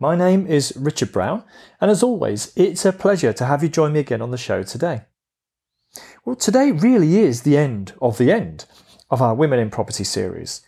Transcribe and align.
My 0.00 0.14
name 0.14 0.46
is 0.46 0.72
Richard 0.76 1.10
Brown, 1.10 1.42
and 1.80 1.90
as 1.90 2.04
always, 2.04 2.52
it's 2.54 2.84
a 2.84 2.92
pleasure 2.92 3.32
to 3.32 3.44
have 3.44 3.64
you 3.64 3.68
join 3.68 3.92
me 3.92 3.98
again 3.98 4.22
on 4.22 4.30
the 4.30 4.38
show 4.38 4.62
today. 4.62 5.02
Well, 6.24 6.36
today 6.36 6.70
really 6.70 7.18
is 7.18 7.42
the 7.42 7.56
end 7.56 7.94
of 8.00 8.16
the 8.16 8.30
end 8.30 8.66
of 9.10 9.20
our 9.20 9.34
Women 9.34 9.58
in 9.58 9.70
Property 9.70 10.04
series, 10.04 10.60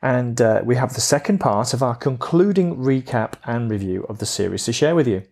and 0.00 0.40
uh, 0.40 0.62
we 0.64 0.76
have 0.76 0.94
the 0.94 1.00
second 1.00 1.38
part 1.38 1.74
of 1.74 1.82
our 1.82 1.96
concluding 1.96 2.76
recap 2.76 3.32
and 3.42 3.68
review 3.68 4.06
of 4.08 4.20
the 4.20 4.26
series 4.26 4.64
to 4.66 4.72
share 4.72 4.94
with 4.94 5.08
you. 5.08 5.24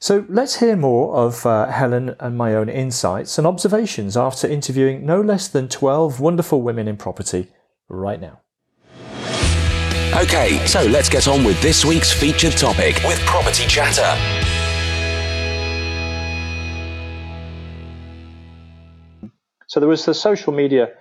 So 0.00 0.26
let's 0.28 0.58
hear 0.58 0.74
more 0.74 1.14
of 1.14 1.46
uh, 1.46 1.66
Helen 1.66 2.16
and 2.18 2.36
my 2.36 2.56
own 2.56 2.68
insights 2.68 3.38
and 3.38 3.46
observations 3.46 4.16
after 4.16 4.48
interviewing 4.48 5.06
no 5.06 5.20
less 5.20 5.46
than 5.46 5.68
12 5.68 6.18
wonderful 6.18 6.62
women 6.62 6.88
in 6.88 6.96
property 6.96 7.46
right 7.88 8.20
now. 8.20 8.40
Okay, 10.16 10.64
so 10.64 10.82
let's 10.84 11.10
get 11.10 11.28
on 11.28 11.44
with 11.44 11.60
this 11.60 11.84
week's 11.84 12.10
featured 12.10 12.52
topic 12.52 12.98
with 13.04 13.18
Property 13.26 13.66
Chatter. 13.66 14.16
So 19.66 19.78
there 19.78 19.90
was 19.90 20.06
the 20.06 20.14
social 20.14 20.54
media 20.54 20.94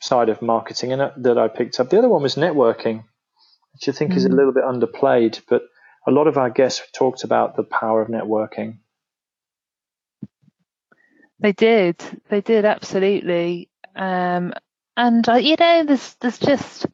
side 0.00 0.28
of 0.28 0.40
marketing 0.40 0.92
and 0.92 1.10
that 1.16 1.36
I 1.36 1.48
picked 1.48 1.80
up. 1.80 1.90
The 1.90 1.98
other 1.98 2.08
one 2.08 2.22
was 2.22 2.36
networking, 2.36 3.02
which 3.72 3.88
I 3.88 3.92
think 3.92 4.12
mm. 4.12 4.16
is 4.18 4.24
a 4.24 4.28
mm. 4.28 4.36
little 4.36 4.52
bit 4.52 4.62
underplayed, 4.62 5.40
but 5.48 5.62
a 6.06 6.12
lot 6.12 6.28
of 6.28 6.38
our 6.38 6.48
guests 6.48 6.80
talked 6.92 7.24
about 7.24 7.56
the 7.56 7.64
power 7.64 8.00
of 8.00 8.06
networking. 8.06 8.78
They 11.40 11.50
did. 11.50 12.00
They 12.28 12.40
did 12.40 12.64
absolutely. 12.64 13.68
Um, 13.96 14.52
and 14.96 15.28
uh, 15.28 15.34
you 15.34 15.56
know, 15.58 15.84
there's 15.84 16.14
there's 16.20 16.38
just 16.38 16.86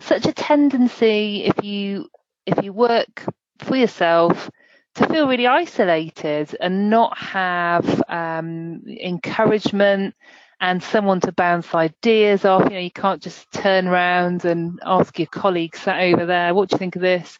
such 0.00 0.26
a 0.26 0.32
tendency 0.32 1.44
if 1.44 1.64
you 1.64 2.08
if 2.46 2.64
you 2.64 2.72
work 2.72 3.24
for 3.58 3.76
yourself 3.76 4.50
to 4.94 5.06
feel 5.06 5.28
really 5.28 5.46
isolated 5.46 6.56
and 6.60 6.90
not 6.90 7.16
have 7.16 8.02
um, 8.08 8.82
encouragement 8.88 10.14
and 10.60 10.82
someone 10.82 11.20
to 11.20 11.32
bounce 11.32 11.74
ideas 11.74 12.44
off. 12.44 12.64
You 12.64 12.70
know, 12.70 12.78
you 12.80 12.90
can't 12.90 13.22
just 13.22 13.50
turn 13.52 13.86
around 13.86 14.44
and 14.44 14.80
ask 14.84 15.18
your 15.18 15.28
colleagues 15.28 15.80
sat 15.80 16.00
over 16.00 16.26
there, 16.26 16.54
what 16.54 16.68
do 16.68 16.74
you 16.74 16.78
think 16.78 16.96
of 16.96 17.02
this? 17.02 17.38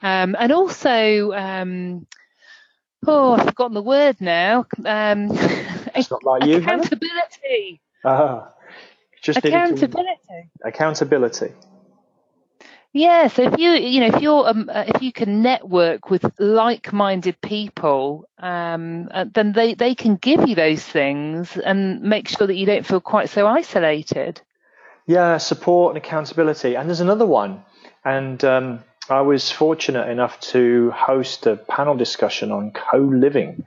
Um, 0.00 0.36
and 0.38 0.52
also, 0.52 1.32
um, 1.32 2.06
oh, 3.06 3.34
I've 3.34 3.46
forgotten 3.46 3.74
the 3.74 3.82
word 3.82 4.20
now. 4.20 4.66
Um, 4.84 5.28
it's 5.94 6.10
not 6.10 6.24
like 6.24 6.46
you. 6.46 6.56
Accountability. 6.56 7.80
Ah, 8.04 8.52
just 9.20 9.38
accountability. 9.38 10.50
Accountability. 10.64 11.52
Yeah, 12.94 13.28
so 13.28 13.42
if 13.42 13.58
you 13.58 13.70
you 13.72 14.00
know 14.00 14.16
if 14.16 14.22
you're 14.22 14.48
um, 14.48 14.70
uh, 14.72 14.84
if 14.86 15.02
you 15.02 15.12
can 15.12 15.42
network 15.42 16.08
with 16.08 16.24
like-minded 16.38 17.40
people, 17.42 18.28
um, 18.38 19.08
uh, 19.10 19.26
then 19.32 19.52
they 19.52 19.74
they 19.74 19.94
can 19.94 20.16
give 20.16 20.48
you 20.48 20.54
those 20.54 20.82
things 20.82 21.56
and 21.56 22.00
make 22.00 22.28
sure 22.28 22.46
that 22.46 22.56
you 22.56 22.64
don't 22.64 22.86
feel 22.86 23.00
quite 23.00 23.28
so 23.28 23.46
isolated. 23.46 24.40
Yeah, 25.06 25.36
support 25.36 25.94
and 25.96 26.04
accountability. 26.04 26.76
And 26.76 26.88
there's 26.88 27.00
another 27.00 27.26
one, 27.26 27.62
and 28.04 28.42
um, 28.44 28.84
I 29.10 29.20
was 29.20 29.50
fortunate 29.50 30.08
enough 30.08 30.40
to 30.52 30.90
host 30.90 31.46
a 31.46 31.56
panel 31.56 31.96
discussion 31.96 32.52
on 32.52 32.72
co-living 32.72 33.64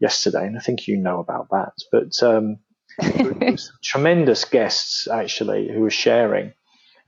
yesterday, 0.00 0.44
and 0.44 0.56
I 0.56 0.60
think 0.60 0.88
you 0.88 0.96
know 0.96 1.20
about 1.20 1.48
that. 1.50 1.72
But 1.92 2.20
um, 2.22 2.58
tremendous 3.84 4.44
guests 4.44 5.06
actually 5.06 5.70
who 5.72 5.80
were 5.80 5.90
sharing. 5.90 6.52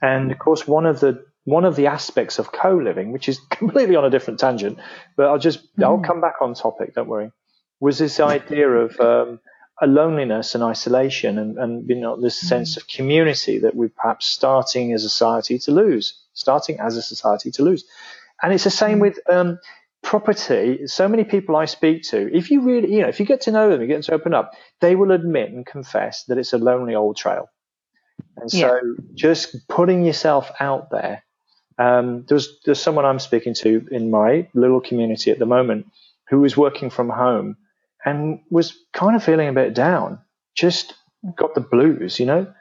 And 0.00 0.30
of 0.30 0.38
course, 0.38 0.66
one 0.66 0.86
of 0.86 1.00
the 1.00 1.24
one 1.48 1.64
of 1.64 1.76
the 1.76 1.86
aspects 1.86 2.38
of 2.38 2.52
co-living, 2.52 3.10
which 3.10 3.28
is 3.28 3.40
completely 3.50 3.96
on 3.96 4.04
a 4.04 4.10
different 4.10 4.38
tangent, 4.38 4.78
but 5.16 5.26
I'll 5.26 5.38
just 5.38 5.60
mm. 5.76 5.84
I'll 5.84 6.00
come 6.00 6.20
back 6.20 6.36
on 6.40 6.54
topic. 6.54 6.94
Don't 6.94 7.08
worry. 7.08 7.32
Was 7.80 7.98
this 7.98 8.20
idea 8.20 8.68
of 8.68 9.00
um, 9.00 9.40
a 9.80 9.86
loneliness 9.86 10.54
and 10.54 10.64
isolation, 10.64 11.38
and, 11.38 11.58
and 11.58 11.88
you 11.88 11.96
know 11.96 12.20
this 12.20 12.42
mm. 12.44 12.48
sense 12.48 12.76
of 12.76 12.86
community 12.86 13.60
that 13.60 13.74
we're 13.74 13.88
perhaps 13.88 14.26
starting 14.26 14.92
as 14.92 15.04
a 15.04 15.08
society 15.08 15.58
to 15.60 15.70
lose, 15.70 16.20
starting 16.34 16.80
as 16.80 16.96
a 16.96 17.02
society 17.02 17.50
to 17.52 17.62
lose, 17.62 17.84
and 18.42 18.52
it's 18.52 18.64
the 18.64 18.70
same 18.70 18.98
mm. 18.98 19.02
with 19.02 19.18
um, 19.30 19.58
property. 20.02 20.86
So 20.86 21.08
many 21.08 21.24
people 21.24 21.56
I 21.56 21.64
speak 21.64 22.02
to, 22.10 22.28
if 22.36 22.50
you 22.50 22.60
really, 22.60 22.92
you 22.92 23.00
know, 23.00 23.08
if 23.08 23.20
you 23.20 23.26
get 23.26 23.42
to 23.42 23.52
know 23.52 23.70
them, 23.70 23.80
you 23.80 23.86
get 23.86 24.02
to 24.02 24.12
open 24.12 24.34
up, 24.34 24.52
they 24.80 24.96
will 24.96 25.12
admit 25.12 25.50
and 25.50 25.64
confess 25.64 26.24
that 26.24 26.36
it's 26.36 26.52
a 26.52 26.58
lonely 26.58 26.94
old 26.94 27.16
trail. 27.16 27.48
And 28.36 28.50
so 28.50 28.58
yeah. 28.58 28.80
just 29.14 29.68
putting 29.68 30.04
yourself 30.04 30.50
out 30.60 30.90
there 30.90 31.22
um, 31.78 32.24
there's 32.28 32.58
there's 32.64 32.80
someone 32.80 33.04
I'm 33.04 33.18
speaking 33.18 33.54
to 33.54 33.86
in 33.90 34.10
my 34.10 34.48
little 34.54 34.80
community 34.80 35.30
at 35.30 35.38
the 35.38 35.46
moment 35.46 35.86
who 36.28 36.40
was 36.40 36.56
working 36.56 36.90
from 36.90 37.08
home 37.08 37.56
and 38.04 38.40
was 38.50 38.76
kind 38.92 39.16
of 39.16 39.24
feeling 39.24 39.48
a 39.48 39.52
bit 39.52 39.74
down, 39.74 40.18
just 40.56 40.94
got 41.36 41.54
the 41.54 41.60
blues, 41.60 42.18
you 42.18 42.26
know. 42.26 42.52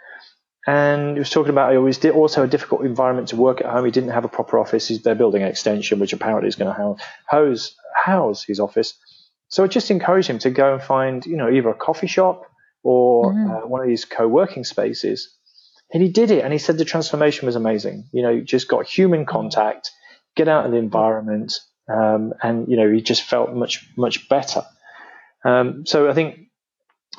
And 0.68 1.14
he 1.14 1.20
was 1.20 1.30
talking 1.30 1.52
about 1.52 1.74
it 1.74 1.80
was 1.80 2.04
also 2.06 2.44
a 2.44 2.48
difficult 2.48 2.84
environment 2.86 3.30
to 3.30 3.38
work 3.38 3.62
at 3.62 3.68
home. 3.68 3.86
He 3.86 3.92
didn't 3.92 4.10
have 4.10 4.26
a 4.26 4.30
proper 4.30 4.60
office. 4.60 4.90
They're 4.90 5.16
building 5.16 5.42
an 5.42 5.48
extension, 5.48 6.00
which 6.00 6.14
apparently 6.14 6.50
is 6.50 6.56
going 6.56 6.74
to 6.74 7.04
house, 7.26 7.76
house 7.96 8.44
his 8.44 8.60
office. 8.60 8.94
So 9.48 9.64
I 9.64 9.68
just 9.68 9.90
encouraged 9.92 10.30
him 10.30 10.40
to 10.40 10.50
go 10.50 10.74
and 10.74 10.84
find, 10.84 11.26
you 11.26 11.38
know, 11.38 11.50
either 11.50 11.70
a 11.70 11.74
coffee 11.74 12.08
shop 12.08 12.44
or 12.84 13.34
mm-hmm. 13.34 13.52
uh, 13.52 13.68
one 13.68 13.82
of 13.82 13.88
these 13.88 14.04
co-working 14.04 14.66
spaces 14.66 15.37
and 15.94 16.04
he 16.04 16.10
did 16.10 16.32
it, 16.32 16.44
and 16.44 16.52
he 16.52 16.60
said 16.60 16.78
the 16.78 16.86
transformation 16.86 17.46
was 17.46 17.56
amazing. 17.56 18.10
You 18.12 18.24
know, 18.24 18.42
just 18.42 18.68
got 18.68 18.86
human 18.86 19.26
contact, 19.26 19.92
get 20.36 20.48
out 20.48 20.66
of 20.66 20.72
the 20.72 20.78
environment, 20.78 21.54
um, 21.90 22.34
and 22.42 22.68
you 22.68 22.78
know, 22.78 22.92
he 22.92 23.02
just 23.02 23.24
felt 23.24 23.54
much 23.54 23.88
much 23.98 24.28
better. 24.30 24.64
Um, 25.46 25.86
so 25.86 26.10
I 26.10 26.14
think 26.14 26.40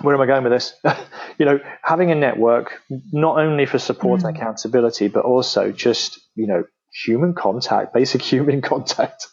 where 0.03 0.15
am 0.15 0.21
I 0.21 0.27
going 0.27 0.45
with 0.45 0.53
this? 0.53 0.75
you 1.39 1.47
know, 1.47 1.61
having 1.83 2.11
a 2.11 2.15
network 2.15 2.81
not 2.91 3.39
only 3.39 3.67
for 3.67 3.79
support 3.79 4.21
mm. 4.21 4.29
and 4.29 4.37
accountability, 4.37 5.09
but 5.09 5.25
also 5.25 5.73
just 5.73 6.21
you 6.35 6.47
know 6.47 6.65
human 7.05 7.35
contact, 7.35 7.95
basic 7.95 8.23
human 8.33 8.61
contact. 8.61 9.27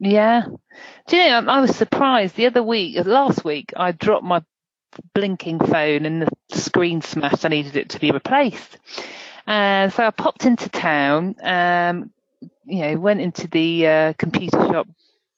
Yeah. 0.00 0.42
Do 1.08 1.16
you 1.16 1.24
know, 1.24 1.38
I 1.48 1.60
was 1.60 1.74
surprised 1.74 2.36
the 2.36 2.46
other 2.46 2.62
week, 2.62 3.04
last 3.04 3.44
week, 3.44 3.72
I 3.76 3.92
dropped 3.92 4.24
my 4.24 4.42
blinking 5.14 5.60
phone 5.60 6.06
and 6.06 6.22
the 6.22 6.56
screen 6.56 7.02
smashed. 7.02 7.44
I 7.44 7.48
needed 7.48 7.76
it 7.76 7.90
to 7.90 8.00
be 8.00 8.10
replaced. 8.10 8.78
And 9.46 9.92
so 9.92 10.04
I 10.04 10.10
popped 10.10 10.44
into 10.44 10.68
town, 10.68 11.36
um, 11.42 12.10
you 12.64 12.80
know, 12.82 12.96
went 12.98 13.20
into 13.20 13.48
the 13.48 13.86
uh, 13.86 14.12
computer 14.14 14.58
shop 14.66 14.88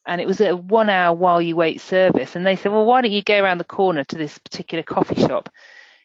and 0.07 0.21
it 0.21 0.27
was 0.27 0.41
a 0.41 0.57
one 0.57 0.91
hour 0.91 1.15
while 1.15 1.41
you 1.41 1.55
wait 1.55 1.81
service. 1.81 2.35
And 2.35 2.45
they 2.45 2.57
said, 2.57 2.73
well, 2.73 2.85
why 2.85 3.03
don't 3.03 3.13
you 3.13 3.23
go 3.23 3.41
around 3.41 3.59
the 3.59 3.65
corner 3.65 4.03
to 4.05 4.17
this 4.17 4.39
particular 4.39 4.83
coffee 4.83 5.21
shop? 5.21 5.49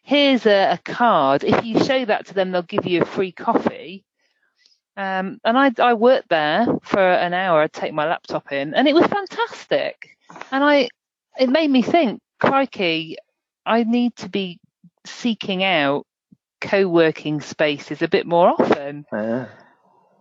Here's 0.04 0.46
a, 0.46 0.74
a 0.74 0.78
card. 0.78 1.44
If 1.44 1.66
you 1.66 1.84
show 1.84 2.06
that 2.06 2.28
to 2.28 2.34
them, 2.36 2.52
they'll 2.52 2.62
give 2.62 2.86
you 2.86 3.02
a 3.02 3.06
free 3.06 3.32
coffee. 3.32 4.04
Um, 4.98 5.40
and 5.44 5.58
I, 5.58 5.72
I 5.80 5.96
worked 5.96 6.30
there 6.30 6.68
for 6.84 7.02
an 7.02 7.34
hour. 7.34 7.62
I'd 7.62 7.74
take 7.74 7.94
my 7.94 8.08
laptop 8.08 8.52
in 8.52 8.76
and 8.76 8.88
it 8.88 8.94
was 8.94 9.08
fantastic. 9.08 10.18
And 10.52 10.64
I, 10.64 10.90
it 11.40 11.50
made 11.50 11.72
me 11.72 11.82
think, 11.82 12.22
crikey, 12.40 13.18
I 13.66 13.84
need 13.84 14.16
to 14.18 14.30
be 14.30 14.60
seeking 15.06 15.64
out 15.64 16.06
co-working 16.62 17.42
spaces 17.42 18.02
a 18.02 18.08
bit 18.08 18.26
more 18.26 18.50
often. 18.50 19.06
Uh, 19.12 19.46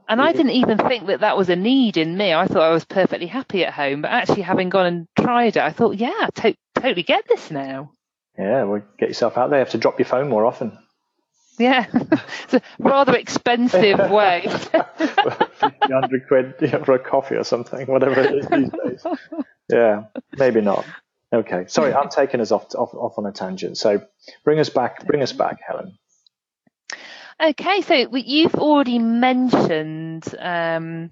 and 0.08 0.20
I 0.20 0.32
didn't 0.32 0.52
even 0.52 0.78
think 0.78 1.06
that 1.06 1.20
that 1.20 1.36
was 1.36 1.48
a 1.48 1.56
need 1.56 1.96
in 1.96 2.16
me. 2.16 2.34
I 2.34 2.46
thought 2.46 2.62
I 2.62 2.70
was 2.70 2.84
perfectly 2.84 3.26
happy 3.26 3.64
at 3.64 3.72
home, 3.72 4.02
but 4.02 4.10
actually 4.10 4.42
having 4.42 4.68
gone 4.68 4.86
and 4.86 5.08
tried 5.18 5.56
it, 5.56 5.62
I 5.62 5.70
thought, 5.70 5.96
yeah, 5.96 6.12
I 6.20 6.28
to- 6.42 6.56
totally 6.74 7.02
get 7.02 7.26
this 7.26 7.50
now. 7.50 7.90
Yeah, 8.38 8.64
well, 8.64 8.82
get 8.98 9.08
yourself 9.08 9.38
out 9.38 9.48
there. 9.50 9.60
You 9.60 9.64
have 9.64 9.72
to 9.72 9.78
drop 9.78 9.98
your 9.98 10.06
phone 10.06 10.28
more 10.28 10.44
often. 10.44 10.76
Yeah, 11.58 11.86
it's 12.44 12.54
a 12.54 12.60
rather 12.78 13.16
expensive 13.16 13.98
way. 14.10 14.42
100 14.46 16.28
quid 16.28 16.54
for 16.84 16.94
a 16.94 16.98
coffee 16.98 17.36
or 17.36 17.44
something, 17.44 17.86
whatever 17.86 18.20
it 18.20 18.34
is 18.34 18.46
these 18.48 18.70
days. 18.70 19.06
Yeah, 19.70 20.04
maybe 20.36 20.60
not. 20.60 20.84
Okay, 21.34 21.64
sorry, 21.66 21.92
I'm 21.92 22.10
taking 22.10 22.40
us 22.40 22.52
off, 22.52 22.72
off 22.76 22.94
off 22.94 23.18
on 23.18 23.26
a 23.26 23.32
tangent. 23.32 23.76
So 23.76 24.00
bring 24.44 24.60
us 24.60 24.68
back, 24.68 25.04
bring 25.04 25.20
us 25.20 25.32
back, 25.32 25.58
Helen. 25.66 25.98
Okay, 27.42 27.80
so 27.80 27.94
you've 27.94 28.54
already 28.54 29.00
mentioned 29.00 30.24
um, 30.38 31.10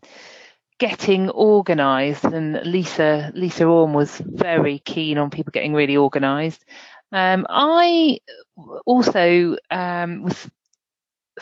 getting 0.78 1.28
organised, 1.28 2.22
and 2.22 2.64
Lisa 2.64 3.32
Lisa 3.34 3.64
Orme 3.64 3.94
was 3.94 4.16
very 4.18 4.78
keen 4.78 5.18
on 5.18 5.30
people 5.30 5.50
getting 5.50 5.74
really 5.74 5.96
organised. 5.96 6.64
Um, 7.10 7.44
I 7.48 8.20
also 8.86 9.56
um, 9.72 10.22
was 10.22 10.48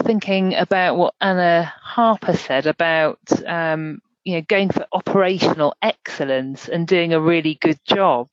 thinking 0.02 0.54
about 0.54 0.96
what 0.96 1.14
Anna 1.20 1.70
Harper 1.82 2.34
said 2.34 2.66
about 2.66 3.18
um, 3.46 4.00
you 4.24 4.36
know 4.36 4.42
going 4.48 4.70
for 4.70 4.86
operational 4.92 5.74
excellence 5.82 6.68
and 6.68 6.86
doing 6.86 7.12
a 7.12 7.20
really 7.20 7.58
good 7.60 7.78
job. 7.84 8.30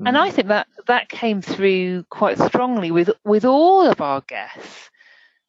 Mm. 0.00 0.08
And 0.08 0.18
I 0.18 0.30
think 0.30 0.48
that 0.48 0.68
that 0.86 1.08
came 1.08 1.42
through 1.42 2.04
quite 2.04 2.38
strongly 2.38 2.90
with 2.90 3.10
with 3.24 3.44
all 3.44 3.86
of 3.86 4.00
our 4.00 4.20
guests 4.22 4.90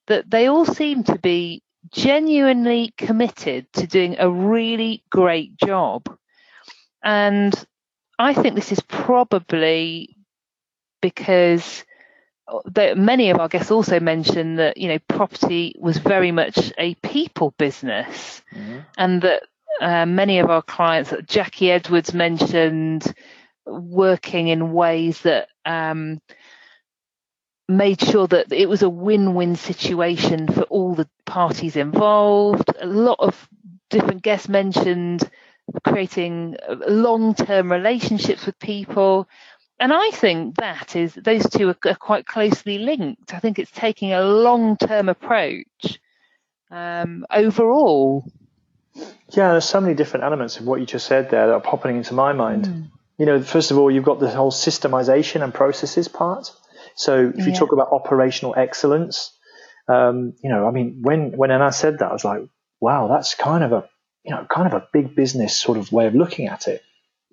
that 0.08 0.30
they 0.30 0.48
all 0.48 0.66
seem 0.66 1.04
to 1.04 1.18
be 1.20 1.62
genuinely 1.92 2.94
committed 2.98 3.72
to 3.74 3.88
doing 3.88 4.16
a 4.20 4.30
really 4.30 5.04
great 5.10 5.56
job. 5.58 6.18
And 7.04 7.54
I 8.18 8.34
think 8.34 8.56
this 8.56 8.72
is 8.72 8.82
probably 8.82 10.18
because 11.02 11.86
many 12.96 13.30
of 13.30 13.40
our 13.40 13.48
guests 13.48 13.72
also 13.72 14.00
mentioned 14.00 14.60
that 14.60 14.78
you 14.78 14.88
know 14.88 15.00
property 15.08 15.76
was 15.80 15.98
very 15.98 16.32
much 16.32 16.74
a 16.78 16.96
people 16.96 17.54
business, 17.58 18.42
mm-hmm. 18.54 18.80
and 18.98 19.22
that 19.22 19.44
uh, 19.82 20.06
many 20.06 20.40
of 20.40 20.50
our 20.50 20.62
clients, 20.62 21.14
Jackie 21.26 21.72
Edwards 21.72 22.14
mentioned, 22.14 23.14
working 23.72 24.48
in 24.48 24.74
ways 24.74 25.22
that 25.22 25.50
um, 25.66 26.22
made 27.68 28.02
sure 28.02 28.28
that 28.28 28.52
it 28.52 28.70
was 28.70 28.82
a 28.82 28.90
win-win 28.90 29.56
situation 29.56 30.48
for 30.48 30.64
all 30.64 30.96
the 30.96 31.10
parties 31.26 31.76
involved. 31.76 32.70
A 32.80 32.86
lot 32.86 33.18
of 33.20 33.48
different 33.90 34.22
guests 34.22 34.50
mentioned 34.50 35.30
creating 35.86 36.58
long-term 36.88 37.72
relationships 37.72 38.46
with 38.46 38.58
people 38.60 39.28
and 39.80 39.94
I 39.94 40.10
think 40.12 40.56
that 40.56 40.96
is 40.96 41.14
those 41.14 41.50
two 41.50 41.70
are, 41.70 41.78
are, 41.86 41.96
quite 41.96 42.26
closely 42.26 42.80
linked. 42.80 43.34
I 43.34 43.40
think 43.40 43.60
it's 43.60 43.72
taking 43.72 44.12
a 44.12 44.22
long-term 44.22 45.08
approach 45.08 46.00
um, 46.70 47.26
overall. 47.32 48.26
Yeah, 49.30 49.52
there's 49.52 49.66
so 49.66 49.80
many 49.80 49.94
different 49.94 50.26
elements 50.26 50.58
of 50.58 50.66
what 50.66 50.82
you 50.82 50.86
just 50.86 51.08
said 51.08 51.30
there 51.30 51.48
that 51.48 51.54
are 51.54 51.62
popping 51.62 51.96
into 51.96 52.14
my 52.14 52.34
mind. 52.34 52.66
Mm. 52.66 52.92
You 53.20 53.26
know, 53.26 53.42
first 53.42 53.70
of 53.70 53.78
all, 53.78 53.92
you've 53.92 54.06
got 54.06 54.20
the 54.20 54.30
whole 54.30 54.52
systemization 54.52 55.44
and 55.44 55.54
processes 55.54 56.08
part. 56.08 56.52
So 56.96 57.32
if 57.36 57.46
you 57.46 57.52
yeah. 57.52 57.60
talk 57.60 57.74
about 57.74 57.92
operational 57.92 58.56
excellence, 58.58 59.38
um, 59.88 60.34
you 60.44 60.50
know, 60.50 60.68
I 60.68 60.72
mean, 60.72 61.00
when 61.02 61.38
when 61.38 61.52
Anna 61.52 61.72
said 61.72 62.00
that, 62.00 62.10
I 62.10 62.14
was 62.14 62.26
like, 62.26 62.42
wow, 62.80 63.08
that's 63.08 63.36
kind 63.36 63.64
of 63.64 63.74
a 63.74 63.90
you 64.24 64.36
know, 64.36 64.46
kind 64.50 64.68
of 64.68 64.74
a 64.74 64.88
big 64.94 65.16
business 65.16 65.56
sort 65.56 65.78
of 65.78 65.92
way 65.92 66.08
of 66.08 66.16
looking 66.16 66.48
at 66.48 66.68
it. 66.68 66.84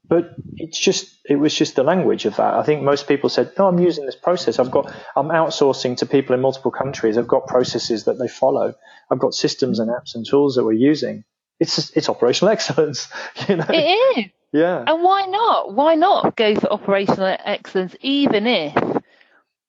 But 0.08 0.34
it's 0.54 0.78
just, 0.78 1.18
it 1.28 1.34
was 1.34 1.52
just 1.52 1.74
the 1.74 1.82
language 1.82 2.26
of 2.26 2.36
that. 2.36 2.54
I 2.54 2.62
think 2.62 2.82
most 2.82 3.08
people 3.08 3.28
said, 3.28 3.52
no, 3.58 3.66
I'm 3.66 3.80
using 3.80 4.06
this 4.06 4.14
process. 4.14 4.60
I've 4.60 4.70
got, 4.70 4.94
I'm 5.16 5.28
outsourcing 5.28 5.96
to 5.98 6.06
people 6.06 6.34
in 6.34 6.40
multiple 6.40 6.70
countries. 6.70 7.18
I've 7.18 7.26
got 7.26 7.48
processes 7.48 8.04
that 8.04 8.18
they 8.18 8.28
follow. 8.28 8.74
I've 9.10 9.18
got 9.18 9.34
systems 9.34 9.80
and 9.80 9.90
apps 9.90 10.14
and 10.14 10.24
tools 10.24 10.54
that 10.54 10.64
we're 10.64 10.72
using. 10.72 11.24
It's 11.58 11.74
just, 11.74 11.96
it's 11.96 12.08
operational 12.08 12.52
excellence. 12.52 13.08
You 13.48 13.56
know? 13.56 13.66
It 13.68 14.18
is. 14.18 14.24
Yeah. 14.56 14.84
And 14.86 15.02
why 15.02 15.26
not? 15.26 15.74
Why 15.74 15.96
not 15.96 16.34
go 16.34 16.54
for 16.54 16.72
operational 16.72 17.36
excellence, 17.44 17.94
even 18.00 18.46
if 18.46 18.74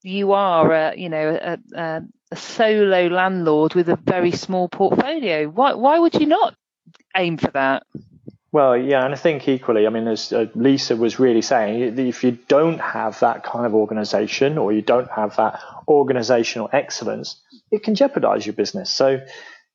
you 0.02 0.32
are, 0.32 0.72
a, 0.72 0.98
you 0.98 1.10
know, 1.10 1.38
a, 1.42 1.58
a, 1.78 2.02
a 2.32 2.36
solo 2.38 3.08
landlord 3.08 3.76
with 3.76 3.90
a 3.90 3.98
very 3.98 4.32
small 4.32 4.70
portfolio? 4.70 5.50
Why, 5.50 5.74
why 5.74 6.00
would 6.00 6.16
you 6.16 6.28
not 6.28 6.56
aim 7.18 7.36
for 7.38 7.52
that? 7.52 7.84
Well, 8.54 8.78
yeah, 8.78 9.04
and 9.04 9.14
I 9.14 9.18
think 9.18 9.50
equally, 9.50 9.86
I 9.86 9.90
mean, 9.90 10.08
as 10.08 10.32
uh, 10.32 10.46
Lisa 10.56 10.96
was 10.96 11.20
really 11.20 11.42
saying, 11.42 12.00
if 12.00 12.24
you 12.24 12.38
don't 12.48 12.80
have 12.80 13.20
that 13.20 13.44
kind 13.44 13.66
of 13.66 13.76
organization 13.76 14.58
or 14.58 14.72
you 14.72 14.82
don't 14.82 15.12
have 15.12 15.36
that 15.36 15.60
organizational 15.86 16.70
excellence, 16.72 17.42
it 17.72 17.84
can 17.84 17.94
jeopardize 17.94 18.46
your 18.46 18.54
business. 18.54 18.90
So, 18.90 19.20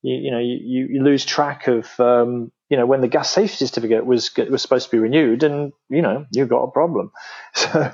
you, 0.01 0.15
you 0.15 0.31
know, 0.31 0.39
you, 0.39 0.89
you 0.89 1.03
lose 1.03 1.27
track 1.27 1.69
of, 1.69 2.01
um, 2.01 2.51
you 2.73 2.79
know, 2.79 2.87
when 2.87 3.03
the 3.03 3.09
gas 3.09 3.29
safety 3.29 3.67
certificate 3.67 4.07
was 4.07 4.35
was 4.49 4.63
supposed 4.63 4.87
to 4.87 4.97
be 4.97 4.99
renewed, 4.99 5.43
and 5.43 5.75
you 5.91 6.01
know, 6.01 6.25
you 6.33 6.47
got 6.47 6.63
a 6.63 6.71
problem. 6.71 7.13
So, 7.55 7.91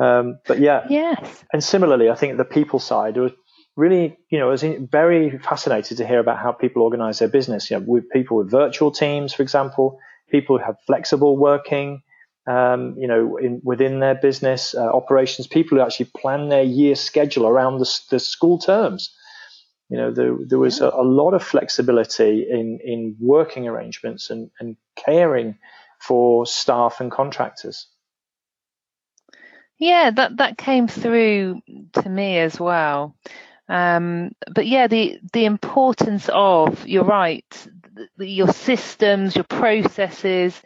um, 0.00 0.38
but 0.46 0.60
yeah, 0.60 0.86
yes. 0.88 1.44
And 1.52 1.62
similarly, 1.62 2.08
I 2.08 2.14
think 2.14 2.38
the 2.38 2.44
people 2.44 2.78
side 2.78 3.18
was 3.18 3.32
really, 3.76 4.16
you 4.30 4.38
know, 4.38 4.48
I 4.48 4.52
was 4.52 4.64
very 4.90 5.38
fascinated 5.40 5.98
to 5.98 6.06
hear 6.06 6.20
about 6.20 6.38
how 6.38 6.52
people 6.52 6.82
organize 6.82 7.18
their 7.18 7.28
business. 7.28 7.70
You 7.70 7.80
know, 7.80 7.84
with 7.86 8.08
people 8.08 8.38
with 8.38 8.50
virtual 8.50 8.90
teams, 8.90 9.34
for 9.34 9.42
example, 9.42 9.98
people 10.30 10.56
who 10.56 10.64
have 10.64 10.76
flexible 10.86 11.36
working, 11.36 12.00
um, 12.46 12.94
you 12.96 13.08
know, 13.08 13.36
in, 13.36 13.60
within 13.62 14.00
their 14.00 14.14
business 14.14 14.74
uh, 14.74 14.88
operations, 14.88 15.46
people 15.46 15.76
who 15.76 15.84
actually 15.84 16.10
plan 16.16 16.48
their 16.48 16.62
year 16.62 16.94
schedule 16.94 17.46
around 17.46 17.78
the, 17.80 18.00
the 18.08 18.18
school 18.18 18.58
terms. 18.58 19.14
You 19.88 19.96
know, 19.96 20.10
there, 20.10 20.36
there 20.40 20.58
was 20.58 20.80
a, 20.80 20.88
a, 20.88 21.02
lot 21.02 21.32
of 21.32 21.42
flexibility 21.42 22.46
in, 22.48 22.78
in 22.84 23.16
working 23.18 23.66
arrangements 23.66 24.28
and, 24.28 24.50
and 24.60 24.76
caring 24.96 25.56
for 25.98 26.44
staff 26.44 27.00
and 27.00 27.10
contractors. 27.10 27.86
Yeah, 29.78 30.10
that, 30.10 30.36
that 30.36 30.58
came 30.58 30.88
through 30.88 31.62
to 31.94 32.08
me 32.08 32.38
as 32.38 32.60
well. 32.60 33.14
Um, 33.68 34.32
but 34.52 34.66
yeah, 34.66 34.86
the 34.86 35.20
the 35.32 35.44
importance 35.44 36.28
of 36.32 36.86
you're 36.86 37.04
right, 37.04 37.68
your 38.18 38.48
systems, 38.48 39.36
your 39.36 39.44
processes, 39.44 40.60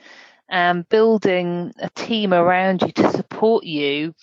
and 0.49 0.79
um, 0.81 0.87
building 0.89 1.73
a 1.81 1.91
team 1.91 2.33
around 2.33 2.83
you 2.83 2.93
to 2.93 3.11
support 3.11 3.65
you, 3.65 4.15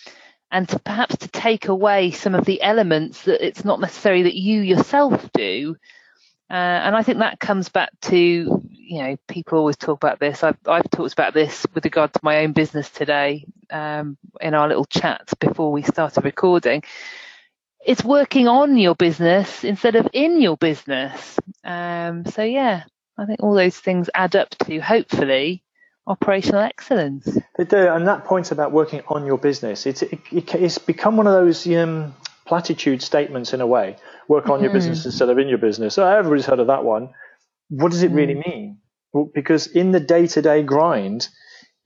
and 0.51 0.67
to 0.69 0.79
perhaps 0.79 1.17
to 1.17 1.27
take 1.27 1.67
away 1.67 2.11
some 2.11 2.35
of 2.35 2.45
the 2.45 2.61
elements 2.61 3.23
that 3.23 3.45
it's 3.45 3.65
not 3.65 3.79
necessary 3.79 4.23
that 4.23 4.35
you 4.35 4.61
yourself 4.61 5.29
do. 5.33 5.75
Uh, 6.49 6.53
and 6.53 6.95
I 6.95 7.03
think 7.03 7.19
that 7.19 7.39
comes 7.39 7.69
back 7.69 7.91
to, 8.03 8.17
you 8.17 9.03
know, 9.03 9.17
people 9.27 9.59
always 9.59 9.77
talk 9.77 10.03
about 10.03 10.19
this. 10.19 10.43
I've, 10.43 10.57
I've 10.65 10.89
talked 10.89 11.13
about 11.13 11.35
this 11.35 11.65
with 11.75 11.85
regard 11.85 12.13
to 12.13 12.19
my 12.23 12.39
own 12.39 12.53
business 12.53 12.89
today 12.89 13.45
um, 13.69 14.17
in 14.41 14.55
our 14.55 14.67
little 14.67 14.85
chats 14.85 15.35
before 15.35 15.71
we 15.71 15.83
started 15.83 16.25
recording 16.25 16.83
it's 17.85 18.03
working 18.03 18.47
on 18.47 18.77
your 18.77 18.95
business 18.95 19.63
instead 19.63 19.95
of 19.95 20.07
in 20.13 20.41
your 20.41 20.57
business. 20.57 21.39
Um, 21.63 22.25
so 22.25 22.43
yeah, 22.43 22.83
I 23.17 23.25
think 23.25 23.41
all 23.41 23.53
those 23.53 23.77
things 23.77 24.09
add 24.13 24.35
up 24.35 24.49
to 24.65 24.79
hopefully 24.79 25.63
operational 26.09 26.61
excellence. 26.61 27.37
They 27.57 27.63
do, 27.63 27.77
and 27.77 28.07
that 28.07 28.25
point 28.25 28.51
about 28.51 28.71
working 28.71 29.01
on 29.07 29.25
your 29.25 29.37
business, 29.37 29.85
it's 29.85 30.01
it, 30.01 30.19
it's 30.31 30.77
become 30.79 31.15
one 31.15 31.27
of 31.27 31.33
those 31.33 31.65
um, 31.67 32.15
platitude 32.45 33.01
statements 33.01 33.53
in 33.53 33.61
a 33.61 33.67
way. 33.67 33.95
Work 34.27 34.49
on 34.49 34.59
mm 34.59 34.63
your 34.63 34.73
business 34.73 35.05
instead 35.05 35.29
of 35.29 35.37
in 35.37 35.47
your 35.47 35.59
business. 35.59 35.93
So 35.93 36.05
everybody's 36.05 36.45
heard 36.45 36.59
of 36.59 36.67
that 36.67 36.83
one. 36.83 37.09
What 37.69 37.91
does 37.91 38.03
it 38.03 38.11
mm 38.11 38.15
really 38.15 38.35
mean? 38.35 38.79
Well, 39.13 39.29
because 39.33 39.67
in 39.67 39.91
the 39.91 39.99
day-to-day 39.99 40.63
grind, 40.63 41.29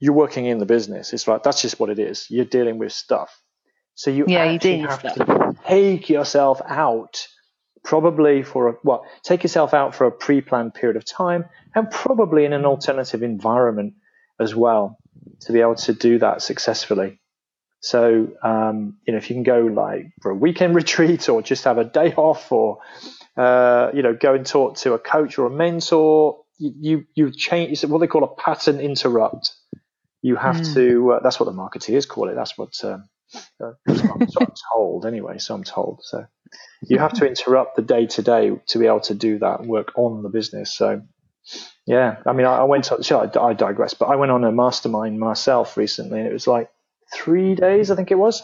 you're 0.00 0.14
working 0.14 0.46
in 0.46 0.58
the 0.58 0.66
business. 0.66 1.12
It's 1.12 1.28
like 1.28 1.42
that's 1.42 1.62
just 1.62 1.78
what 1.78 1.90
it 1.90 1.98
is. 1.98 2.26
You're 2.30 2.44
dealing 2.44 2.78
with 2.78 2.92
stuff. 2.92 3.40
So 3.94 4.10
you 4.10 4.24
yeah, 4.26 4.44
actually 4.44 4.80
you 4.80 4.88
have 4.88 5.00
stuff. 5.00 5.14
to 5.14 5.56
take 5.66 6.08
yourself 6.08 6.60
out, 6.66 7.28
probably 7.84 8.42
for 8.42 8.68
a 8.68 8.74
well, 8.82 9.06
take 9.22 9.42
yourself 9.42 9.72
out 9.74 9.94
for 9.94 10.06
a 10.06 10.10
pre-planned 10.10 10.74
period 10.74 10.96
of 10.96 11.04
time, 11.04 11.44
and 11.74 11.90
probably 11.90 12.44
in 12.44 12.52
an 12.52 12.64
alternative 12.64 13.22
environment 13.22 13.94
as 14.40 14.54
well 14.54 14.98
to 15.40 15.52
be 15.52 15.60
able 15.60 15.76
to 15.76 15.92
do 15.92 16.18
that 16.18 16.42
successfully. 16.42 17.20
So 17.80 18.28
um, 18.42 18.96
you 19.06 19.12
know, 19.12 19.18
if 19.18 19.28
you 19.28 19.36
can 19.36 19.42
go 19.42 19.60
like 19.60 20.12
for 20.22 20.30
a 20.30 20.34
weekend 20.34 20.74
retreat 20.82 21.28
or 21.28 21.42
just 21.42 21.64
have 21.64 21.78
a 21.78 21.84
day 21.84 22.14
off, 22.14 22.50
or 22.50 22.78
uh, 23.36 23.90
you 23.92 24.02
know, 24.02 24.14
go 24.14 24.34
and 24.34 24.46
talk 24.46 24.76
to 24.78 24.94
a 24.94 24.98
coach 24.98 25.38
or 25.38 25.46
a 25.46 25.50
mentor, 25.50 26.40
you 26.58 26.72
you, 26.80 27.04
you 27.14 27.30
change. 27.30 27.72
It's 27.72 27.84
what 27.84 27.98
they 27.98 28.06
call 28.06 28.24
a 28.24 28.34
pattern 28.36 28.80
interrupt. 28.80 29.52
You 30.22 30.36
have 30.36 30.56
mm. 30.56 30.74
to. 30.74 31.12
Uh, 31.12 31.20
that's 31.22 31.38
what 31.38 31.46
the 31.46 31.52
marketeers 31.52 32.08
call 32.08 32.28
it. 32.30 32.34
That's 32.34 32.56
what. 32.56 32.72
Um, 32.82 33.08
I'm, 33.60 34.28
so 34.28 34.40
I'm 34.40 34.52
told 34.72 35.06
anyway. 35.06 35.38
So 35.38 35.54
I'm 35.54 35.64
told. 35.64 36.00
So 36.04 36.24
you 36.88 36.98
have 36.98 37.12
to 37.14 37.26
interrupt 37.26 37.76
the 37.76 37.82
day 37.82 38.06
to 38.06 38.22
day 38.22 38.52
to 38.68 38.78
be 38.78 38.86
able 38.86 39.00
to 39.00 39.14
do 39.14 39.38
that 39.40 39.66
work 39.66 39.92
on 39.96 40.22
the 40.22 40.28
business. 40.28 40.72
So 40.72 41.02
yeah, 41.86 42.16
I 42.26 42.32
mean, 42.32 42.46
I, 42.46 42.58
I 42.58 42.64
went 42.64 42.90
on. 42.90 43.02
So 43.02 43.20
I, 43.20 43.48
I 43.48 43.52
digress, 43.52 43.94
but 43.94 44.06
I 44.06 44.16
went 44.16 44.32
on 44.32 44.44
a 44.44 44.52
mastermind 44.52 45.18
myself 45.18 45.76
recently, 45.76 46.18
and 46.18 46.28
it 46.28 46.32
was 46.32 46.46
like 46.46 46.70
three 47.12 47.54
days, 47.54 47.90
I 47.90 47.96
think 47.96 48.10
it 48.10 48.18
was, 48.18 48.42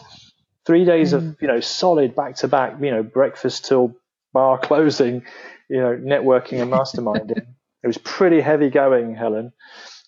three 0.65 0.85
days 0.85 1.13
mm. 1.13 1.17
of 1.17 1.41
you 1.41 1.47
know 1.47 1.59
solid 1.59 2.15
back 2.15 2.35
to 2.37 2.47
back, 2.47 2.75
you 2.81 2.91
know, 2.91 3.03
breakfast 3.03 3.65
till 3.65 3.95
bar 4.33 4.57
closing, 4.63 5.23
you 5.69 5.77
know, 5.77 5.95
networking 5.97 6.61
and 6.61 6.71
masterminding. 6.71 7.45
it 7.83 7.87
was 7.87 7.97
pretty 7.97 8.41
heavy 8.41 8.69
going, 8.69 9.15
Helen. 9.15 9.53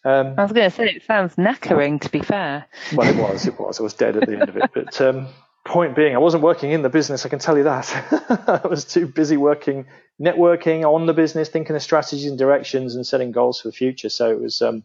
Um, 0.06 0.36
I 0.38 0.44
was 0.44 0.52
going 0.52 0.70
to 0.70 0.76
say 0.76 0.90
it 0.90 1.04
sounds 1.04 1.36
knackering. 1.36 2.02
To 2.02 2.12
be 2.12 2.20
fair, 2.20 2.66
well, 2.94 3.08
it 3.08 3.16
was. 3.16 3.48
It 3.48 3.58
was. 3.58 3.80
I 3.80 3.84
was 3.84 3.94
dead 3.94 4.18
at 4.18 4.28
the 4.28 4.34
end 4.34 4.50
of 4.50 4.58
it, 4.58 4.70
but 4.74 5.00
um, 5.02 5.28
point 5.66 5.96
being, 5.96 6.16
I 6.16 6.20
wasn't 6.20 6.44
working 6.44 6.72
in 6.72 6.82
the 6.82 6.90
business. 6.90 7.26
I 7.26 7.30
can 7.30 7.40
tell 7.40 7.58
you 7.58 7.64
that. 7.64 8.62
I 8.64 8.68
was 8.68 8.86
too 8.86 9.08
busy 9.08 9.38
working, 9.38 9.86
networking 10.22 10.84
on 10.84 11.06
the 11.06 11.14
business, 11.14 11.50
thinking 11.50 11.76
of 11.76 11.82
strategies 11.82 12.26
and 12.26 12.38
directions, 12.38 12.96
and 12.96 13.06
setting 13.06 13.32
goals 13.32 13.62
for 13.62 13.70
the 13.70 13.74
future. 13.74 14.10
So 14.10 14.32
it 14.32 14.40
was 14.40 14.62
um, 14.62 14.84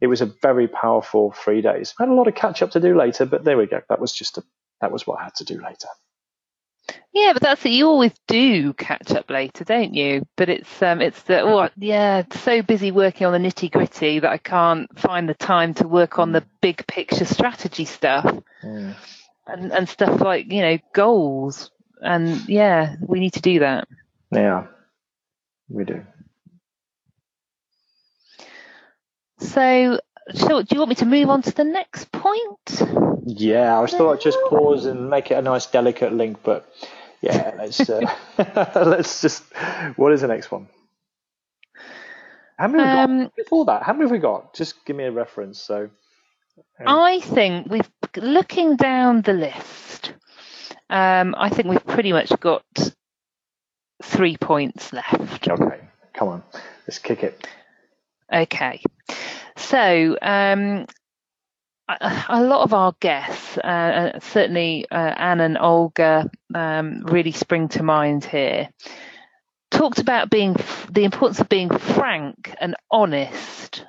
it 0.00 0.06
was 0.06 0.20
a 0.20 0.26
very 0.26 0.68
powerful 0.68 1.32
three 1.32 1.62
days. 1.62 1.94
I 1.98 2.04
had 2.04 2.10
a 2.10 2.14
lot 2.14 2.28
of 2.28 2.34
catch 2.34 2.62
up 2.62 2.70
to 2.72 2.80
do 2.80 2.96
later, 2.96 3.26
but 3.26 3.44
there 3.44 3.58
we 3.58 3.66
go. 3.66 3.80
That 3.88 4.00
was 4.00 4.12
just 4.12 4.38
a 4.38 4.44
that 4.80 4.92
was 4.92 5.06
what 5.06 5.20
I 5.20 5.24
had 5.24 5.34
to 5.36 5.44
do 5.44 5.60
later. 5.60 5.88
Yeah, 7.12 7.32
but 7.32 7.42
that's 7.42 7.64
it. 7.64 7.70
You 7.70 7.88
always 7.88 8.12
do 8.28 8.72
catch 8.74 9.10
up 9.12 9.30
later, 9.30 9.64
don't 9.64 9.94
you? 9.94 10.26
But 10.36 10.50
it's 10.50 10.82
um, 10.82 11.00
it's 11.00 11.20
the 11.22 11.40
oh 11.40 11.68
yeah, 11.76 12.22
so 12.30 12.62
busy 12.62 12.92
working 12.92 13.26
on 13.26 13.32
the 13.32 13.48
nitty 13.48 13.72
gritty 13.72 14.20
that 14.20 14.30
I 14.30 14.38
can't 14.38 14.96
find 14.98 15.28
the 15.28 15.34
time 15.34 15.74
to 15.74 15.88
work 15.88 16.18
on 16.18 16.32
the 16.32 16.44
big 16.60 16.86
picture 16.86 17.24
strategy 17.24 17.86
stuff 17.86 18.24
mm. 18.62 18.94
And 19.46 19.72
and 19.72 19.88
stuff 19.88 20.20
like 20.20 20.50
you 20.52 20.62
know 20.62 20.78
goals. 20.92 21.70
And 22.00 22.46
yeah, 22.48 22.96
we 23.00 23.20
need 23.20 23.34
to 23.34 23.40
do 23.40 23.60
that. 23.60 23.88
Yeah, 24.30 24.66
we 25.68 25.84
do. 25.84 26.04
So, 29.38 30.00
so 30.34 30.62
do 30.62 30.68
you 30.74 30.78
want 30.78 30.88
me 30.90 30.94
to 30.96 31.06
move 31.06 31.28
on 31.28 31.42
to 31.42 31.52
the 31.52 31.64
next 31.64 32.10
point? 32.10 32.82
Yeah, 33.26 33.76
I 33.76 33.80
was 33.80 33.92
thought 33.92 34.14
I'd 34.14 34.20
just 34.20 34.38
pause 34.48 34.86
and 34.86 35.10
make 35.10 35.30
it 35.30 35.34
a 35.34 35.42
nice 35.42 35.66
delicate 35.66 36.12
link, 36.12 36.38
but 36.42 36.72
yeah, 37.20 37.54
let's 37.58 37.88
uh, 37.88 38.00
let's 38.86 39.20
just. 39.20 39.42
What 39.96 40.12
is 40.12 40.20
the 40.20 40.28
next 40.28 40.50
one? 40.50 40.68
How 42.58 42.68
many 42.68 42.82
um, 42.82 43.30
before 43.36 43.66
that? 43.66 43.82
How 43.82 43.92
many 43.92 44.04
have 44.04 44.10
we 44.10 44.18
got? 44.18 44.54
Just 44.54 44.84
give 44.86 44.96
me 44.96 45.04
a 45.04 45.12
reference. 45.12 45.58
So, 45.60 45.90
um, 46.80 46.86
I 46.86 47.20
think 47.20 47.68
we've 47.68 47.95
looking 48.16 48.76
down 48.76 49.22
the 49.22 49.32
list. 49.32 50.12
Um, 50.88 51.34
I 51.36 51.48
think 51.48 51.68
we've 51.68 51.86
pretty 51.86 52.12
much 52.12 52.30
got 52.40 52.64
three 54.02 54.36
points 54.36 54.92
left. 54.92 55.48
Okay, 55.48 55.80
come 56.14 56.28
on, 56.28 56.42
let's 56.86 56.98
kick 56.98 57.22
it. 57.22 57.46
Okay, 58.32 58.82
so 59.56 60.16
um, 60.22 60.86
a 61.88 62.42
lot 62.42 62.62
of 62.62 62.74
our 62.74 62.94
guests, 63.00 63.58
uh, 63.58 63.60
uh, 64.14 64.20
certainly 64.20 64.86
uh, 64.90 64.96
Anne 64.96 65.40
and 65.40 65.58
Olga, 65.58 66.28
um, 66.54 67.02
really 67.04 67.32
spring 67.32 67.68
to 67.68 67.82
mind 67.82 68.24
here. 68.24 68.68
Talked 69.70 69.98
about 69.98 70.30
being 70.30 70.56
the 70.90 71.04
importance 71.04 71.40
of 71.40 71.48
being 71.48 71.70
frank 71.70 72.54
and 72.60 72.74
honest, 72.90 73.84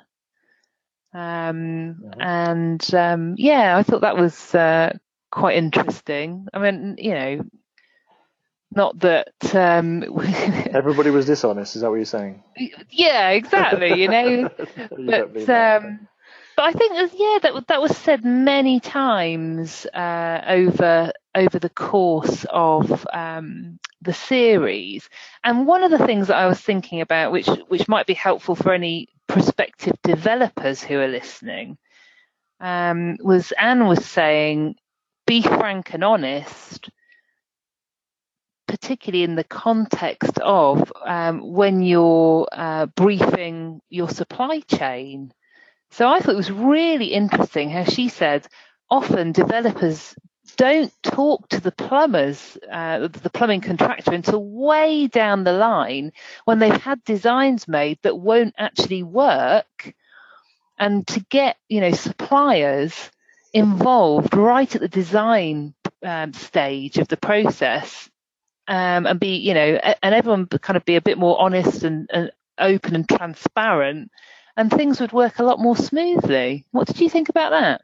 um, 1.14 1.96
mm-hmm. 2.00 2.20
and 2.20 2.94
um, 2.94 3.34
yeah, 3.38 3.76
I 3.76 3.82
thought 3.82 4.02
that 4.02 4.16
was 4.16 4.54
uh, 4.54 4.96
quite 5.30 5.56
interesting. 5.56 6.46
I 6.52 6.58
mean, 6.58 6.96
you 6.98 7.14
know, 7.14 7.44
not 8.70 8.98
that 9.00 9.28
um, 9.54 10.02
everybody 10.72 11.10
was 11.10 11.26
dishonest. 11.26 11.76
Is 11.76 11.82
that 11.82 11.90
what 11.90 11.96
you're 11.96 12.04
saying? 12.04 12.42
Yeah, 12.90 13.30
exactly. 13.30 14.00
You 14.00 14.08
know, 14.08 14.50
but 14.90 15.48
um, 15.48 16.08
but 16.56 16.64
I 16.64 16.72
think 16.72 17.12
yeah 17.14 17.38
that 17.42 17.64
that 17.68 17.80
was 17.80 17.96
said 17.96 18.24
many 18.24 18.80
times 18.80 19.86
uh, 19.86 20.42
over 20.46 21.12
over 21.34 21.58
the 21.58 21.70
course 21.70 22.44
of 22.50 23.06
um, 23.12 23.78
the 24.02 24.12
series. 24.12 25.08
And 25.42 25.66
one 25.66 25.82
of 25.82 25.90
the 25.90 26.04
things 26.04 26.28
that 26.28 26.36
I 26.36 26.46
was 26.46 26.60
thinking 26.60 27.00
about, 27.00 27.32
which 27.32 27.46
which 27.68 27.88
might 27.88 28.06
be 28.06 28.14
helpful 28.14 28.54
for 28.54 28.72
any 28.72 29.08
prospective 29.28 29.94
developers 30.02 30.82
who 30.82 30.98
are 30.98 31.08
listening, 31.08 31.78
um, 32.60 33.16
was 33.20 33.52
Anne 33.52 33.86
was 33.86 34.04
saying, 34.04 34.74
be 35.26 35.42
frank 35.42 35.94
and 35.94 36.02
honest 36.02 36.90
particularly 38.68 39.24
in 39.24 39.34
the 39.34 39.44
context 39.44 40.38
of 40.38 40.92
um, 41.04 41.40
when 41.40 41.82
you're 41.82 42.46
uh, 42.52 42.86
briefing 42.86 43.80
your 43.88 44.08
supply 44.08 44.60
chain. 44.60 45.32
So 45.90 46.06
I 46.06 46.20
thought 46.20 46.34
it 46.34 46.36
was 46.36 46.52
really 46.52 47.06
interesting 47.06 47.70
how 47.70 47.84
she 47.84 48.08
said 48.08 48.46
often 48.90 49.32
developers 49.32 50.14
don't 50.56 50.92
talk 51.02 51.48
to 51.48 51.60
the 51.60 51.72
plumbers, 51.72 52.58
uh, 52.70 53.08
the 53.08 53.30
plumbing 53.30 53.60
contractor 53.60 54.12
until 54.12 54.44
way 54.44 55.06
down 55.06 55.44
the 55.44 55.52
line 55.52 56.12
when 56.44 56.58
they've 56.58 56.82
had 56.82 57.02
designs 57.04 57.68
made 57.68 57.98
that 58.02 58.18
won't 58.18 58.54
actually 58.58 59.02
work. 59.02 59.94
And 60.78 61.06
to 61.08 61.20
get, 61.28 61.56
you 61.68 61.80
know, 61.80 61.92
suppliers 61.92 63.10
involved 63.52 64.34
right 64.34 64.72
at 64.74 64.80
the 64.80 64.88
design 64.88 65.74
um, 66.04 66.32
stage 66.32 66.98
of 66.98 67.08
the 67.08 67.16
process 67.16 68.08
um, 68.68 69.06
and 69.06 69.18
be, 69.18 69.36
you 69.36 69.54
know, 69.54 69.80
and 70.02 70.14
everyone 70.14 70.46
kind 70.46 70.76
of 70.76 70.84
be 70.84 70.96
a 70.96 71.02
bit 71.02 71.18
more 71.18 71.40
honest 71.40 71.82
and, 71.82 72.08
and 72.12 72.30
open 72.58 72.94
and 72.94 73.08
transparent 73.08 74.10
and 74.58 74.70
things 74.72 75.00
would 75.00 75.12
work 75.12 75.38
a 75.38 75.44
lot 75.44 75.60
more 75.60 75.76
smoothly. 75.76 76.66
What 76.72 76.88
did 76.88 77.00
you 77.00 77.08
think 77.08 77.28
about 77.28 77.50
that? 77.50 77.80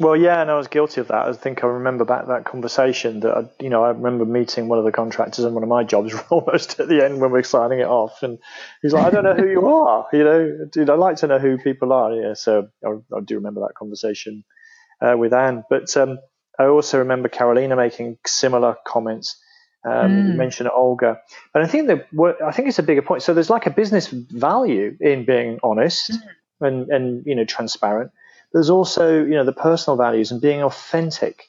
Well, 0.00 0.16
yeah, 0.16 0.40
and 0.40 0.50
I 0.50 0.56
was 0.56 0.68
guilty 0.68 1.00
of 1.00 1.08
that. 1.08 1.26
I 1.26 1.32
think 1.32 1.64
I 1.64 1.66
remember 1.66 2.04
back 2.04 2.26
that 2.28 2.44
conversation 2.44 3.20
that, 3.20 3.36
I, 3.36 3.44
you 3.60 3.68
know, 3.68 3.82
I 3.82 3.88
remember 3.90 4.24
meeting 4.24 4.68
one 4.68 4.78
of 4.78 4.84
the 4.84 4.92
contractors 4.92 5.44
in 5.44 5.54
one 5.54 5.62
of 5.62 5.68
my 5.68 5.84
jobs 5.84 6.14
almost 6.30 6.78
at 6.78 6.88
the 6.88 7.04
end 7.04 7.20
when 7.20 7.32
we 7.32 7.40
are 7.40 7.44
signing 7.44 7.80
it 7.80 7.86
off. 7.86 8.22
And 8.22 8.38
he's 8.82 8.92
like, 8.92 9.06
I 9.06 9.10
don't 9.10 9.24
know 9.24 9.34
who 9.34 9.48
you 9.48 9.66
are. 9.68 10.06
You 10.12 10.24
know, 10.24 10.66
dude, 10.70 10.90
I'd 10.90 10.98
like 10.98 11.16
to 11.18 11.26
know 11.26 11.38
who 11.38 11.58
people 11.58 11.92
are. 11.92 12.12
Yeah. 12.12 12.34
So 12.34 12.68
I, 12.84 12.90
I 13.16 13.20
do 13.24 13.36
remember 13.36 13.60
that 13.60 13.74
conversation 13.74 14.44
uh, 15.00 15.16
with 15.16 15.32
Anne. 15.32 15.64
But 15.68 15.96
um, 15.96 16.18
I 16.58 16.66
also 16.66 16.98
remember 16.98 17.28
Carolina 17.28 17.76
making 17.76 18.18
similar 18.26 18.76
comments 18.86 19.36
um, 19.84 19.92
mm. 19.92 20.28
You 20.28 20.34
mentioned 20.34 20.68
Olga, 20.74 21.20
but 21.52 21.62
I 21.62 21.66
think 21.66 21.86
that 21.86 22.06
I 22.44 22.50
think 22.50 22.68
it's 22.68 22.80
a 22.80 22.82
bigger 22.82 23.02
point. 23.02 23.22
So 23.22 23.32
there's 23.32 23.50
like 23.50 23.66
a 23.66 23.70
business 23.70 24.08
value 24.08 24.96
in 25.00 25.24
being 25.24 25.60
honest 25.62 26.10
mm. 26.10 26.20
and 26.66 26.90
and 26.90 27.26
you 27.26 27.36
know 27.36 27.44
transparent. 27.44 28.10
There's 28.52 28.70
also 28.70 29.24
you 29.24 29.34
know 29.34 29.44
the 29.44 29.52
personal 29.52 29.96
values 29.96 30.30
and 30.30 30.40
being 30.40 30.62
authentic. 30.62 31.44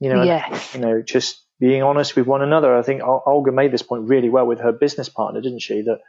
You 0.00 0.08
know, 0.08 0.22
yes. 0.22 0.74
you 0.74 0.80
know, 0.80 1.02
just 1.02 1.44
being 1.58 1.82
honest 1.82 2.16
with 2.16 2.26
one 2.26 2.40
another. 2.42 2.74
I 2.74 2.82
think 2.82 3.02
Olga 3.02 3.52
made 3.52 3.70
this 3.70 3.82
point 3.82 4.08
really 4.08 4.30
well 4.30 4.46
with 4.46 4.60
her 4.60 4.72
business 4.72 5.10
partner, 5.10 5.42
didn't 5.42 5.60
she? 5.60 5.82
That 5.82 6.00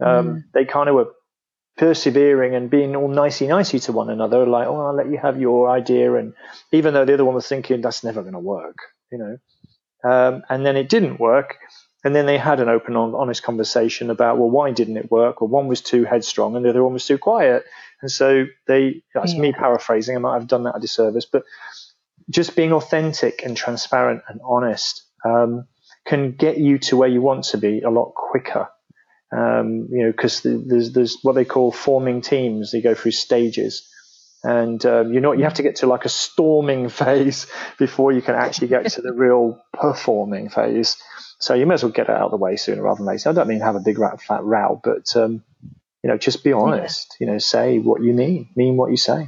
um, 0.00 0.26
mm. 0.26 0.44
they 0.54 0.64
kind 0.64 0.88
of 0.88 0.94
were 0.94 1.12
persevering 1.76 2.54
and 2.54 2.70
being 2.70 2.96
all 2.96 3.08
nicey 3.08 3.46
nicey 3.46 3.78
to 3.80 3.92
one 3.92 4.08
another, 4.08 4.46
like, 4.46 4.66
oh, 4.66 4.86
I'll 4.86 4.94
let 4.94 5.10
you 5.10 5.18
have 5.18 5.38
your 5.38 5.68
idea, 5.68 6.14
and 6.14 6.32
even 6.72 6.94
though 6.94 7.04
the 7.04 7.12
other 7.12 7.26
one 7.26 7.34
was 7.34 7.46
thinking 7.46 7.82
that's 7.82 8.02
never 8.02 8.22
going 8.22 8.32
to 8.32 8.38
work, 8.38 8.78
you 9.12 9.18
know. 9.18 9.36
Um, 10.06 10.42
and 10.48 10.64
then 10.64 10.76
it 10.76 10.88
didn't 10.88 11.18
work. 11.18 11.56
And 12.04 12.14
then 12.14 12.26
they 12.26 12.38
had 12.38 12.60
an 12.60 12.68
open, 12.68 12.94
honest 12.94 13.42
conversation 13.42 14.10
about, 14.10 14.38
well, 14.38 14.50
why 14.50 14.70
didn't 14.70 14.96
it 14.96 15.10
work? 15.10 15.40
Well, 15.40 15.48
one 15.48 15.66
was 15.66 15.80
too 15.80 16.04
headstrong 16.04 16.54
and 16.54 16.64
the 16.64 16.70
other 16.70 16.84
one 16.84 16.92
was 16.92 17.06
too 17.06 17.18
quiet. 17.18 17.64
And 18.02 18.10
so 18.10 18.44
they, 18.66 19.02
that's 19.14 19.34
yeah. 19.34 19.40
me 19.40 19.52
paraphrasing, 19.52 20.16
I 20.16 20.18
might 20.18 20.38
have 20.38 20.48
done 20.48 20.64
that 20.64 20.76
a 20.76 20.80
disservice, 20.80 21.24
but 21.24 21.44
just 22.28 22.56
being 22.56 22.72
authentic 22.72 23.42
and 23.44 23.56
transparent 23.56 24.22
and 24.28 24.40
honest 24.44 25.02
um, 25.24 25.66
can 26.04 26.32
get 26.32 26.58
you 26.58 26.78
to 26.78 26.96
where 26.96 27.08
you 27.08 27.22
want 27.22 27.44
to 27.46 27.58
be 27.58 27.80
a 27.80 27.90
lot 27.90 28.12
quicker. 28.14 28.68
Um, 29.36 29.88
you 29.90 30.04
know, 30.04 30.12
because 30.12 30.42
there's, 30.42 30.92
there's 30.92 31.18
what 31.22 31.34
they 31.34 31.44
call 31.44 31.72
forming 31.72 32.20
teams. 32.20 32.70
They 32.70 32.80
go 32.80 32.94
through 32.94 33.12
stages 33.12 33.88
and 34.46 34.86
um, 34.86 35.12
you 35.12 35.20
know 35.20 35.32
you 35.32 35.42
have 35.42 35.54
to 35.54 35.62
get 35.62 35.76
to 35.76 35.86
like 35.86 36.04
a 36.04 36.08
storming 36.08 36.88
phase 37.00 37.46
before 37.78 38.12
you 38.12 38.22
can 38.22 38.34
actually 38.34 38.68
get 38.68 38.88
to 38.92 39.02
the 39.02 39.12
real 39.14 39.60
performing 39.72 40.48
phase. 40.48 40.96
So 41.38 41.52
you 41.54 41.66
may 41.66 41.74
as 41.74 41.82
well 41.82 41.92
get 41.92 42.08
it 42.08 42.14
out 42.14 42.26
of 42.26 42.30
the 42.30 42.38
way 42.38 42.56
sooner 42.56 42.82
rather 42.82 42.98
than 42.98 43.06
later. 43.06 43.28
I 43.28 43.32
don't 43.32 43.48
mean 43.48 43.60
have 43.60 43.76
a 43.76 43.80
big 43.80 43.98
rat, 43.98 44.22
fat 44.22 44.42
row, 44.42 44.80
but 44.82 45.14
um, 45.16 45.42
you 46.06 46.12
know 46.12 46.18
just 46.18 46.44
be 46.44 46.52
honest. 46.52 47.16
Yeah. 47.18 47.26
You 47.26 47.32
know, 47.32 47.38
say 47.38 47.78
what 47.80 48.00
you 48.00 48.12
mean, 48.12 48.50
mean 48.54 48.76
what 48.76 48.92
you 48.92 48.96
say. 48.96 49.26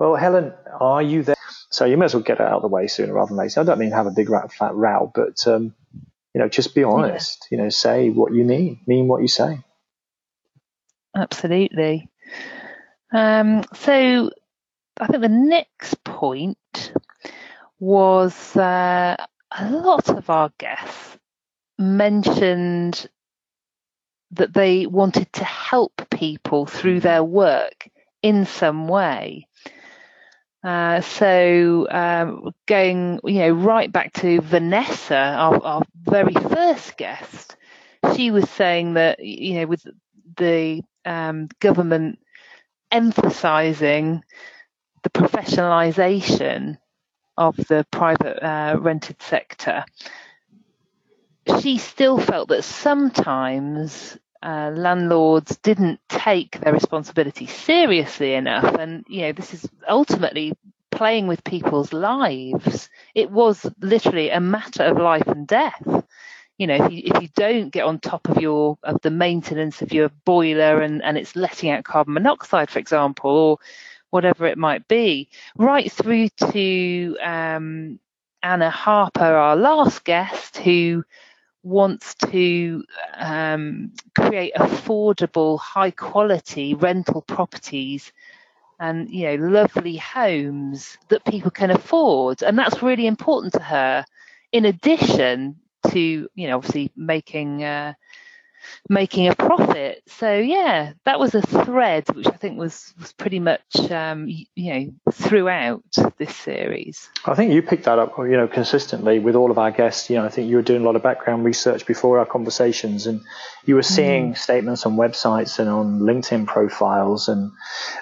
Well, 0.00 0.16
Helen, 0.16 0.52
are 0.80 1.00
you 1.00 1.22
there? 1.22 1.37
So 1.70 1.84
you 1.84 1.96
may 1.96 2.06
as 2.06 2.14
well 2.14 2.22
get 2.22 2.40
it 2.40 2.46
out 2.46 2.56
of 2.56 2.62
the 2.62 2.68
way 2.68 2.86
sooner 2.86 3.12
rather 3.12 3.28
than 3.28 3.36
later. 3.36 3.60
I 3.60 3.64
don't 3.64 3.78
mean 3.78 3.90
have 3.90 4.06
a 4.06 4.10
big 4.10 4.30
rat, 4.30 4.52
fat 4.52 4.74
row, 4.74 5.10
but 5.14 5.46
um, 5.46 5.74
you 6.34 6.40
know, 6.40 6.48
just 6.48 6.74
be 6.74 6.84
honest. 6.84 7.46
Yeah. 7.50 7.58
You 7.58 7.64
know, 7.64 7.68
say 7.68 8.10
what 8.10 8.32
you 8.32 8.44
mean, 8.44 8.80
mean 8.86 9.08
what 9.08 9.22
you 9.22 9.28
say. 9.28 9.60
Absolutely. 11.14 12.08
Um, 13.12 13.64
so 13.74 14.30
I 15.00 15.06
think 15.06 15.22
the 15.22 15.28
next 15.28 16.02
point 16.04 16.92
was 17.80 18.56
uh, 18.56 19.16
a 19.50 19.70
lot 19.70 20.08
of 20.08 20.30
our 20.30 20.50
guests 20.58 21.18
mentioned 21.78 23.08
that 24.32 24.52
they 24.52 24.86
wanted 24.86 25.32
to 25.32 25.44
help 25.44 26.08
people 26.10 26.66
through 26.66 27.00
their 27.00 27.24
work 27.24 27.88
in 28.22 28.44
some 28.46 28.88
way. 28.88 29.47
Uh, 30.64 31.00
so 31.00 31.86
um, 31.90 32.52
going, 32.66 33.20
you 33.24 33.38
know, 33.38 33.50
right 33.50 33.92
back 33.92 34.12
to 34.12 34.40
Vanessa, 34.40 35.16
our, 35.16 35.62
our, 35.64 35.82
very 36.02 36.34
first 36.34 36.96
guest, 36.96 37.56
she 38.16 38.30
was 38.30 38.48
saying 38.50 38.94
that, 38.94 39.24
you 39.24 39.54
know, 39.54 39.66
with 39.66 39.86
the 40.36 40.82
um, 41.04 41.48
government 41.60 42.18
emphasising 42.90 44.22
the 45.04 45.10
professionalisation 45.10 46.78
of 47.36 47.56
the 47.68 47.86
private 47.92 48.44
uh, 48.44 48.76
rented 48.80 49.22
sector, 49.22 49.84
she 51.60 51.78
still 51.78 52.18
felt 52.18 52.48
that 52.48 52.64
sometimes 52.64 54.18
uh, 54.42 54.70
landlords 54.74 55.56
didn't 55.58 56.00
take 56.08 56.60
their 56.60 56.72
responsibility 56.72 57.46
seriously 57.46 58.34
enough. 58.34 58.74
And, 58.74 59.04
you 59.08 59.22
know, 59.22 59.32
this 59.32 59.54
is 59.54 59.68
ultimately 59.88 60.56
playing 60.90 61.26
with 61.26 61.44
people's 61.44 61.92
lives. 61.92 62.88
It 63.14 63.30
was 63.30 63.66
literally 63.80 64.30
a 64.30 64.40
matter 64.40 64.84
of 64.84 64.98
life 64.98 65.26
and 65.26 65.46
death. 65.46 66.04
You 66.56 66.66
know, 66.66 66.84
if 66.84 66.92
you, 66.92 67.02
if 67.04 67.22
you 67.22 67.28
don't 67.36 67.70
get 67.70 67.84
on 67.84 68.00
top 68.00 68.28
of 68.28 68.40
your 68.40 68.78
of 68.82 69.00
the 69.02 69.10
maintenance 69.10 69.80
of 69.80 69.92
your 69.92 70.08
boiler 70.24 70.80
and, 70.82 71.02
and 71.04 71.16
it's 71.16 71.36
letting 71.36 71.70
out 71.70 71.84
carbon 71.84 72.14
monoxide, 72.14 72.68
for 72.68 72.80
example, 72.80 73.30
or 73.30 73.58
whatever 74.10 74.46
it 74.46 74.58
might 74.58 74.88
be, 74.88 75.28
right 75.56 75.90
through 75.92 76.28
to 76.52 77.16
um, 77.22 78.00
Anna 78.42 78.70
Harper, 78.70 79.24
our 79.24 79.56
last 79.56 80.04
guest, 80.04 80.56
who 80.56 81.04
wants 81.62 82.14
to 82.14 82.84
um, 83.14 83.92
create 84.16 84.54
affordable, 84.54 85.58
high 85.58 85.90
quality 85.90 86.74
rental 86.74 87.22
properties 87.22 88.12
and 88.80 89.10
you 89.10 89.24
know 89.24 89.48
lovely 89.48 89.96
homes 89.96 90.98
that 91.08 91.24
people 91.24 91.50
can 91.50 91.70
afford. 91.70 92.42
And 92.42 92.58
that's 92.58 92.82
really 92.82 93.06
important 93.06 93.54
to 93.54 93.60
her. 93.62 94.04
In 94.52 94.64
addition 94.64 95.56
to 95.90 96.00
you 96.34 96.48
know 96.48 96.56
obviously 96.56 96.90
making 96.96 97.64
uh, 97.64 97.94
making 98.88 99.28
a 99.28 99.34
profit. 99.34 100.02
So 100.06 100.34
yeah, 100.38 100.92
that 101.04 101.18
was 101.18 101.34
a 101.34 101.42
thread 101.42 102.04
which 102.14 102.26
I 102.26 102.32
think 102.32 102.58
was 102.58 102.94
was 102.98 103.12
pretty 103.12 103.40
much 103.40 103.90
um, 103.90 104.28
you 104.28 104.74
know 104.74 105.12
throughout 105.12 105.82
this 106.18 106.34
series. 106.34 107.08
I 107.24 107.34
think 107.34 107.52
you 107.52 107.62
picked 107.62 107.84
that 107.84 107.98
up, 107.98 108.16
you 108.18 108.36
know, 108.36 108.48
consistently 108.48 109.18
with 109.18 109.34
all 109.34 109.50
of 109.50 109.58
our 109.58 109.70
guests. 109.70 110.10
You 110.10 110.16
know, 110.16 110.24
I 110.24 110.28
think 110.28 110.48
you 110.48 110.56
were 110.56 110.62
doing 110.62 110.82
a 110.82 110.84
lot 110.84 110.96
of 110.96 111.02
background 111.02 111.44
research 111.44 111.86
before 111.86 112.18
our 112.18 112.26
conversations, 112.26 113.06
and 113.06 113.20
you 113.64 113.74
were 113.74 113.82
seeing 113.82 114.32
mm. 114.32 114.38
statements 114.38 114.86
on 114.86 114.96
websites 114.96 115.58
and 115.58 115.68
on 115.68 116.00
LinkedIn 116.00 116.46
profiles 116.46 117.28
and 117.28 117.52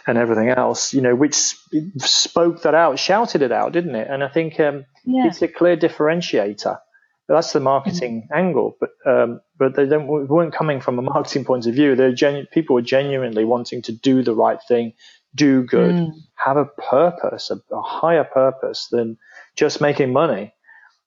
and 0.06 0.18
everything 0.18 0.48
else. 0.48 0.94
You 0.94 1.00
know, 1.00 1.14
which 1.14 1.34
spoke 1.98 2.62
that 2.62 2.74
out, 2.74 2.98
shouted 2.98 3.42
it 3.42 3.52
out, 3.52 3.72
didn't 3.72 3.94
it? 3.94 4.08
And 4.08 4.22
I 4.22 4.28
think 4.28 4.58
um, 4.60 4.84
yeah. 5.04 5.26
it's 5.26 5.42
a 5.42 5.48
clear 5.48 5.76
differentiator 5.76 6.78
that's 7.28 7.52
the 7.52 7.60
marketing 7.60 8.22
mm-hmm. 8.22 8.38
angle, 8.38 8.76
but 8.78 8.90
um, 9.04 9.40
but 9.58 9.74
they 9.74 9.86
don't 9.86 10.06
weren't 10.06 10.54
coming 10.54 10.80
from 10.80 10.98
a 10.98 11.02
marketing 11.02 11.44
point 11.44 11.66
of 11.66 11.74
view. 11.74 11.96
They're 11.96 12.14
genu- 12.14 12.46
people 12.46 12.74
were 12.74 12.82
genuinely 12.82 13.44
wanting 13.44 13.82
to 13.82 13.92
do 13.92 14.22
the 14.22 14.34
right 14.34 14.58
thing, 14.68 14.92
do 15.34 15.64
good, 15.64 15.94
mm. 15.94 16.12
have 16.36 16.56
a 16.56 16.66
purpose, 16.66 17.50
a, 17.50 17.60
a, 17.74 17.82
higher 17.82 18.24
purpose 18.24 18.88
than 18.90 19.18
just 19.56 19.80
making 19.80 20.12
money. 20.12 20.52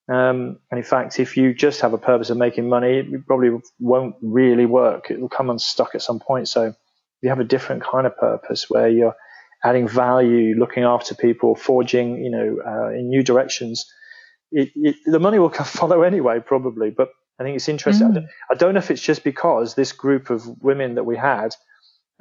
Um, 0.09 0.59
and 0.71 0.77
in 0.79 0.83
fact, 0.83 1.19
if 1.19 1.37
you 1.37 1.53
just 1.53 1.81
have 1.81 1.93
a 1.93 1.97
purpose 1.97 2.29
of 2.31 2.37
making 2.37 2.67
money, 2.67 2.97
it 2.97 3.27
probably 3.27 3.57
won't 3.79 4.15
really 4.21 4.65
work. 4.65 5.11
It 5.11 5.21
will 5.21 5.29
come 5.29 5.49
unstuck 5.49 5.95
at 5.95 6.01
some 6.01 6.19
point. 6.19 6.47
So 6.47 6.73
you 7.21 7.29
have 7.29 7.39
a 7.39 7.43
different 7.43 7.83
kind 7.83 8.07
of 8.07 8.17
purpose 8.17 8.69
where 8.69 8.89
you're 8.89 9.15
adding 9.63 9.87
value, 9.87 10.55
looking 10.57 10.83
after 10.83 11.13
people, 11.15 11.53
forging, 11.55 12.23
you 12.23 12.31
know, 12.31 12.57
uh, 12.65 12.89
in 12.89 13.09
new 13.09 13.23
directions 13.23 13.85
it, 14.51 14.71
it, 14.75 14.95
the 15.05 15.19
money 15.19 15.39
will 15.39 15.49
follow 15.49 16.01
anyway, 16.01 16.39
probably. 16.39 16.89
But 16.89 17.09
I 17.39 17.43
think 17.43 17.55
it's 17.55 17.69
interesting. 17.69 18.09
Mm. 18.09 18.27
I 18.51 18.55
don't 18.55 18.73
know 18.73 18.79
if 18.79 18.91
it's 18.91 19.01
just 19.01 19.23
because 19.23 19.75
this 19.75 19.91
group 19.91 20.29
of 20.29 20.45
women 20.61 20.95
that 20.95 21.05
we 21.05 21.17
had 21.17 21.55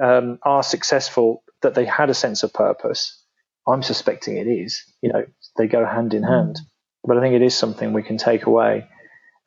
um, 0.01 0.39
are 0.43 0.63
successful 0.63 1.43
that 1.63 1.75
they 1.75 1.85
had 1.85 2.11
a 2.11 2.15
sense 2.15 2.43
of 2.43 2.53
purpose. 2.53 3.21
I'm 3.67 3.83
suspecting 3.83 4.37
it 4.37 4.47
is. 4.47 4.83
You 5.03 5.13
know, 5.13 5.25
they 5.57 5.67
go 5.67 5.85
hand 5.85 6.15
in 6.15 6.23
hand. 6.23 6.57
Mm. 6.57 6.67
But 7.05 7.19
I 7.19 7.21
think 7.21 7.35
it 7.35 7.43
is 7.43 7.57
something 7.57 7.93
we 7.93 8.03
can 8.03 8.19
take 8.19 8.47
away 8.47 8.87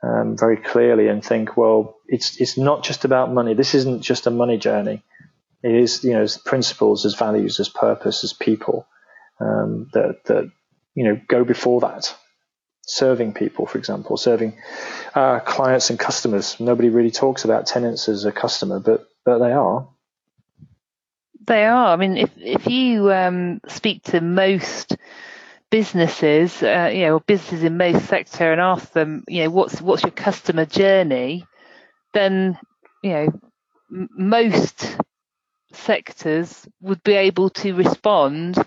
um, 0.04 0.36
very 0.38 0.58
clearly 0.58 1.08
and 1.08 1.24
think, 1.24 1.58
well, 1.58 1.98
it's 2.08 2.40
it's 2.42 2.58
not 2.58 2.84
just 2.84 3.06
about 3.06 3.34
money. 3.34 3.54
This 3.54 3.76
isn't 3.76 4.02
just 4.02 4.28
a 4.28 4.32
money 4.32 4.58
journey. 4.58 5.04
It 5.64 5.76
is, 5.76 6.04
you 6.04 6.14
know, 6.14 6.24
as 6.24 6.38
principles, 6.38 7.06
as 7.06 7.14
values, 7.14 7.60
as 7.60 7.70
purpose, 7.70 8.24
as 8.24 8.34
people 8.34 8.88
um, 9.40 9.90
that 9.94 10.24
that 10.26 10.52
you 10.96 11.04
know 11.04 11.20
go 11.28 11.44
before 11.44 11.82
that 11.82 12.16
serving 12.92 13.34
people, 13.34 13.66
for 13.66 13.78
example, 13.78 14.18
serving 14.18 14.58
uh, 15.16 15.40
clients 15.40 15.90
and 15.90 15.98
customers. 15.98 16.60
Nobody 16.60 16.90
really 16.90 17.12
talks 17.12 17.46
about 17.46 17.66
tenants 17.66 18.10
as 18.10 18.26
a 18.26 18.32
customer, 18.32 18.80
but 18.80 19.08
but 19.24 19.40
they 19.40 19.52
are. 19.52 19.88
They 21.48 21.66
are. 21.66 21.88
I 21.88 21.96
mean, 21.96 22.18
if 22.18 22.32
if 22.38 22.68
you 22.68 23.12
um, 23.12 23.62
speak 23.68 24.04
to 24.06 24.22
most 24.22 24.98
businesses, 25.70 26.62
uh, 26.62 26.92
you 26.94 27.06
know, 27.06 27.20
businesses 27.20 27.64
in 27.64 27.78
most 27.78 28.06
sector, 28.08 28.52
and 28.52 28.60
ask 28.60 28.92
them, 28.92 29.24
you 29.28 29.44
know, 29.44 29.50
what's 29.50 29.82
what's 29.82 30.04
your 30.04 30.12
customer 30.12 30.66
journey, 30.66 31.46
then 32.14 32.58
you 33.02 33.14
know, 33.14 33.28
m- 33.92 34.10
most 34.18 34.98
sectors 35.72 36.68
would 36.82 37.02
be 37.04 37.14
able 37.14 37.50
to 37.50 37.74
respond 37.74 38.58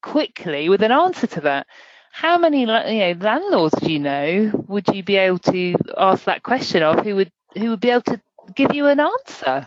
quickly 0.00 0.68
with 0.68 0.82
an 0.82 0.92
answer 0.92 1.26
to 1.26 1.40
that 1.40 1.66
how 2.12 2.36
many 2.36 2.60
you 2.60 2.66
know 2.66 3.14
landlords 3.20 3.74
do 3.80 3.90
you 3.90 3.98
know 3.98 4.64
would 4.68 4.86
you 4.88 5.02
be 5.02 5.16
able 5.16 5.38
to 5.38 5.74
ask 5.96 6.24
that 6.24 6.42
question 6.42 6.82
of 6.82 7.04
who 7.04 7.16
would 7.16 7.32
who 7.56 7.70
would 7.70 7.80
be 7.80 7.88
able 7.88 8.02
to 8.02 8.20
give 8.54 8.74
you 8.74 8.86
an 8.86 9.00
answer? 9.00 9.66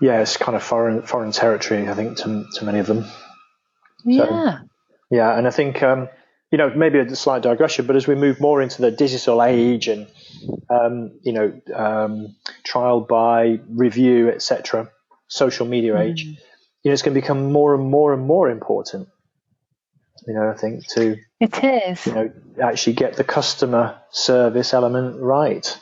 Yeah, 0.00 0.20
it's 0.20 0.36
kind 0.36 0.56
of 0.56 0.64
foreign 0.64 1.02
foreign 1.02 1.30
territory, 1.30 1.88
I 1.88 1.94
think, 1.94 2.18
to 2.18 2.44
to 2.54 2.64
many 2.64 2.80
of 2.80 2.88
them. 2.88 3.06
Yeah. 4.04 4.24
So, 4.24 4.68
yeah, 5.10 5.38
and 5.38 5.46
I 5.46 5.50
think 5.50 5.80
um, 5.80 6.08
you 6.50 6.58
know 6.58 6.70
maybe 6.74 6.98
a 6.98 7.14
slight 7.14 7.42
digression, 7.42 7.86
but 7.86 7.94
as 7.94 8.08
we 8.08 8.16
move 8.16 8.40
more 8.40 8.60
into 8.60 8.82
the 8.82 8.90
digital 8.90 9.44
age 9.44 9.86
and 9.86 10.08
um, 10.68 11.12
you 11.22 11.32
know 11.32 11.60
um, 11.72 12.34
trial 12.64 13.00
by 13.00 13.60
review, 13.68 14.28
etc., 14.30 14.90
social 15.28 15.66
media 15.66 15.94
mm. 15.94 16.00
age, 16.00 16.24
you 16.24 16.34
know, 16.84 16.92
it's 16.92 17.02
going 17.02 17.14
to 17.14 17.20
become 17.20 17.52
more 17.52 17.76
and 17.76 17.88
more 17.88 18.12
and 18.12 18.26
more 18.26 18.50
important 18.50 19.08
you 20.26 20.34
know, 20.34 20.50
I 20.50 20.54
think 20.54 20.86
to 20.94 21.16
it 21.40 21.64
is 21.64 22.06
you 22.06 22.12
know 22.12 22.32
actually 22.62 22.94
get 22.94 23.16
the 23.16 23.24
customer 23.24 23.98
service 24.10 24.72
element 24.74 25.20
right. 25.20 25.78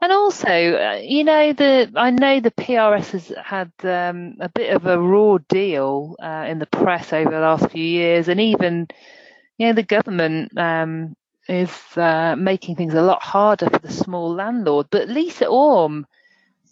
And 0.00 0.12
also, 0.12 0.48
uh, 0.48 1.00
you 1.02 1.24
know, 1.24 1.54
the 1.54 1.90
I 1.96 2.10
know 2.10 2.38
the 2.38 2.50
PRS 2.50 3.12
has 3.12 3.32
had 3.42 3.72
um, 3.84 4.36
a 4.38 4.50
bit 4.50 4.76
of 4.76 4.84
a 4.84 4.98
raw 4.98 5.38
deal 5.48 6.16
uh, 6.22 6.44
in 6.46 6.58
the 6.58 6.66
press 6.66 7.12
over 7.14 7.30
the 7.30 7.40
last 7.40 7.70
few 7.70 7.82
years, 7.82 8.28
and 8.28 8.38
even 8.38 8.86
you 9.56 9.68
know 9.68 9.72
the 9.72 9.82
government 9.82 10.56
um, 10.58 11.16
is 11.48 11.70
uh, 11.96 12.36
making 12.36 12.76
things 12.76 12.92
a 12.92 13.00
lot 13.00 13.22
harder 13.22 13.70
for 13.70 13.78
the 13.78 13.90
small 13.90 14.34
landlord. 14.34 14.88
But 14.90 15.08
Lisa 15.08 15.46
Orme 15.46 16.06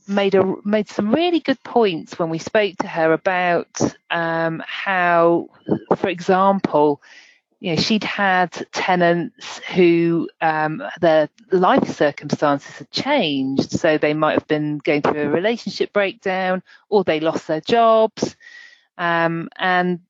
made 0.08 0.34
a 0.34 0.54
made 0.64 0.88
some 0.88 1.14
really 1.14 1.40
good 1.40 1.62
points 1.62 2.18
when 2.18 2.30
we 2.30 2.38
spoke 2.38 2.76
to 2.78 2.88
her 2.88 3.12
about 3.12 3.80
um, 4.10 4.62
how, 4.66 5.48
for 5.96 6.08
example, 6.08 7.00
you 7.60 7.74
know, 7.74 7.80
she'd 7.80 8.04
had 8.04 8.50
tenants 8.72 9.60
who 9.74 10.28
um, 10.40 10.82
their 11.00 11.28
life 11.52 11.88
circumstances 11.88 12.78
had 12.78 12.90
changed, 12.90 13.70
so 13.70 13.98
they 13.98 14.14
might 14.14 14.32
have 14.34 14.48
been 14.48 14.78
going 14.78 15.02
through 15.02 15.22
a 15.22 15.28
relationship 15.30 15.92
breakdown, 15.92 16.62
or 16.88 17.04
they 17.04 17.20
lost 17.20 17.46
their 17.46 17.60
jobs, 17.60 18.36
um, 18.98 19.48
and 19.56 20.00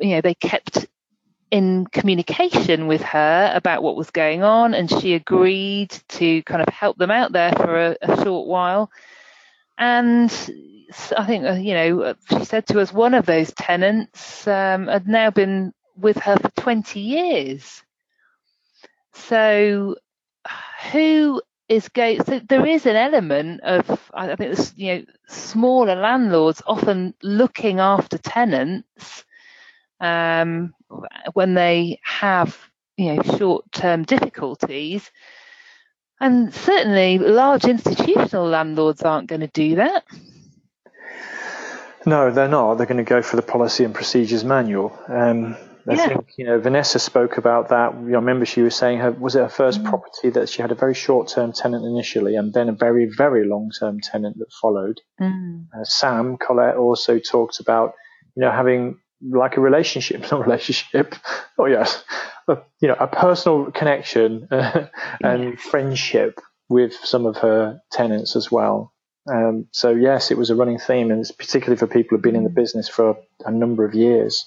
you 0.00 0.10
know 0.10 0.20
they 0.20 0.34
kept 0.34 0.86
in 1.50 1.86
communication 1.86 2.86
with 2.88 3.00
her 3.02 3.52
about 3.54 3.82
what 3.82 3.96
was 3.96 4.10
going 4.10 4.42
on, 4.42 4.74
and 4.74 4.90
she 4.90 5.14
agreed 5.14 5.90
to 6.08 6.42
kind 6.42 6.60
of 6.60 6.68
help 6.68 6.98
them 6.98 7.10
out 7.10 7.32
there 7.32 7.52
for 7.52 7.86
a, 7.86 7.96
a 8.02 8.22
short 8.22 8.46
while. 8.46 8.90
And 9.78 10.30
I 11.16 11.26
think, 11.26 11.44
uh, 11.46 11.52
you 11.54 11.74
know, 11.74 12.02
uh, 12.02 12.14
she 12.30 12.44
said 12.44 12.66
to 12.68 12.80
us 12.80 12.92
one 12.92 13.14
of 13.14 13.26
those 13.26 13.52
tenants 13.54 14.46
um, 14.46 14.86
had 14.88 15.08
now 15.08 15.30
been 15.30 15.72
with 15.96 16.18
her 16.18 16.36
for 16.36 16.50
20 16.50 17.00
years. 17.00 17.82
So, 19.14 19.96
who 20.92 21.42
is 21.68 21.88
going? 21.88 22.22
So 22.24 22.40
there 22.40 22.66
is 22.66 22.86
an 22.86 22.96
element 22.96 23.60
of, 23.62 24.10
I 24.14 24.34
think, 24.36 24.58
you 24.76 24.94
know, 24.98 25.04
smaller 25.28 25.96
landlords 25.96 26.62
often 26.66 27.14
looking 27.22 27.80
after 27.80 28.18
tenants 28.18 29.24
um, 30.00 30.74
when 31.34 31.54
they 31.54 32.00
have, 32.04 32.56
you 32.96 33.14
know, 33.14 33.22
short-term 33.38 34.04
difficulties 34.04 35.10
And 36.20 36.52
certainly, 36.52 37.18
large 37.18 37.64
institutional 37.64 38.46
landlords 38.46 39.02
aren't 39.02 39.28
going 39.28 39.40
to 39.40 39.46
do 39.48 39.76
that. 39.76 40.04
No, 42.06 42.30
they're 42.30 42.48
not. 42.48 42.74
They're 42.74 42.86
going 42.86 42.98
to 42.98 43.04
go 43.04 43.22
for 43.22 43.36
the 43.36 43.42
policy 43.42 43.84
and 43.84 43.94
procedures 43.94 44.44
manual. 44.44 44.98
Um, 45.08 45.56
I 45.88 45.94
yeah. 45.94 46.08
think 46.08 46.26
you 46.36 46.44
know 46.44 46.58
Vanessa 46.58 46.98
spoke 46.98 47.38
about 47.38 47.70
that. 47.70 47.92
I 47.92 47.96
remember 47.96 48.44
she 48.44 48.60
was 48.60 48.74
saying 48.74 48.98
her 48.98 49.12
was 49.12 49.36
it 49.36 49.40
her 49.40 49.48
first 49.48 49.82
mm. 49.82 49.88
property 49.88 50.28
that 50.30 50.48
she 50.48 50.60
had 50.60 50.70
a 50.70 50.74
very 50.74 50.94
short 50.94 51.28
term 51.28 51.52
tenant 51.52 51.84
initially, 51.84 52.36
and 52.36 52.52
then 52.52 52.68
a 52.68 52.72
very 52.72 53.06
very 53.06 53.46
long 53.46 53.70
term 53.78 54.00
tenant 54.00 54.38
that 54.38 54.52
followed. 54.52 55.00
Mm. 55.20 55.66
Uh, 55.74 55.84
Sam 55.84 56.36
Collette 56.36 56.76
also 56.76 57.18
talked 57.18 57.60
about 57.60 57.94
you 58.34 58.42
know 58.42 58.50
having 58.50 58.98
like 59.22 59.56
a 59.56 59.60
relationship, 59.60 60.20
not 60.30 60.46
relationship. 60.46 61.14
Oh 61.58 61.66
yes, 61.66 62.02
a, 62.48 62.58
you 62.80 62.88
know 62.88 62.96
a 62.98 63.06
personal 63.06 63.70
connection 63.70 64.48
uh, 64.50 64.86
and 65.22 65.44
yeah. 65.44 65.56
friendship 65.56 66.40
with 66.68 66.92
some 66.92 67.26
of 67.26 67.38
her 67.38 67.80
tenants 67.90 68.36
as 68.36 68.50
well. 68.50 68.92
Um, 69.30 69.66
so 69.72 69.90
yes, 69.90 70.30
it 70.30 70.38
was 70.38 70.50
a 70.50 70.54
running 70.54 70.78
theme, 70.78 71.10
and 71.10 71.20
it's 71.20 71.32
particularly 71.32 71.76
for 71.76 71.86
people 71.86 72.16
who've 72.16 72.22
been 72.22 72.36
in 72.36 72.44
the 72.44 72.50
mm. 72.50 72.54
business 72.54 72.88
for 72.88 73.16
a 73.44 73.50
number 73.50 73.84
of 73.84 73.94
years. 73.94 74.46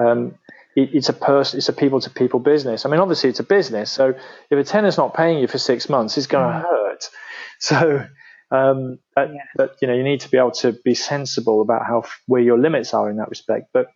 Um, 0.00 0.38
it, 0.74 0.90
it's 0.94 1.08
a 1.08 1.12
person, 1.12 1.58
it's 1.58 1.68
a 1.68 1.72
people 1.72 2.00
to 2.00 2.10
people 2.10 2.40
business. 2.40 2.84
I 2.84 2.88
mean, 2.88 3.00
obviously 3.00 3.30
it's 3.30 3.40
a 3.40 3.44
business. 3.44 3.90
So 3.90 4.14
if 4.50 4.58
a 4.58 4.64
tenant's 4.64 4.96
not 4.96 5.14
paying 5.14 5.38
you 5.38 5.46
for 5.46 5.58
six 5.58 5.88
months, 5.88 6.16
it's 6.16 6.26
going 6.26 6.48
to 6.48 6.58
mm. 6.58 6.62
hurt. 6.62 7.08
So, 7.58 8.04
um, 8.52 8.98
but, 9.14 9.30
yeah. 9.32 9.66
you 9.80 9.88
know, 9.88 9.94
you 9.94 10.02
need 10.02 10.20
to 10.20 10.30
be 10.30 10.36
able 10.36 10.50
to 10.52 10.72
be 10.84 10.94
sensible 10.94 11.62
about 11.62 11.86
how, 11.86 12.04
where 12.26 12.42
your 12.42 12.58
limits 12.58 12.92
are 12.92 13.08
in 13.08 13.16
that 13.16 13.30
respect. 13.30 13.70
But, 13.72 13.86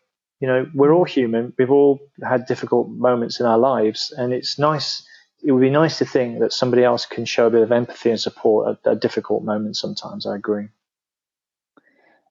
you 0.41 0.49
know, 0.49 0.67
we're 0.75 0.95
all 0.95 1.05
human. 1.05 1.53
We've 1.59 1.71
all 1.71 2.01
had 2.27 2.47
difficult 2.47 2.89
moments 2.89 3.39
in 3.39 3.45
our 3.45 3.59
lives 3.59 4.15
and 4.17 4.33
it's 4.33 4.59
nice. 4.59 5.07
It 5.45 5.53
would 5.53 5.61
be 5.61 5.71
nice 5.71 5.99
to 5.99 6.07
think 6.07 6.41
that 6.41 6.55
somebody 6.55 6.85
else 6.85 7.05
can 7.05 7.27
show 7.27 7.49
a 7.49 7.51
bit 7.51 7.63
of 7.63 7.71
empathy 7.71 8.11
and 8.11 8.19
support 8.19 8.79
at 8.87 8.93
a 8.93 8.97
difficult 8.97 9.45
moment 9.45 9.77
sometimes. 9.77 10.27
I 10.27 10.37
agree. 10.37 10.69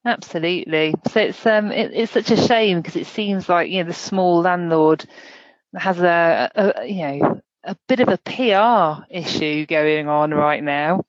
Absolutely. 0.04 0.96
So 1.12 1.20
it's 1.20 1.46
um 1.46 1.72
it, 1.72 1.92
it's 1.94 2.12
such 2.12 2.30
a 2.30 2.38
shame 2.38 2.80
because 2.80 2.96
it 2.96 3.08
seems 3.08 3.50
like 3.50 3.72
you 3.72 3.84
know 3.84 3.88
the 3.88 3.94
small 3.96 4.42
landlord 4.42 5.06
has 5.76 6.00
a, 6.00 6.52
a, 6.56 6.86
you 6.86 7.02
know 7.02 7.42
a 7.66 7.76
bit 7.88 8.00
of 8.00 8.10
a 8.10 8.18
PR 8.18 9.04
issue 9.10 9.66
going 9.66 10.08
on 10.08 10.32
right 10.32 10.64
now, 10.64 11.06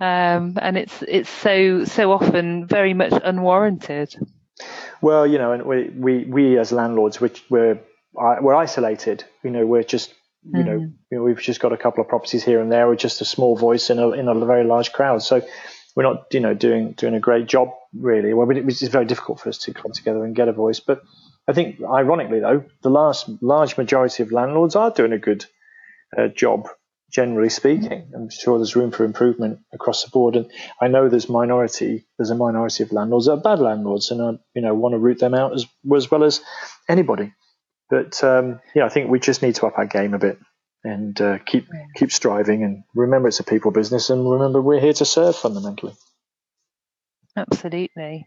um, 0.00 0.58
and 0.60 0.76
it's 0.76 1.02
it's 1.02 1.30
so 1.30 1.84
so 1.84 2.12
often 2.12 2.66
very 2.66 2.94
much 2.94 3.12
unwarranted. 3.22 4.14
Well, 5.00 5.26
you 5.26 5.38
know, 5.38 5.52
and 5.52 5.64
we 5.64 5.88
we, 5.90 6.24
we 6.24 6.58
as 6.58 6.72
landlords, 6.72 7.20
which 7.20 7.44
we're 7.50 7.80
we're 8.12 8.54
isolated. 8.54 9.24
You 9.42 9.50
know, 9.50 9.66
we're 9.66 9.82
just 9.82 10.14
you 10.44 10.62
mm. 10.62 10.66
know, 10.66 10.78
you 10.78 11.18
know, 11.18 11.22
we've 11.22 11.40
just 11.40 11.60
got 11.60 11.72
a 11.72 11.76
couple 11.76 12.02
of 12.02 12.08
properties 12.08 12.44
here 12.44 12.60
and 12.60 12.70
there. 12.70 12.86
We're 12.86 12.96
just 12.96 13.20
a 13.20 13.24
small 13.24 13.56
voice 13.56 13.90
in 13.90 13.98
a 13.98 14.10
in 14.10 14.28
a 14.28 14.44
very 14.44 14.64
large 14.64 14.92
crowd. 14.92 15.22
So 15.22 15.42
we're 15.96 16.02
not, 16.02 16.32
you 16.32 16.40
know, 16.40 16.54
doing 16.54 16.92
doing 16.92 17.14
a 17.14 17.20
great 17.20 17.46
job 17.46 17.70
really. 17.94 18.34
Well, 18.34 18.50
it 18.50 18.64
was 18.64 18.82
very 18.82 19.04
difficult 19.04 19.40
for 19.40 19.48
us 19.48 19.58
to 19.58 19.74
come 19.74 19.92
together 19.92 20.24
and 20.24 20.34
get 20.34 20.48
a 20.48 20.52
voice. 20.52 20.80
But 20.80 21.02
I 21.48 21.52
think, 21.52 21.80
ironically 21.82 22.40
though, 22.40 22.64
the 22.82 22.90
last 22.90 23.28
large 23.40 23.76
majority 23.76 24.22
of 24.22 24.32
landlords 24.32 24.76
are 24.76 24.90
doing 24.90 25.12
a 25.12 25.18
good 25.18 25.46
uh, 26.16 26.28
job, 26.28 26.68
generally 27.14 27.48
speaking. 27.48 28.10
I'm 28.14 28.28
sure 28.28 28.58
there's 28.58 28.74
room 28.74 28.90
for 28.90 29.04
improvement 29.04 29.60
across 29.72 30.02
the 30.04 30.10
board, 30.10 30.34
and 30.36 30.50
I 30.80 30.88
know 30.88 31.08
there's 31.08 31.28
minority, 31.28 32.06
there's 32.18 32.30
a 32.30 32.34
minority 32.34 32.82
of 32.82 32.92
landlords 32.92 33.26
that 33.26 33.32
are 33.32 33.40
bad 33.40 33.60
landlords, 33.60 34.10
and 34.10 34.20
I, 34.20 34.32
you 34.54 34.62
know, 34.62 34.74
want 34.74 34.94
to 34.94 34.98
root 34.98 35.20
them 35.20 35.34
out 35.34 35.54
as 35.54 35.66
as 35.94 36.10
well 36.10 36.24
as 36.24 36.40
anybody. 36.88 37.32
But 37.88 38.22
um, 38.24 38.60
yeah, 38.74 38.84
I 38.84 38.88
think 38.88 39.10
we 39.10 39.20
just 39.20 39.42
need 39.42 39.54
to 39.56 39.66
up 39.66 39.78
our 39.78 39.86
game 39.86 40.14
a 40.14 40.18
bit 40.18 40.38
and 40.82 41.18
uh, 41.20 41.38
keep 41.38 41.66
keep 41.96 42.12
striving 42.12 42.62
and 42.62 42.84
remember 42.94 43.28
it's 43.28 43.40
a 43.40 43.44
people 43.44 43.70
business 43.70 44.10
and 44.10 44.30
remember 44.30 44.60
we're 44.60 44.80
here 44.80 44.92
to 44.92 45.04
serve 45.04 45.36
fundamentally. 45.36 45.94
Absolutely, 47.36 48.26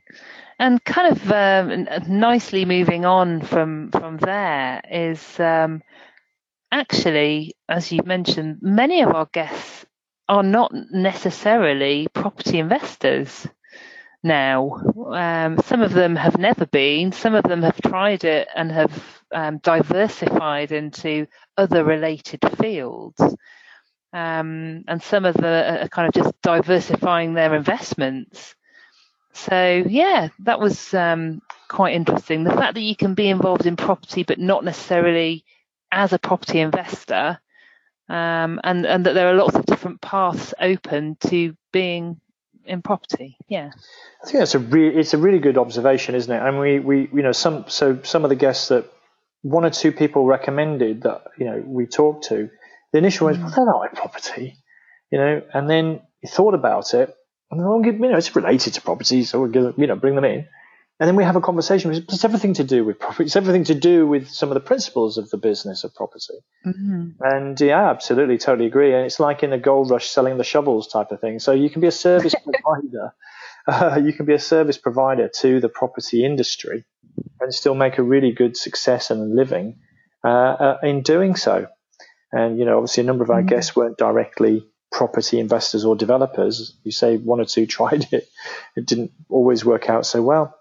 and 0.60 0.84
kind 0.84 1.16
of 1.16 1.32
um, 1.32 1.88
nicely 2.10 2.66
moving 2.66 3.06
on 3.06 3.42
from 3.42 3.92
from 3.92 4.18
there 4.18 4.82
is 4.90 5.40
um, 5.40 5.82
actually, 6.72 7.56
as 7.70 7.92
you 7.92 8.02
mentioned, 8.06 8.60
many 8.62 9.02
of 9.02 9.14
our 9.14 9.28
guests 9.32 9.86
are 10.30 10.44
not 10.44 10.72
necessarily 10.92 12.08
property 12.14 12.60
investors 12.60 13.48
now. 14.24 14.72
Um, 15.12 15.58
some 15.60 15.82
of 15.82 15.94
them 15.94 16.16
have 16.16 16.38
never 16.38 16.66
been, 16.66 17.12
some 17.12 17.36
of 17.36 17.44
them 17.44 17.64
have 17.64 17.82
tried 17.82 18.24
it 18.24 18.48
and 18.56 18.72
have 18.72 19.22
um, 19.32 19.60
diversified 19.60 20.72
into 20.72 21.28
other 21.58 21.84
related 21.84 22.40
fields. 22.60 23.22
Um, 24.14 24.84
and 24.88 25.02
some 25.02 25.26
of 25.26 25.36
them 25.36 25.84
are 25.84 25.88
kind 25.90 26.08
of 26.08 26.14
just 26.14 26.42
diversifying 26.42 27.34
their 27.34 27.54
investments. 27.56 28.56
So, 29.34 29.84
yeah, 29.88 30.30
that 30.40 30.60
was 30.60 30.94
um, 30.94 31.42
quite 31.68 31.94
interesting. 31.94 32.44
The 32.44 32.52
fact 32.52 32.74
that 32.74 32.82
you 32.82 32.96
can 32.96 33.14
be 33.14 33.30
involved 33.30 33.66
in 33.66 33.76
property 33.76 34.24
but 34.24 34.40
not 34.40 34.64
necessarily 34.64 35.46
as 35.92 36.14
a 36.14 36.20
property 36.20 36.60
investor. 36.60 37.40
Um, 38.10 38.62
and, 38.64 38.86
and 38.86 39.06
that 39.06 39.14
there 39.14 39.28
are 39.28 39.34
lots 39.34 39.56
of 39.56 39.66
different 39.66 40.00
paths 40.00 40.54
open 40.62 41.18
to 41.28 41.58
being 41.74 42.22
in 42.68 42.82
property. 42.82 43.38
Yeah, 43.48 43.72
I 44.24 44.26
think 44.26 44.40
that's 44.40 44.56
a 44.56 44.60
re- 44.60 44.96
it's 44.96 45.14
a 45.14 45.18
really 45.18 45.40
good 45.40 45.58
observation, 45.58 46.16
isn't 46.16 46.32
it? 46.32 46.42
And 46.42 46.60
we 46.60 46.80
we 46.80 47.10
you 47.14 47.22
know 47.22 47.32
some 47.32 47.66
so 47.68 48.00
some 48.04 48.24
of 48.24 48.30
the 48.30 48.36
guests 48.36 48.68
that 48.68 48.86
one 49.42 49.66
or 49.66 49.70
two 49.70 49.92
people 49.92 50.26
recommended 50.26 51.04
that 51.04 51.24
you 51.38 51.46
know 51.46 51.64
we 51.66 51.86
talked 51.86 52.26
to, 52.26 52.50
the 52.92 52.98
initial 52.98 53.28
was, 53.28 53.38
mm. 53.38 53.44
well, 53.44 53.54
they're 53.56 53.66
not 53.66 53.90
in 53.90 53.96
property, 53.96 54.58
you 55.12 55.18
know, 55.18 55.42
and 55.54 55.70
then 55.70 56.02
you 56.22 56.30
thought 56.30 56.54
about 56.54 56.94
it, 56.94 57.14
and 57.52 57.60
then, 57.60 57.68
I'll 57.68 57.82
give 57.82 57.96
you 57.96 58.10
know, 58.10 58.18
it's 58.18 58.36
related 58.36 58.74
to 58.76 58.82
property, 58.82 59.24
so 59.24 59.40
we'll 59.42 59.52
give 59.52 59.74
you 59.78 59.88
know 59.88 59.96
bring 59.96 60.16
them 60.16 60.26
in. 60.26 60.48
And 61.00 61.08
then 61.08 61.16
we 61.16 61.24
have 61.24 61.36
a 61.36 61.42
conversation. 61.42 61.92
It's 61.92 62.26
everything 62.26 62.56
to 62.56 62.64
do 62.64 62.84
with 62.84 63.00
property. 63.00 63.26
It's 63.26 63.36
everything 63.36 63.66
to 63.66 63.76
do 63.76 64.08
with 64.08 64.30
some 64.30 64.50
of 64.50 64.56
the 64.56 64.60
principles 64.60 65.20
of 65.20 65.30
the 65.30 65.38
business 65.38 65.84
of 65.84 65.94
property. 65.94 66.34
Mm-hmm. 66.66 67.10
And 67.22 67.62
yeah, 67.62 67.92
absolutely, 67.92 68.40
totally 68.40 68.66
agree. 68.66 68.96
And 68.96 69.06
it's 69.06 69.20
like 69.20 69.44
in 69.44 69.52
the 69.52 69.60
gold 69.60 69.92
rush 69.92 70.10
selling 70.10 70.38
the 70.38 70.44
shovels 70.44 70.88
type 70.88 71.12
of 71.12 71.22
thing. 71.22 71.38
So 71.38 71.52
you 71.52 71.70
can 71.70 71.82
be 71.82 71.88
a 71.88 71.92
service 71.92 72.34
provider. 72.44 73.14
Uh, 73.68 74.02
you 74.04 74.12
can 74.12 74.26
be 74.26 74.34
a 74.34 74.40
service 74.40 74.78
provider 74.78 75.30
to 75.42 75.60
the 75.60 75.70
property 75.70 76.26
industry 76.26 76.86
and 77.40 77.54
still 77.54 77.76
make 77.76 78.00
a 78.00 78.04
really 78.04 78.32
good 78.32 78.58
success 78.58 79.12
and 79.12 79.22
a 79.22 79.36
living 79.36 79.78
uh, 80.24 80.28
uh, 80.30 80.78
in 80.82 81.04
doing 81.04 81.36
so. 81.36 81.68
And, 82.32 82.58
you 82.58 82.66
know, 82.66 82.78
obviously 82.78 83.04
a 83.04 83.06
number 83.06 83.24
of 83.24 83.30
our 83.30 83.40
mm-hmm. 83.40 83.50
guests 83.50 83.76
weren't 83.76 83.98
directly 83.98 84.66
property 84.92 85.40
investors 85.40 85.86
or 85.86 85.96
developers. 85.96 86.76
You 86.84 86.92
say 86.92 87.18
one 87.18 87.40
or 87.40 87.46
two 87.46 87.66
tried 87.78 88.08
it. 88.12 88.28
It 88.76 88.88
didn't 88.88 89.12
always 89.30 89.64
work 89.64 89.90
out 89.90 90.06
so 90.06 90.22
well. 90.24 90.57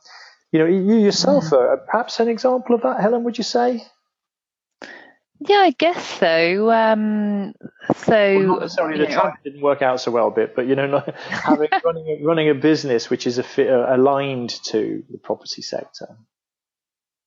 You 0.56 0.62
know, 0.62 0.70
you 0.70 1.04
yourself 1.04 1.52
are 1.52 1.76
perhaps 1.76 2.18
an 2.18 2.28
example 2.28 2.76
of 2.76 2.80
that, 2.80 2.98
Helen, 2.98 3.24
would 3.24 3.36
you 3.36 3.44
say? 3.44 3.84
Yeah, 5.38 5.56
I 5.56 5.72
guess 5.72 6.02
so. 6.18 6.70
Um, 6.70 7.52
so 7.94 8.10
well, 8.10 8.46
not 8.46 8.60
necessarily 8.62 9.04
the 9.04 9.10
know, 9.10 9.32
didn't 9.44 9.60
work 9.60 9.82
out 9.82 10.00
so 10.00 10.12
well, 10.12 10.28
a 10.28 10.30
bit, 10.30 10.56
but 10.56 10.66
you 10.66 10.74
know, 10.74 11.04
having 11.28 11.68
running 11.84 12.06
a, 12.08 12.24
running 12.24 12.48
a 12.48 12.54
business 12.54 13.10
which 13.10 13.26
is 13.26 13.36
a 13.36 13.42
fit, 13.42 13.68
uh, 13.68 13.84
aligned 13.94 14.48
to 14.64 15.04
the 15.10 15.18
property 15.18 15.60
sector. 15.60 16.16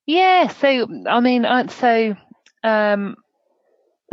Yeah. 0.08 0.48
So 0.48 0.88
I 1.08 1.20
mean, 1.20 1.46
so 1.70 2.16
um, 2.64 3.16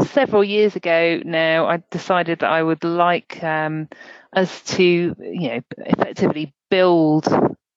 several 0.09 0.45
years 0.45 0.77
ago 0.77 1.23
now, 1.25 1.65
I 1.65 1.83
decided 1.91 2.41
that 2.41 2.51
I 2.51 2.63
would 2.63 2.85
like 2.85 3.43
um, 3.43 3.89
us 4.35 4.61
to, 4.77 4.85
you 4.85 5.49
know, 5.49 5.61
effectively 5.79 6.53
build 6.69 7.27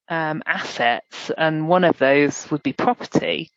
um, 0.10 0.44
assets, 0.46 1.32
and 1.38 1.68
one 1.68 1.84
of 1.84 1.98
those 1.98 2.50
would 2.52 2.64
be 2.64 2.74
property. 2.74 3.52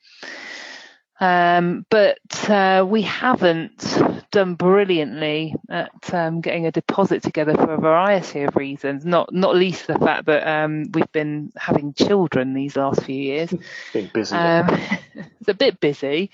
Um, 1.23 1.87
but 1.89 2.19
uh, 2.51 2.85
we 2.89 3.03
haven't 3.03 3.97
done 4.33 4.55
brilliantly 4.55 5.55
at 5.71 6.13
um, 6.13 6.41
getting 6.41 6.67
a 6.67 6.73
deposit 6.73 7.23
together 7.23 7.55
for 7.55 7.75
a 7.75 7.81
variety 7.81 8.43
of 8.43 8.57
reasons. 8.57 9.05
Not 9.05 9.33
not 9.33 9.55
least 9.55 9.87
the 9.87 9.99
fact 9.99 10.27
that 10.27 10.47
um, 10.49 10.87
we've 10.93 11.13
been 11.13 11.53
having 11.57 11.95
children 11.95 12.55
these 12.55 12.75
last 12.75 13.05
few 13.05 13.15
years. 13.15 13.55
Being 13.93 14.11
busy. 14.13 14.35
Um, 14.35 14.67
it's 15.15 15.49
a 15.49 15.55
bit 15.55 15.79
busy, 15.79 16.33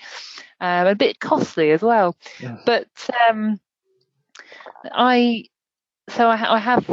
um, 0.59 0.87
a 0.87 0.95
bit 0.95 1.19
costly 1.19 1.69
as 1.69 1.83
well. 1.83 2.15
Yeah. 2.39 2.57
But 2.65 2.87
um, 3.29 3.59
I 4.91 5.45
so 6.09 6.27
I, 6.27 6.55
I 6.55 6.57
have 6.57 6.89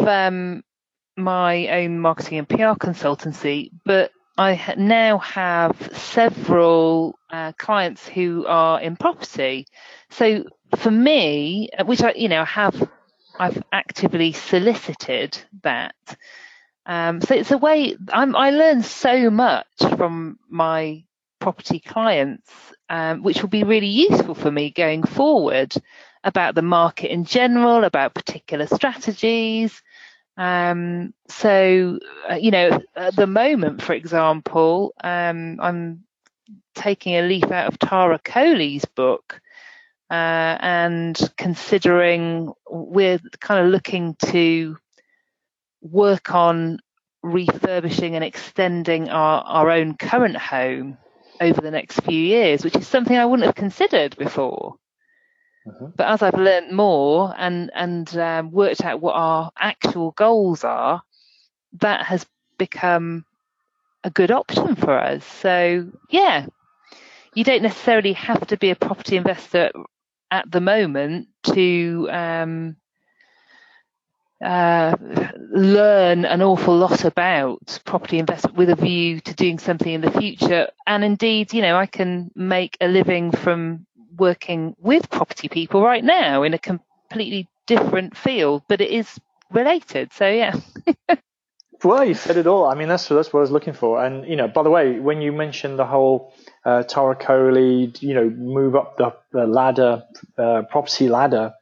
my 1.17 1.69
own 1.69 1.99
marketing 1.99 2.39
and 2.39 2.49
PR 2.49 2.75
consultancy, 2.79 3.71
but 3.85 4.11
I 4.39 4.75
now 4.77 5.19
have 5.19 5.91
several 5.95 7.19
uh, 7.31 7.53
clients 7.53 8.07
who 8.07 8.45
are 8.47 8.81
in 8.81 8.97
property. 8.97 9.67
So 10.11 10.45
for 10.77 10.91
me, 10.91 11.71
uh, 11.79 11.85
which 11.85 12.03
I, 12.03 12.13
you 12.13 12.29
know, 12.29 12.45
have 12.45 12.89
I've 13.39 13.63
actively 13.73 14.33
solicited 14.33 15.39
that. 15.63 15.95
Um, 16.85 17.21
so 17.21 17.35
it's 17.35 17.51
a 17.51 17.59
way 17.59 17.97
I'm, 18.11 18.37
i 18.37 18.51
learn 18.51 18.83
so 18.83 19.29
much 19.31 19.67
from 19.97 20.39
my 20.49 21.05
property 21.41 21.81
clients, 21.81 22.51
um, 22.89 23.23
which 23.23 23.43
will 23.43 23.49
be 23.49 23.65
really 23.65 23.89
useful 23.89 24.35
for 24.35 24.51
me 24.51 24.71
going 24.71 25.03
forward 25.03 25.75
about 26.25 26.55
the 26.55 26.63
market 26.63 27.11
in 27.11 27.25
general, 27.25 27.85
about 27.85 28.15
particular 28.15 28.67
strategies. 28.67 29.83
Um, 30.37 31.15
so, 31.29 31.99
uh, 32.31 32.35
you 32.35 32.51
know, 32.51 32.81
at 32.95 33.17
the 33.17 33.27
moment, 33.27 33.83
for 33.83 33.95
example, 33.95 34.95
um, 35.03 35.59
I'm 35.61 36.05
taking 36.75 37.15
a 37.15 37.23
leaf 37.23 37.45
out 37.45 37.69
of 37.69 37.79
Tara 37.79 38.19
Coley's 38.19 38.85
book 38.85 39.41
uh, 40.11 40.59
and 40.61 41.19
considering 41.37 42.53
we're 42.71 43.19
kind 43.41 43.65
of 43.65 43.73
looking 43.73 44.15
to 44.27 44.77
work 45.81 46.35
on 46.35 46.79
refurbishing 47.23 48.15
and 48.15 48.25
extending 48.25 49.09
our, 49.09 49.43
our 49.43 49.71
own 49.71 49.97
current 49.97 50.37
home 50.37 50.99
over 51.41 51.61
the 51.61 51.71
next 51.71 52.01
few 52.01 52.21
years, 52.21 52.65
which 52.65 52.77
is 52.77 52.87
something 52.87 53.17
I 53.17 53.27
wouldn't 53.27 53.47
have 53.47 53.55
considered 53.55 54.17
before. 54.17 54.77
Mm-hmm. 55.67 55.87
But 55.97 56.07
as 56.07 56.23
I've 56.23 56.35
learned 56.35 56.73
more 56.73 57.35
and 57.37 57.71
and 57.75 58.17
um, 58.17 58.51
worked 58.53 58.85
out 58.85 59.01
what 59.01 59.15
our 59.15 59.51
actual 59.59 60.13
goals 60.13 60.65
are, 60.65 61.03
that 61.81 62.07
has 62.07 62.25
become 62.59 63.25
a 64.05 64.11
good 64.11 64.31
option 64.31 64.77
for 64.77 64.99
us. 64.99 65.25
So 65.25 65.91
yeah, 66.11 66.47
you 67.35 67.45
don't 67.45 67.63
necessarily 67.63 68.13
have 68.15 68.47
to 68.49 68.57
be 68.57 68.71
a 68.71 68.77
property 68.77 69.17
investor 69.17 69.71
at 70.31 70.51
the 70.51 70.61
moment 70.61 71.29
to 71.43 72.09
um, 72.11 72.77
uh, 74.43 74.95
learn 75.51 76.25
an 76.25 76.43
awful 76.43 76.77
lot 76.77 77.05
about 77.05 77.79
property 77.85 78.19
investment 78.19 78.57
with 78.57 78.71
a 78.71 78.77
view 78.77 79.21
to 79.21 79.35
doing 79.35 79.59
something 79.59 79.93
in 79.93 80.01
the 80.01 80.11
future. 80.11 80.69
And 80.87 81.05
indeed, 81.05 81.53
you 81.53 81.63
know, 81.63 81.77
I 81.77 81.87
can 81.87 82.31
make 82.35 82.77
a 82.81 82.89
living 82.89 83.33
from 83.33 83.86
working 84.17 84.75
with 84.79 85.11
property 85.11 85.49
people 85.49 85.83
right 85.83 86.05
now 86.05 86.43
in 86.43 86.55
a 86.55 86.59
completely 86.59 87.49
different 87.67 88.17
field, 88.17 88.63
but 88.69 88.81
it 88.81 88.91
is 88.91 89.21
related. 89.51 90.13
So 90.13 90.29
yeah. 90.29 90.55
well, 91.85 92.05
you 92.05 92.15
said 92.15 92.37
it 92.37 92.47
all. 92.47 92.67
I 92.67 92.75
mean, 92.75 92.89
that's 92.89 93.09
that's 93.09 93.33
what 93.33 93.41
I 93.41 93.43
was 93.43 93.51
looking 93.51 93.75
for. 93.75 94.05
And 94.05 94.27
you 94.29 94.37
know, 94.37 94.49
by 94.49 94.63
the 94.63 94.71
way, 94.71 94.99
when 94.99 95.21
you 95.21 95.33
mentioned 95.33 95.79
the 95.79 95.87
whole 95.87 96.35
uh, 96.65 96.83
Tara 96.83 97.17
Coley, 97.17 97.93
you 98.01 98.15
know, 98.15 98.29
move 98.29 98.75
up 98.75 98.97
the, 98.97 99.15
the 99.33 99.47
ladder, 99.47 100.05
uh, 100.39 100.63
property 100.71 101.09
ladder 101.09 101.53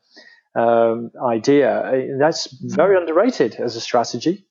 um, 0.54 1.10
idea, 1.22 2.16
that's 2.18 2.48
very 2.60 2.96
underrated 2.96 3.56
as 3.56 3.76
a 3.76 3.80
strategy. 3.80 4.46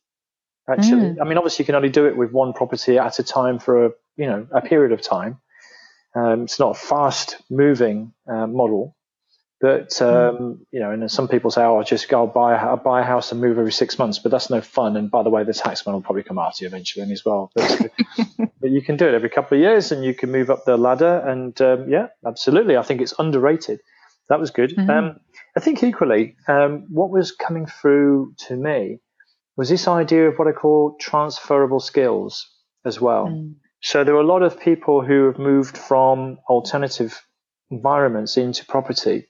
Actually, 0.69 1.15
mm. 1.15 1.21
I 1.21 1.25
mean, 1.25 1.37
obviously, 1.37 1.63
you 1.63 1.65
can 1.65 1.75
only 1.75 1.89
do 1.89 2.07
it 2.07 2.15
with 2.15 2.31
one 2.31 2.53
property 2.53 2.97
at 2.97 3.19
a 3.19 3.23
time 3.23 3.59
for 3.59 3.87
a 3.87 3.91
you 4.15 4.27
know 4.27 4.47
a 4.51 4.61
period 4.61 4.91
of 4.91 5.01
time. 5.01 5.39
Um, 6.15 6.43
it's 6.43 6.59
not 6.59 6.77
a 6.77 6.79
fast 6.79 7.37
moving 7.49 8.13
uh, 8.27 8.47
model, 8.47 8.95
but 9.59 9.93
hmm. 9.97 10.05
um, 10.05 10.65
you 10.71 10.79
know, 10.79 10.91
and 10.91 11.09
some 11.09 11.27
people 11.27 11.49
say, 11.49 11.63
"Oh, 11.63 11.77
I'll 11.77 11.83
just 11.83 12.09
go 12.09 12.27
buy 12.27 12.53
a, 12.55 12.77
buy 12.77 13.01
a 13.01 13.03
house 13.03 13.31
and 13.31 13.41
move 13.41 13.57
every 13.57 13.71
six 13.71 13.97
months," 13.97 14.19
but 14.19 14.31
that's 14.31 14.49
no 14.49 14.61
fun. 14.61 14.97
And 14.97 15.09
by 15.09 15.23
the 15.23 15.29
way, 15.29 15.43
the 15.43 15.53
taxman 15.53 15.93
will 15.93 16.01
probably 16.01 16.23
come 16.23 16.37
after 16.37 16.63
you 16.63 16.67
eventually 16.67 17.11
as 17.11 17.23
well. 17.25 17.51
But, 17.55 17.91
but, 18.37 18.69
you 18.69 18.81
can 18.81 18.97
do 18.97 19.07
it 19.07 19.13
every 19.13 19.29
couple 19.29 19.57
of 19.57 19.61
years, 19.61 19.91
and 19.91 20.03
you 20.03 20.13
can 20.13 20.31
move 20.31 20.49
up 20.49 20.65
the 20.65 20.77
ladder. 20.77 21.19
And 21.19 21.59
um, 21.61 21.89
yeah, 21.89 22.07
absolutely, 22.27 22.77
I 22.77 22.83
think 22.83 23.01
it's 23.01 23.13
underrated. 23.17 23.79
That 24.29 24.39
was 24.39 24.51
good. 24.51 24.75
Mm-hmm. 24.75 24.89
Um, 24.89 25.19
I 25.55 25.59
think 25.59 25.83
equally, 25.83 26.35
um, 26.47 26.87
what 26.89 27.09
was 27.09 27.31
coming 27.31 27.65
through 27.65 28.33
to 28.47 28.55
me 28.55 28.99
was 29.55 29.69
this 29.69 29.87
idea 29.87 30.27
of 30.27 30.37
what 30.37 30.47
I 30.47 30.51
call 30.51 30.95
transferable 30.99 31.79
skills 31.79 32.49
as 32.85 32.99
well. 32.99 33.27
Mm. 33.27 33.55
So 33.83 34.05
there 34.05 34.15
are 34.15 34.21
a 34.21 34.25
lot 34.25 34.43
of 34.43 34.59
people 34.59 35.03
who 35.03 35.25
have 35.25 35.37
moved 35.37 35.77
from 35.77 36.39
alternative 36.47 37.21
environments 37.69 38.37
into 38.37 38.65
property 38.65 39.27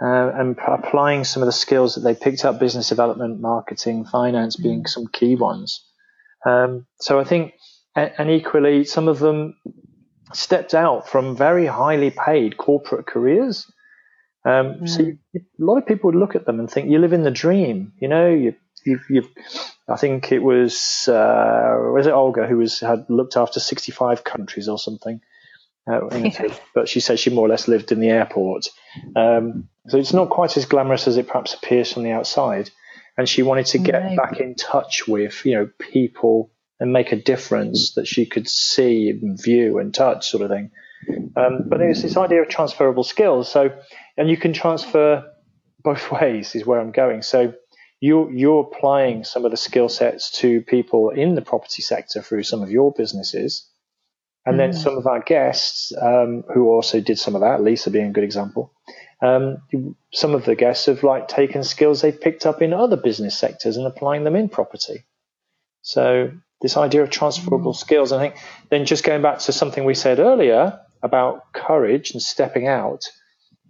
uh, 0.00 0.30
and 0.32 0.56
applying 0.64 1.24
some 1.24 1.42
of 1.42 1.46
the 1.46 1.52
skills 1.52 1.96
that 1.96 2.02
they 2.02 2.14
picked 2.14 2.44
up 2.44 2.60
business 2.60 2.88
development, 2.88 3.40
marketing, 3.40 4.04
finance 4.04 4.54
being 4.54 4.84
mm. 4.84 4.88
some 4.88 5.08
key 5.08 5.34
ones. 5.34 5.84
Um, 6.46 6.86
so 7.00 7.18
I 7.18 7.24
think, 7.24 7.54
and 7.96 8.30
equally, 8.30 8.84
some 8.84 9.08
of 9.08 9.18
them 9.18 9.56
stepped 10.32 10.72
out 10.72 11.08
from 11.08 11.36
very 11.36 11.66
highly 11.66 12.10
paid 12.10 12.56
corporate 12.56 13.06
careers. 13.06 13.66
Um, 14.46 14.82
mm. 14.82 14.88
So 14.88 15.02
you, 15.02 15.18
a 15.34 15.40
lot 15.58 15.78
of 15.78 15.86
people 15.86 16.12
would 16.12 16.18
look 16.18 16.36
at 16.36 16.46
them 16.46 16.60
and 16.60 16.70
think 16.70 16.88
you 16.88 17.00
live 17.00 17.12
in 17.12 17.24
the 17.24 17.30
dream. 17.32 17.92
You 18.00 18.06
know, 18.06 18.28
you 18.28 18.54
you've, 18.86 19.04
you've, 19.10 19.28
I 19.90 19.96
think 19.96 20.32
it 20.32 20.42
was, 20.42 21.08
uh, 21.08 21.76
was 21.92 22.06
it 22.06 22.12
Olga 22.12 22.46
who 22.46 22.58
was, 22.58 22.80
had 22.80 23.06
looked 23.08 23.36
after 23.36 23.60
65 23.60 24.24
countries 24.24 24.68
or 24.68 24.78
something. 24.78 25.20
Uh, 25.90 26.00
but 26.74 26.88
she 26.88 27.00
said 27.00 27.18
she 27.18 27.30
more 27.30 27.46
or 27.46 27.48
less 27.48 27.66
lived 27.66 27.90
in 27.90 28.00
the 28.00 28.10
airport. 28.10 28.68
Um, 29.16 29.68
so 29.88 29.98
it's 29.98 30.12
not 30.12 30.30
quite 30.30 30.56
as 30.56 30.66
glamorous 30.66 31.08
as 31.08 31.16
it 31.16 31.26
perhaps 31.26 31.54
appears 31.54 31.92
from 31.92 32.04
the 32.04 32.12
outside. 32.12 32.70
And 33.16 33.28
she 33.28 33.42
wanted 33.42 33.66
to 33.66 33.78
get 33.78 34.16
back 34.16 34.40
in 34.40 34.54
touch 34.54 35.06
with, 35.08 35.44
you 35.44 35.54
know, 35.54 35.68
people 35.78 36.50
and 36.78 36.92
make 36.92 37.12
a 37.12 37.16
difference 37.16 37.94
that 37.94 38.06
she 38.06 38.24
could 38.24 38.48
see 38.48 39.10
and 39.10 39.40
view 39.40 39.78
and 39.78 39.92
touch 39.92 40.28
sort 40.28 40.42
of 40.42 40.50
thing. 40.50 40.70
Um, 41.36 41.64
but 41.66 41.80
it's 41.80 42.02
this 42.02 42.16
idea 42.16 42.42
of 42.42 42.48
transferable 42.48 43.04
skills. 43.04 43.50
So, 43.50 43.70
and 44.16 44.30
you 44.30 44.36
can 44.36 44.52
transfer 44.52 45.24
both 45.82 46.10
ways 46.20 46.54
is 46.54 46.64
where 46.64 46.80
I'm 46.80 46.92
going. 46.92 47.22
So 47.22 47.54
you're, 48.00 48.32
you're 48.32 48.60
applying 48.60 49.24
some 49.24 49.44
of 49.44 49.50
the 49.50 49.56
skill 49.56 49.88
sets 49.88 50.30
to 50.40 50.62
people 50.62 51.10
in 51.10 51.34
the 51.34 51.42
property 51.42 51.82
sector 51.82 52.22
through 52.22 52.42
some 52.42 52.62
of 52.62 52.70
your 52.70 52.92
businesses. 52.92 53.68
And 54.46 54.54
mm. 54.54 54.58
then 54.58 54.72
some 54.72 54.96
of 54.96 55.06
our 55.06 55.20
guests, 55.20 55.92
um, 56.00 56.44
who 56.52 56.70
also 56.70 57.00
did 57.00 57.18
some 57.18 57.34
of 57.34 57.42
that, 57.42 57.62
Lisa 57.62 57.90
being 57.90 58.06
a 58.06 58.12
good 58.12 58.24
example, 58.24 58.72
um, 59.22 59.58
some 60.14 60.34
of 60.34 60.46
the 60.46 60.54
guests 60.54 60.86
have 60.86 61.02
like 61.02 61.28
taken 61.28 61.62
skills 61.62 62.00
they've 62.00 62.18
picked 62.18 62.46
up 62.46 62.62
in 62.62 62.72
other 62.72 62.96
business 62.96 63.36
sectors 63.36 63.76
and 63.76 63.86
applying 63.86 64.24
them 64.24 64.34
in 64.34 64.48
property. 64.48 65.04
So 65.82 66.32
this 66.62 66.78
idea 66.78 67.02
of 67.02 67.10
transferable 67.10 67.72
mm. 67.72 67.76
skills, 67.76 68.12
I 68.12 68.18
think, 68.18 68.42
then 68.70 68.86
just 68.86 69.04
going 69.04 69.20
back 69.20 69.40
to 69.40 69.52
something 69.52 69.84
we 69.84 69.94
said 69.94 70.18
earlier 70.18 70.80
about 71.02 71.52
courage 71.52 72.12
and 72.12 72.22
stepping 72.22 72.66
out 72.66 73.04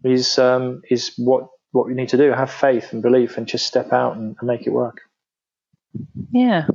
is 0.05 0.38
um, 0.38 0.83
is 0.88 1.12
what 1.16 1.49
what 1.73 1.89
you 1.89 1.95
need 1.95 2.11
to 2.11 2.17
do 2.17 2.31
have 2.31 2.51
faith 2.51 2.93
and 2.93 3.03
belief 3.03 3.37
and 3.37 3.47
just 3.47 3.67
step 3.67 3.93
out 3.93 4.17
and, 4.17 4.37
and 4.39 4.47
make 4.47 4.67
it 4.67 4.71
work. 4.71 5.03
Yeah. 6.33 6.67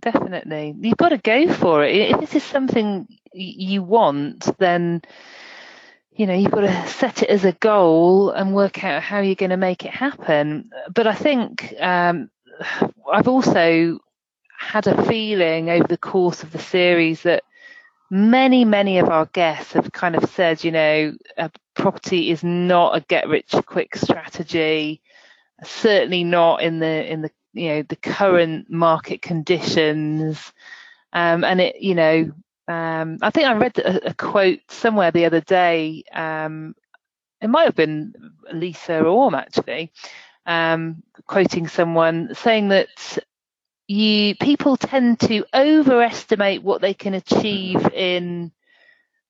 Definitely. 0.00 0.74
You've 0.80 0.96
got 0.96 1.10
to 1.10 1.18
go 1.18 1.52
for 1.52 1.84
it. 1.84 1.94
If 1.94 2.20
this 2.20 2.34
is 2.36 2.42
something 2.44 3.08
you 3.32 3.82
want 3.82 4.48
then 4.58 5.02
you 6.12 6.26
know 6.26 6.34
you've 6.34 6.50
got 6.50 6.62
to 6.62 6.86
set 6.88 7.22
it 7.22 7.28
as 7.28 7.44
a 7.44 7.52
goal 7.52 8.30
and 8.30 8.54
work 8.54 8.82
out 8.82 9.02
how 9.02 9.20
you're 9.20 9.34
going 9.34 9.50
to 9.50 9.56
make 9.56 9.84
it 9.84 9.92
happen. 9.92 10.70
But 10.92 11.06
i 11.06 11.14
think 11.14 11.74
um, 11.80 12.30
i've 13.12 13.28
also 13.28 13.98
had 14.58 14.86
a 14.86 15.04
feeling 15.04 15.70
over 15.70 15.86
the 15.86 15.96
course 15.96 16.42
of 16.42 16.50
the 16.50 16.58
series 16.58 17.22
that 17.22 17.44
many, 18.10 18.64
many 18.64 18.98
of 18.98 19.08
our 19.08 19.26
guests 19.26 19.72
have 19.72 19.92
kind 19.92 20.16
of 20.16 20.28
said, 20.30 20.64
you 20.64 20.70
know, 20.70 21.14
property 21.74 22.30
is 22.30 22.42
not 22.42 22.96
a 22.96 23.00
get 23.00 23.28
rich 23.28 23.54
quick 23.66 23.96
strategy. 23.96 25.00
Certainly 25.64 26.24
not 26.24 26.62
in 26.62 26.78
the 26.78 27.10
in 27.10 27.22
the 27.22 27.30
you 27.52 27.68
know 27.68 27.82
the 27.82 27.96
current 27.96 28.70
market 28.70 29.22
conditions. 29.22 30.52
Um, 31.12 31.42
and 31.42 31.60
it, 31.60 31.80
you 31.80 31.94
know, 31.94 32.30
um, 32.68 33.18
I 33.22 33.30
think 33.30 33.46
I 33.46 33.54
read 33.54 33.78
a, 33.78 34.10
a, 34.10 34.14
quote 34.14 34.60
somewhere 34.68 35.10
the 35.10 35.24
other 35.24 35.40
day. 35.40 36.04
Um, 36.12 36.74
it 37.40 37.48
might 37.48 37.64
have 37.64 37.74
been 37.74 38.12
Lisa 38.52 39.02
Orme 39.02 39.34
actually, 39.34 39.92
um, 40.44 41.02
quoting 41.26 41.66
someone 41.66 42.34
saying 42.34 42.68
that 42.68 43.18
you 43.88 44.34
people 44.36 44.76
tend 44.76 45.18
to 45.20 45.44
overestimate 45.52 46.62
what 46.62 46.82
they 46.82 46.94
can 46.94 47.14
achieve 47.14 47.84
in 47.92 48.52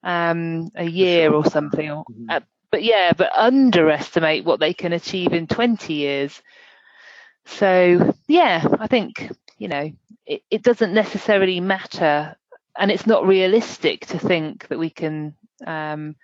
um, 0.03 0.71
a 0.75 0.85
year 0.85 1.33
or 1.33 1.45
something, 1.47 1.89
mm-hmm. 1.89 2.25
uh, 2.29 2.41
but 2.71 2.83
yeah, 2.83 3.13
but 3.17 3.31
underestimate 3.35 4.45
what 4.45 4.61
they 4.61 4.75
can 4.75 4.93
achieve 4.93 5.33
in 5.33 5.47
20 5.47 5.95
years. 5.95 6.43
So 7.47 8.15
yeah, 8.27 8.67
I 8.79 8.89
think 8.89 9.31
you 9.59 9.69
know 9.69 9.93
it, 10.27 10.43
it 10.51 10.63
doesn't 10.63 10.93
necessarily 10.93 11.61
matter, 11.61 12.37
and 12.77 12.91
it's 12.91 13.07
not 13.07 13.27
realistic 13.27 14.07
to 14.07 14.19
think 14.19 14.67
that 14.69 14.79
we 14.79 14.91
can 14.91 15.37
um, 15.67 16.17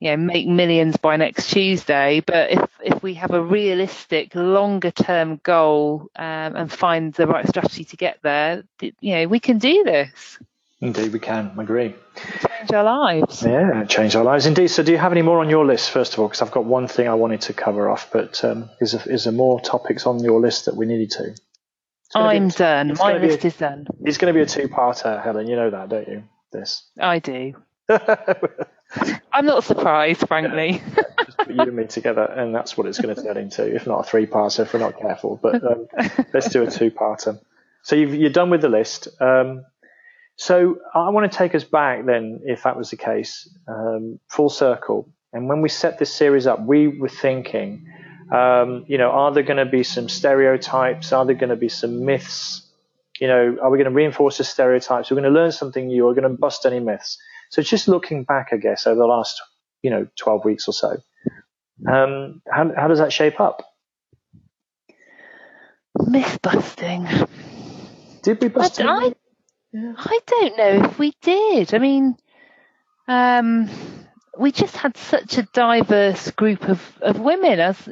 you 0.00 0.10
know 0.10 0.16
make 0.16 0.46
millions 0.46 0.96
by 0.96 1.16
next 1.16 1.50
Tuesday. 1.50 2.20
But 2.20 2.50
if 2.50 2.70
if 2.84 3.02
we 3.02 3.14
have 3.14 3.32
a 3.32 3.42
realistic 3.42 4.34
longer 4.34 4.90
term 4.90 5.40
goal 5.42 6.10
um, 6.16 6.56
and 6.56 6.72
find 6.72 7.12
the 7.14 7.26
right 7.26 7.48
strategy 7.48 7.84
to 7.84 7.96
get 7.96 8.18
there, 8.22 8.64
you 8.80 9.14
know 9.14 9.26
we 9.28 9.40
can 9.40 9.58
do 9.58 9.84
this. 9.84 10.38
Indeed, 10.80 11.12
we 11.14 11.18
can. 11.18 11.52
I 11.56 11.62
agree. 11.62 11.94
Change 12.16 12.72
our 12.72 12.84
lives. 12.84 13.42
Yeah, 13.42 13.84
change 13.84 14.14
our 14.14 14.24
lives. 14.24 14.44
Indeed. 14.44 14.68
So, 14.68 14.82
do 14.82 14.92
you 14.92 14.98
have 14.98 15.12
any 15.12 15.22
more 15.22 15.40
on 15.40 15.48
your 15.48 15.64
list, 15.64 15.90
first 15.90 16.12
of 16.12 16.18
all? 16.18 16.28
Because 16.28 16.42
I've 16.42 16.50
got 16.50 16.66
one 16.66 16.86
thing 16.86 17.08
I 17.08 17.14
wanted 17.14 17.40
to 17.42 17.54
cover 17.54 17.88
off, 17.88 18.10
but 18.12 18.44
um, 18.44 18.68
is, 18.78 18.92
there, 18.92 19.02
is 19.06 19.24
there 19.24 19.32
more 19.32 19.58
topics 19.58 20.06
on 20.06 20.22
your 20.22 20.38
list 20.38 20.66
that 20.66 20.76
we 20.76 20.84
needed 20.84 21.12
to? 21.12 21.34
I'm 22.14 22.48
a, 22.48 22.50
done. 22.50 22.94
My 22.98 23.16
list 23.16 23.44
a, 23.44 23.46
is 23.46 23.56
done. 23.56 23.86
It's 24.04 24.18
going 24.18 24.32
to 24.32 24.38
be 24.38 24.42
a 24.42 24.46
two-parter, 24.46 25.22
Helen. 25.22 25.46
You 25.46 25.56
know 25.56 25.70
that, 25.70 25.88
don't 25.88 26.08
you? 26.08 26.24
This. 26.52 26.84
I 27.00 27.20
do. 27.20 27.54
I'm 29.32 29.46
not 29.46 29.64
surprised, 29.64 30.26
frankly. 30.28 30.82
put 31.38 31.54
you 31.54 31.62
and 31.62 31.76
me 31.76 31.86
together, 31.86 32.24
and 32.24 32.54
that's 32.54 32.76
what 32.76 32.86
it's 32.86 33.00
going 33.00 33.14
to 33.14 33.22
turn 33.22 33.36
into, 33.36 33.74
if 33.74 33.86
not 33.86 34.00
a 34.00 34.02
three-parter 34.04 34.60
if 34.60 34.72
we're 34.72 34.80
not 34.80 34.98
careful. 34.98 35.38
But 35.40 35.62
um, 35.64 35.88
let's 36.32 36.48
do 36.48 36.62
a 36.62 36.70
two-parter. 36.70 37.40
So 37.82 37.96
you 37.96 38.26
are 38.26 38.30
done 38.30 38.50
with 38.50 38.62
the 38.62 38.68
list. 38.68 39.08
Um, 39.20 39.64
so 40.36 40.78
I 40.94 41.08
want 41.10 41.30
to 41.30 41.38
take 41.38 41.54
us 41.54 41.64
back 41.64 42.04
then, 42.04 42.40
if 42.44 42.64
that 42.64 42.76
was 42.76 42.90
the 42.90 42.96
case, 42.96 43.48
um, 43.68 44.18
full 44.28 44.50
circle. 44.50 45.08
And 45.32 45.48
when 45.48 45.62
we 45.62 45.68
set 45.68 45.98
this 45.98 46.12
series 46.12 46.46
up, 46.46 46.60
we 46.64 46.88
were 46.88 47.08
thinking, 47.08 47.86
um, 48.32 48.84
you 48.88 48.98
know, 48.98 49.10
are 49.10 49.32
there 49.32 49.42
going 49.42 49.58
to 49.58 49.70
be 49.70 49.82
some 49.82 50.08
stereotypes? 50.08 51.12
Are 51.12 51.24
there 51.24 51.34
going 51.34 51.50
to 51.50 51.56
be 51.56 51.68
some 51.68 52.04
myths? 52.04 52.62
You 53.20 53.28
know, 53.28 53.56
are 53.62 53.70
we 53.70 53.78
going 53.78 53.90
to 53.90 53.96
reinforce 53.96 54.38
the 54.38 54.44
stereotypes? 54.44 55.10
Are 55.10 55.14
We're 55.14 55.22
going 55.22 55.32
to 55.32 55.40
learn 55.40 55.52
something 55.52 55.86
new. 55.86 56.04
Are 56.04 56.08
We're 56.08 56.20
going 56.20 56.34
to 56.34 56.40
bust 56.40 56.66
any 56.66 56.80
myths. 56.80 57.18
So 57.56 57.62
just 57.62 57.88
looking 57.88 58.24
back, 58.24 58.48
I 58.52 58.58
guess, 58.58 58.86
over 58.86 58.98
the 58.98 59.06
last, 59.06 59.40
you 59.80 59.88
know, 59.88 60.06
12 60.18 60.44
weeks 60.44 60.68
or 60.68 60.72
so, 60.72 60.98
um, 61.90 62.42
how, 62.46 62.70
how 62.76 62.86
does 62.86 62.98
that 62.98 63.14
shape 63.14 63.40
up? 63.40 63.64
Myth 66.06 66.38
busting. 66.42 67.08
Did 68.22 68.42
we 68.42 68.48
bust? 68.48 68.78
I, 68.78 68.84
I, 68.84 69.14
I 69.72 70.18
don't 70.26 70.58
know 70.58 70.84
if 70.84 70.98
we 70.98 71.14
did. 71.22 71.72
I 71.72 71.78
mean, 71.78 72.18
um, 73.08 73.70
we 74.38 74.52
just 74.52 74.76
had 74.76 74.98
such 74.98 75.38
a 75.38 75.48
diverse 75.54 76.30
group 76.32 76.68
of, 76.68 76.82
of 77.00 77.18
women, 77.18 77.58
as 77.58 77.88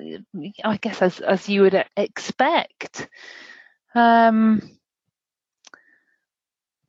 I 0.63 0.77
guess 0.77 1.01
as 1.01 1.21
as 1.21 1.49
you 1.49 1.63
would 1.63 1.87
expect. 1.97 3.09
Um, 3.95 4.61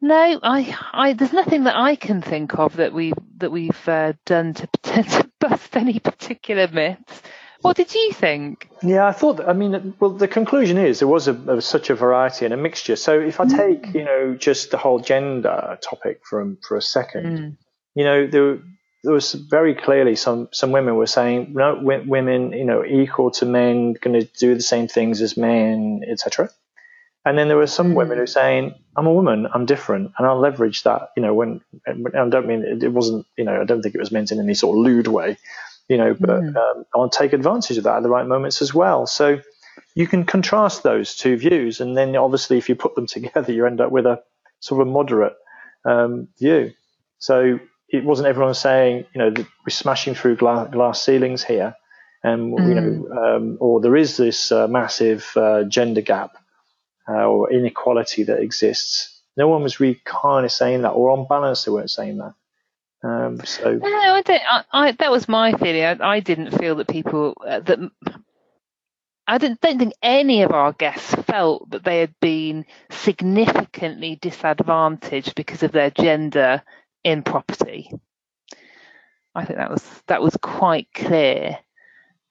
no, 0.05 0.39
I, 0.43 0.77
I, 0.93 1.13
there's 1.13 1.33
nothing 1.33 1.63
that 1.63 1.75
I 1.75 1.95
can 1.95 2.21
think 2.21 2.59
of 2.59 2.75
that 2.75 2.93
we 2.93 3.11
that 3.37 3.51
we've 3.51 3.89
uh, 3.89 4.13
done 4.25 4.53
to, 4.53 4.67
to 4.83 5.31
bust 5.39 5.75
any 5.75 5.99
particular 5.99 6.67
myths. 6.67 7.21
What 7.61 7.77
did 7.77 7.95
you 7.95 8.11
think? 8.13 8.69
Yeah, 8.83 9.07
I 9.07 9.11
thought. 9.11 9.41
I 9.47 9.53
mean, 9.53 9.95
well, 9.99 10.11
the 10.11 10.27
conclusion 10.27 10.77
is 10.77 10.99
there 10.99 11.07
was 11.07 11.27
a, 11.27 11.33
a, 11.33 11.61
such 11.61 11.89
a 11.89 11.95
variety 11.95 12.45
and 12.45 12.53
a 12.53 12.57
mixture. 12.57 12.95
So 12.95 13.19
if 13.19 13.39
I 13.39 13.45
take, 13.45 13.81
mm. 13.81 13.95
you 13.95 14.03
know, 14.05 14.35
just 14.35 14.69
the 14.69 14.77
whole 14.77 14.99
gender 14.99 15.79
topic 15.81 16.21
from 16.23 16.59
for 16.61 16.77
a 16.77 16.81
second, 16.83 17.39
mm. 17.39 17.57
you 17.95 18.03
know, 18.03 18.27
there 18.27 18.59
there 19.03 19.13
was 19.13 19.33
very 19.33 19.73
clearly 19.73 20.15
some 20.15 20.49
some 20.51 20.71
women 20.71 20.95
were 20.95 21.07
saying 21.07 21.53
no, 21.53 21.79
women, 21.81 22.51
you 22.51 22.65
know, 22.65 22.85
equal 22.85 23.31
to 23.31 23.45
men, 23.47 23.93
going 23.93 24.21
to 24.21 24.27
do 24.37 24.53
the 24.53 24.61
same 24.61 24.87
things 24.87 25.21
as 25.21 25.35
men, 25.35 26.01
etc. 26.07 26.51
And 27.25 27.37
then 27.37 27.47
there 27.47 27.57
were 27.57 27.65
some 27.65 27.95
women 27.95 28.17
who 28.17 28.21
were 28.21 28.27
saying, 28.27 28.75
I'm 28.95 29.07
a 29.07 29.13
woman, 29.13 29.47
I'm 29.51 29.65
different, 29.65 30.11
and 30.17 30.27
I'll 30.27 30.39
leverage 30.39 30.83
that, 30.83 31.09
you 31.17 31.23
know, 31.23 31.33
when, 31.33 31.59
I 31.87 32.29
don't 32.29 32.45
mean, 32.45 32.63
it, 32.63 32.93
wasn't, 32.93 33.25
you 33.35 33.43
know, 33.43 33.59
I 33.59 33.65
don't 33.65 33.81
think 33.81 33.95
it 33.95 33.99
was 33.99 34.11
meant 34.11 34.31
in 34.31 34.39
any 34.39 34.53
sort 34.53 34.77
of 34.77 34.83
lewd 34.83 35.07
way, 35.07 35.37
you 35.89 35.97
know, 35.97 36.13
but 36.13 36.41
mm. 36.41 36.55
um, 36.55 36.85
I'll 36.93 37.09
take 37.09 37.33
advantage 37.33 37.77
of 37.77 37.85
that 37.85 37.97
at 37.97 38.03
the 38.03 38.09
right 38.09 38.27
moments 38.27 38.61
as 38.61 38.75
well. 38.75 39.07
So 39.07 39.41
you 39.95 40.05
can 40.05 40.25
contrast 40.25 40.83
those 40.83 41.15
two 41.15 41.35
views, 41.35 41.81
and 41.81 41.97
then 41.97 42.15
obviously 42.15 42.59
if 42.59 42.69
you 42.69 42.75
put 42.75 42.93
them 42.93 43.07
together, 43.07 43.51
you 43.51 43.65
end 43.65 43.81
up 43.81 43.91
with 43.91 44.05
a 44.05 44.21
sort 44.59 44.81
of 44.81 44.87
a 44.87 44.91
moderate 44.91 45.35
um, 45.83 46.27
view. 46.37 46.73
So 47.17 47.59
it 47.89 48.03
wasn't 48.03 48.27
everyone 48.27 48.53
saying, 48.53 49.05
you 49.15 49.19
know, 49.19 49.33
we're 49.35 49.69
smashing 49.69 50.13
through 50.13 50.35
glass, 50.35 50.69
glass 50.71 51.01
ceilings 51.01 51.43
here, 51.43 51.75
and 52.23 52.53
mm. 52.53 52.67
you 52.67 52.75
know, 52.75 53.17
um, 53.17 53.57
or 53.59 53.81
there 53.81 53.95
is 53.95 54.15
this 54.15 54.51
uh, 54.51 54.67
massive 54.67 55.31
uh, 55.35 55.63
gender 55.63 56.01
gap 56.01 56.37
uh, 57.07 57.25
or 57.25 57.51
inequality 57.51 58.23
that 58.23 58.39
exists. 58.39 59.21
No 59.37 59.47
one 59.47 59.63
was 59.63 59.79
really 59.79 60.01
kind 60.05 60.45
of 60.45 60.51
saying 60.51 60.83
that, 60.83 60.91
or 60.91 61.11
on 61.11 61.27
balance, 61.27 61.65
they 61.65 61.71
weren't 61.71 61.91
saying 61.91 62.17
that. 62.17 62.33
Um, 63.03 63.45
so 63.45 63.75
no, 63.75 63.87
I 63.87 64.21
don't. 64.21 64.41
I, 64.49 64.63
I, 64.71 64.91
that 64.93 65.11
was 65.11 65.29
my 65.29 65.51
feeling. 65.53 65.83
I, 65.83 65.97
I 66.01 66.19
didn't 66.21 66.57
feel 66.57 66.75
that 66.75 66.87
people 66.87 67.35
uh, 67.45 67.59
that 67.59 67.79
I 69.27 69.37
don't, 69.37 69.59
don't 69.59 69.79
think 69.79 69.93
any 70.01 70.43
of 70.43 70.51
our 70.51 70.71
guests 70.73 71.13
felt 71.13 71.69
that 71.71 71.83
they 71.83 71.99
had 71.99 72.13
been 72.19 72.65
significantly 72.89 74.17
disadvantaged 74.21 75.35
because 75.35 75.63
of 75.63 75.71
their 75.71 75.89
gender 75.89 76.61
in 77.03 77.23
property. 77.23 77.91
I 79.33 79.45
think 79.45 79.59
that 79.59 79.69
was 79.71 79.83
that 80.07 80.21
was 80.21 80.37
quite 80.41 80.87
clear. 80.93 81.57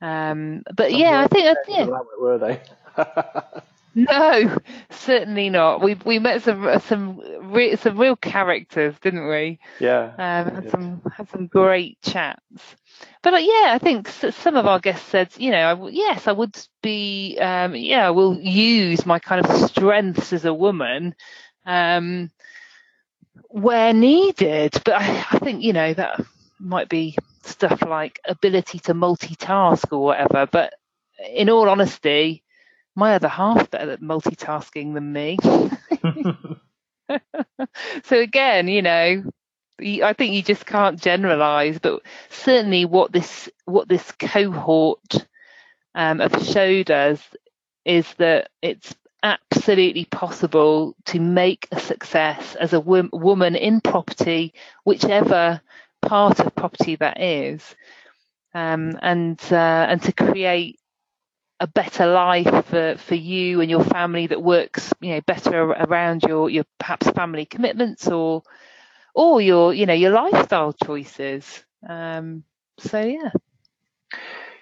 Um, 0.01 0.63
but 0.75 0.95
yeah, 0.95 1.21
I 1.21 1.27
think 1.29 1.57
yeah. 1.69 1.87
Were 2.19 2.39
they? 2.39 2.61
No, 3.95 4.57
certainly 4.91 5.51
not. 5.51 5.81
We 5.83 5.95
we 6.05 6.19
met 6.19 6.43
some 6.43 6.81
some 6.81 7.21
re- 7.53 7.77
some 7.77 7.99
real 7.99 8.17
characters, 8.17 8.99
didn't 9.01 9.29
we? 9.29 9.59
Yeah. 9.79 10.19
Um, 10.19 10.55
had 10.55 10.69
some 10.71 11.03
had 11.17 11.29
some 11.31 11.47
great 11.47 12.01
chats. 12.03 12.77
But 13.23 13.35
uh, 13.35 13.39
yeah, 13.39 13.71
I 13.75 13.79
think 13.79 14.09
some 14.09 14.57
of 14.57 14.67
our 14.67 14.81
guests 14.81 15.07
said, 15.09 15.33
you 15.39 15.51
know, 15.51 15.67
I 15.67 15.71
w- 15.71 15.97
yes, 15.97 16.29
I 16.29 16.33
would 16.33 16.57
be, 16.83 17.39
um, 17.41 17.75
yeah, 17.77 18.07
I 18.07 18.11
will 18.11 18.39
use 18.39 19.07
my 19.07 19.19
kind 19.19 19.45
of 19.45 19.51
strengths 19.71 20.33
as 20.33 20.45
a 20.45 20.55
woman 20.55 21.15
um, 21.67 22.31
where 23.51 23.93
needed. 23.93 24.73
But 24.85 24.95
I, 24.95 25.27
I 25.33 25.39
think 25.39 25.63
you 25.63 25.73
know 25.73 25.95
that 25.95 26.21
might 26.61 26.89
be 26.89 27.17
stuff 27.43 27.83
like 27.83 28.21
ability 28.27 28.81
to 28.81 28.95
multitask 28.95 29.93
or 29.93 30.01
whatever. 30.05 30.47
But 30.51 30.75
in 31.35 31.51
all 31.51 31.69
honesty 31.69 32.44
my 32.95 33.15
other 33.15 33.29
half 33.29 33.71
better 33.71 33.93
at 33.93 34.01
multitasking 34.01 34.95
than 34.95 35.13
me. 35.13 35.39
so 38.05 38.19
again, 38.19 38.69
you 38.69 38.83
know, 38.83 39.25
I 39.81 40.13
think 40.13 40.35
you 40.35 40.43
just 40.43 40.67
can't 40.67 41.01
generalize, 41.01 41.79
but 41.79 42.03
certainly 42.31 42.85
what 42.85 43.13
this 43.13 43.49
what 43.65 43.89
this 43.89 44.13
cohort 44.13 45.27
um, 45.95 46.21
have 46.21 46.47
showed 46.47 46.91
us 46.91 47.21
is 47.85 48.13
that 48.15 48.51
it's 48.63 48.95
absolutely 49.23 50.05
possible 50.05 50.95
to 51.07 51.19
make 51.19 51.67
a 51.73 51.81
success 51.81 52.55
as 52.57 52.73
a 52.73 52.79
w- 52.79 53.09
woman 53.13 53.57
in 53.57 53.81
property, 53.81 54.55
whichever 54.85 55.61
part 56.03 56.41
of 56.41 56.55
property 56.55 56.97
that 56.97 57.21
is, 57.21 57.75
um, 58.55 58.99
and 59.03 59.41
uh, 59.51 59.87
and 59.89 60.03
to 60.03 60.13
create 60.13 60.79
a 61.61 61.67
better 61.67 62.07
life 62.07 62.67
for, 62.67 62.97
for 62.99 63.15
you 63.15 63.61
and 63.61 63.71
your 63.71 63.85
family 63.85 64.27
that 64.27 64.43
works 64.43 64.93
you 65.01 65.15
know 65.15 65.21
better 65.21 65.71
around 65.71 66.23
your 66.23 66.51
your 66.51 66.65
perhaps 66.79 67.09
family 67.11 67.47
commitments 67.47 68.09
or 68.09 68.43
or 69.15 69.41
your 69.41 69.73
you 69.73 69.87
know 69.87 69.95
your 69.95 70.11
lifestyle 70.11 70.73
choices. 70.73 71.65
Um, 71.89 72.45
so 72.79 73.01
yeah. 73.01 73.31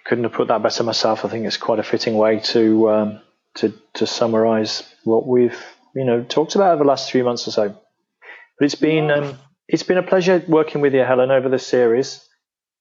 Couldn't 0.05 0.25
have 0.25 0.33
put 0.33 0.49
that 0.49 0.63
better 0.63 0.83
myself. 0.83 1.25
I 1.25 1.29
think 1.29 1.47
it's 1.47 1.57
quite 1.57 1.79
a 1.79 1.85
fitting 1.85 2.17
way 2.17 2.41
to 2.41 2.91
um, 2.91 3.21
to 3.55 3.73
to 3.95 4.07
summarize 4.07 4.83
what 5.05 5.27
we've 5.27 5.59
you 5.95 6.05
know 6.05 6.23
talked 6.23 6.55
about 6.55 6.75
over 6.75 6.85
the 6.85 6.89
last 6.89 7.11
three 7.11 7.23
months 7.23 7.49
or 7.49 7.53
so. 7.53 7.69
But 7.69 8.65
it's 8.65 8.75
been 8.75 9.11
um, 9.11 9.39
it's 9.69 9.83
been 9.85 9.99
a 9.99 10.03
pleasure 10.03 10.45
working 10.47 10.81
with 10.81 10.93
you 10.95 11.01
helen 11.01 11.31
over 11.31 11.49
the 11.49 11.59
series 11.59 12.27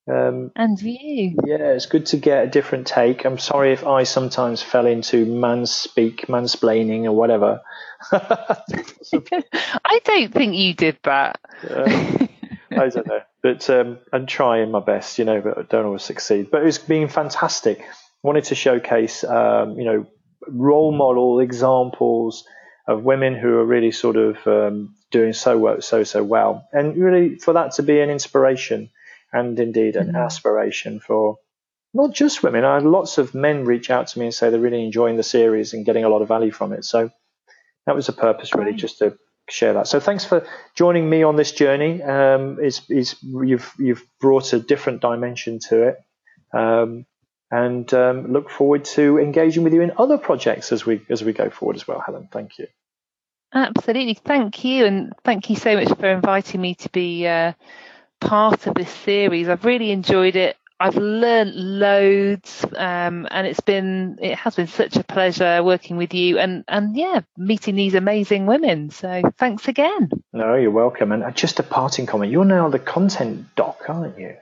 um, 0.08 0.52
and 0.56 0.82
you. 0.82 1.38
Yeah, 1.46 1.74
it's 1.74 1.86
good 1.86 2.08
to 2.08 2.18
get 2.18 2.44
a 2.46 2.50
different 2.50 2.88
take. 2.88 3.26
I'm 3.26 3.38
sorry 3.38 3.72
if 3.72 3.86
I 3.86 4.04
sometimes 4.04 4.62
fell 4.62 4.88
into 4.88 5.26
manspeak, 5.26 6.26
mansplaining, 6.26 7.06
or 7.06 7.12
whatever. 7.12 7.62
I 8.12 10.00
don't 10.04 10.34
think 10.34 10.56
you 10.56 10.74
did 10.74 10.98
that. 11.04 11.40
Uh, 11.70 12.28
I 12.72 12.90
don't 12.90 13.08
know, 13.08 13.22
but 13.44 13.70
um, 13.70 14.00
I'm 14.12 14.26
trying 14.26 14.72
my 14.72 14.80
best, 14.80 15.20
you 15.20 15.26
know, 15.26 15.42
but 15.42 15.58
I 15.58 15.62
don't 15.64 15.86
always 15.86 16.04
succeed. 16.04 16.50
But 16.50 16.66
it's 16.66 16.80
been 16.80 17.08
fantastic. 17.08 17.86
Wanted 18.24 18.46
to 18.46 18.56
showcase, 18.56 19.24
um, 19.24 19.78
you 19.78 19.86
know, 19.86 20.08
role 20.48 20.92
model 20.92 21.40
examples 21.40 22.46
of 22.88 23.04
women 23.04 23.36
who 23.36 23.50
are 23.60 23.66
really 23.66 23.92
sort 23.92 24.16
of 24.16 24.48
um, 24.48 24.96
doing 25.12 25.34
so 25.34 25.60
well, 25.60 25.82
so 25.82 26.04
so 26.04 26.24
well, 26.24 26.68
and 26.74 26.98
really 26.98 27.38
for 27.38 27.54
that 27.54 27.74
to 27.74 27.84
be 27.84 28.00
an 28.00 28.10
inspiration 28.10 28.90
and 29.34 29.60
indeed 29.60 29.96
an 29.96 30.08
mm-hmm. 30.08 30.15
aspiration 30.15 31.00
for 31.00 31.38
not 31.94 32.13
just 32.13 32.44
women. 32.44 32.63
I 32.63 32.76
have 32.76 32.86
lots 32.86 33.17
of 33.17 33.36
men 33.36 33.65
reach 33.65 33.89
out 33.89 34.08
to 34.08 34.20
me 34.20 34.26
and 34.26 34.34
say 34.34 34.50
they're 34.50 34.60
really 34.60 34.84
enjoying 34.84 35.17
the 35.17 35.24
series 35.24 35.73
and 35.73 35.86
getting 35.86 36.06
a 36.06 36.10
lot 36.10 36.21
of 36.21 36.27
value 36.27 36.52
from 36.52 36.73
it. 36.73 36.86
So 36.86 37.10
that 37.86 37.96
was 37.96 38.08
the 38.08 38.13
purpose, 38.13 38.54
really, 38.54 38.73
just 38.73 39.00
to 39.00 39.17
share 39.50 39.73
that. 39.73 39.88
So 39.88 40.00
thanks 40.00 40.23
for 40.23 40.46
joining 40.75 41.10
me 41.10 41.23
on 41.23 41.36
this 41.36 41.52
journey. 41.52 42.02
Um, 42.02 42.58
it's, 42.62 42.82
it's, 42.90 43.21
you've 43.23 43.71
you've 43.77 44.06
brought 44.19 44.54
a 44.54 44.60
different 44.60 45.02
dimension 45.02 45.60
to 45.69 45.90
it, 45.90 45.98
um, 46.54 47.06
and 47.50 47.92
um, 47.94 48.32
look 48.32 48.50
forward 48.50 48.86
to 48.86 49.19
engaging 49.19 49.63
with 49.63 49.73
you 49.73 49.82
in 49.82 49.92
other 49.98 50.17
projects 50.17 50.71
as 50.71 50.86
we 50.86 51.02
as 51.10 51.23
we 51.23 51.34
go 51.34 51.50
forward 51.50 51.75
as 51.75 51.88
well. 51.88 52.00
Helen, 52.00 52.29
thank 52.32 52.58
you. 52.60 52.67
Absolutely, 53.54 54.13
thank 54.13 54.63
you, 54.63 54.86
and 54.86 55.12
thank 55.25 55.50
you 55.50 55.58
so 55.58 55.75
much 55.75 55.90
for 56.00 56.08
inviting 56.08 56.62
me 56.62 56.75
to 56.75 56.90
be. 56.90 57.27
Uh, 57.27 57.54
part 58.22 58.67
of 58.67 58.76
this 58.76 58.90
series. 58.90 59.50
I've 59.50 59.65
really 59.65 59.92
enjoyed 59.92 60.36
it. 60.38 60.56
I've 60.80 60.96
learned 60.96 61.54
loads, 61.54 62.65
um, 62.76 63.28
and 63.30 63.46
it's 63.46 63.60
been 63.60 64.17
it 64.19 64.36
has 64.36 64.56
been 64.56 64.65
such 64.67 64.96
a 64.96 65.04
pleasure 65.04 65.62
working 65.63 65.96
with 65.96 66.13
you, 66.15 66.40
and 66.40 66.63
and 66.67 66.96
yeah, 66.96 67.22
meeting 67.38 67.76
these 67.76 67.94
amazing 67.94 68.48
women. 68.48 68.90
So 68.90 69.22
thanks 69.38 69.67
again. 69.67 70.10
No, 70.34 70.56
you're 70.56 70.72
welcome. 70.72 71.12
And 71.12 71.36
just 71.36 71.60
a 71.60 71.63
parting 71.63 72.08
comment: 72.08 72.32
you're 72.32 72.46
now 72.46 72.69
the 72.69 72.80
content 72.80 73.54
doc, 73.56 73.84
aren't 73.88 74.17
you? 74.17 74.38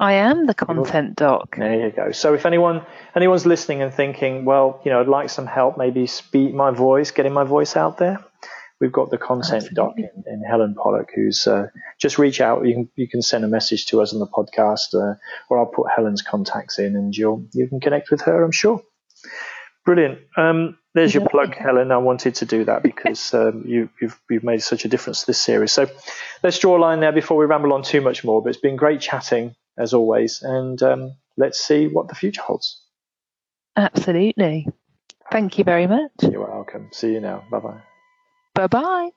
I 0.00 0.14
am 0.14 0.46
the 0.46 0.54
content 0.54 1.16
doc. 1.16 1.56
There 1.56 1.86
you 1.86 1.90
go. 1.90 2.10
So 2.12 2.34
if 2.34 2.46
anyone 2.46 2.84
anyone's 3.14 3.46
listening 3.46 3.82
and 3.82 3.92
thinking, 3.92 4.44
well, 4.44 4.80
you 4.84 4.90
know, 4.90 5.00
I'd 5.00 5.08
like 5.08 5.30
some 5.30 5.46
help, 5.46 5.76
maybe 5.76 6.06
speak 6.06 6.54
my 6.54 6.70
voice, 6.70 7.10
getting 7.10 7.32
my 7.32 7.44
voice 7.44 7.76
out 7.76 7.98
there, 7.98 8.24
we've 8.80 8.92
got 8.92 9.10
the 9.10 9.18
content 9.18 9.68
doc 9.74 9.94
in, 9.96 10.24
in, 10.26 10.42
Helen 10.42 10.74
Pollock, 10.74 11.10
who's 11.14 11.46
uh, 11.46 11.68
just 11.98 12.18
reach 12.18 12.40
out. 12.40 12.66
You 12.66 12.74
can 12.74 12.88
you 12.96 13.08
can 13.08 13.22
send 13.22 13.44
a 13.44 13.48
message 13.48 13.86
to 13.86 14.02
us 14.02 14.12
on 14.12 14.20
the 14.20 14.26
podcast, 14.26 14.94
uh, 14.94 15.16
or 15.48 15.58
I'll 15.58 15.66
put 15.66 15.90
Helen's 15.94 16.22
contacts 16.22 16.78
in, 16.78 16.96
and 16.96 17.16
you'll 17.16 17.46
you 17.52 17.68
can 17.68 17.80
connect 17.80 18.10
with 18.10 18.22
her. 18.22 18.42
I'm 18.44 18.52
sure. 18.52 18.82
Brilliant. 19.84 20.20
Um, 20.36 20.78
there's 20.94 21.12
your 21.12 21.28
plug, 21.28 21.54
Helen. 21.54 21.92
I 21.92 21.98
wanted 21.98 22.36
to 22.36 22.46
do 22.46 22.64
that 22.64 22.82
because 22.82 23.34
um, 23.34 23.64
you, 23.66 23.90
have 24.00 24.18
you've 24.30 24.44
made 24.44 24.62
such 24.62 24.84
a 24.84 24.88
difference 24.88 25.20
to 25.20 25.26
this 25.26 25.38
series. 25.38 25.72
So 25.72 25.88
let's 26.42 26.58
draw 26.58 26.78
a 26.78 26.80
line 26.80 27.00
there 27.00 27.12
before 27.12 27.36
we 27.36 27.46
ramble 27.46 27.72
on 27.72 27.82
too 27.82 28.00
much 28.00 28.24
more. 28.24 28.42
But 28.42 28.50
it's 28.50 28.60
been 28.60 28.76
great 28.76 29.00
chatting 29.00 29.54
as 29.76 29.92
always, 29.92 30.42
and 30.42 30.82
um, 30.82 31.16
let's 31.36 31.62
see 31.62 31.88
what 31.88 32.08
the 32.08 32.14
future 32.14 32.42
holds. 32.42 32.80
Absolutely. 33.76 34.68
Thank 35.32 35.58
you 35.58 35.64
very 35.64 35.86
much. 35.86 36.12
You're 36.22 36.46
welcome. 36.46 36.90
See 36.92 37.12
you 37.12 37.20
now. 37.20 37.44
Bye 37.50 37.58
bye. 37.58 37.93
Bye 38.54 39.14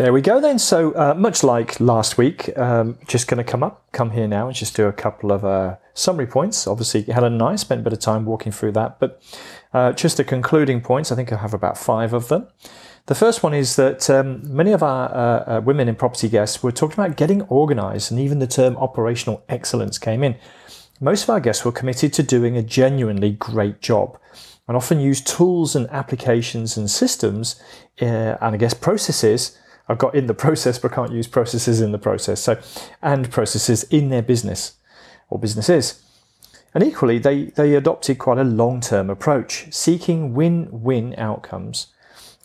There 0.00 0.14
we 0.14 0.22
go 0.22 0.40
then. 0.40 0.58
So 0.58 0.92
uh, 0.92 1.12
much 1.12 1.44
like 1.44 1.78
last 1.78 2.16
week, 2.16 2.56
um, 2.56 2.98
just 3.06 3.28
going 3.28 3.36
to 3.36 3.44
come 3.44 3.62
up, 3.62 3.84
come 3.92 4.12
here 4.12 4.26
now 4.26 4.46
and 4.46 4.56
just 4.56 4.74
do 4.74 4.86
a 4.86 4.94
couple 4.94 5.30
of 5.30 5.44
uh, 5.44 5.76
summary 5.92 6.26
points. 6.26 6.66
Obviously, 6.66 7.02
Helen 7.02 7.34
and 7.34 7.42
I 7.42 7.56
spent 7.56 7.82
a 7.82 7.84
bit 7.84 7.92
of 7.92 7.98
time 7.98 8.24
walking 8.24 8.50
through 8.50 8.72
that, 8.72 8.98
but 8.98 9.22
uh, 9.74 9.92
just 9.92 10.16
the 10.16 10.24
concluding 10.24 10.80
points. 10.80 11.12
I 11.12 11.16
think 11.16 11.34
I 11.34 11.36
have 11.36 11.52
about 11.52 11.76
five 11.76 12.14
of 12.14 12.28
them. 12.28 12.48
The 13.08 13.14
first 13.14 13.42
one 13.42 13.52
is 13.52 13.76
that 13.76 14.08
um, 14.08 14.40
many 14.42 14.72
of 14.72 14.82
our 14.82 15.14
uh, 15.14 15.58
uh, 15.58 15.60
women 15.60 15.86
in 15.86 15.96
property 15.96 16.30
guests 16.30 16.62
were 16.62 16.72
talking 16.72 16.94
about 16.94 17.18
getting 17.18 17.42
organised, 17.48 18.10
and 18.10 18.18
even 18.18 18.38
the 18.38 18.46
term 18.46 18.78
operational 18.78 19.44
excellence 19.50 19.98
came 19.98 20.24
in. 20.24 20.34
Most 20.98 21.24
of 21.24 21.28
our 21.28 21.40
guests 21.40 21.62
were 21.62 21.72
committed 21.72 22.14
to 22.14 22.22
doing 22.22 22.56
a 22.56 22.62
genuinely 22.62 23.32
great 23.32 23.82
job 23.82 24.18
and 24.66 24.78
often 24.78 24.98
use 24.98 25.20
tools 25.20 25.76
and 25.76 25.90
applications 25.90 26.78
and 26.78 26.90
systems 26.90 27.60
uh, 28.00 28.38
and 28.40 28.54
I 28.54 28.56
guess 28.56 28.72
processes 28.72 29.58
I've 29.90 29.98
got 29.98 30.14
in 30.14 30.28
the 30.28 30.34
process, 30.34 30.78
but 30.78 30.92
can't 30.92 31.12
use 31.12 31.26
processes 31.26 31.80
in 31.80 31.90
the 31.90 31.98
process. 31.98 32.40
So, 32.40 32.60
and 33.02 33.30
processes 33.30 33.82
in 33.84 34.08
their 34.08 34.22
business 34.22 34.74
or 35.28 35.38
businesses. 35.38 36.02
And 36.72 36.84
equally, 36.84 37.18
they, 37.18 37.46
they 37.46 37.74
adopted 37.74 38.18
quite 38.18 38.38
a 38.38 38.44
long 38.44 38.80
term 38.80 39.10
approach, 39.10 39.66
seeking 39.72 40.32
win 40.32 40.68
win 40.70 41.16
outcomes. 41.18 41.88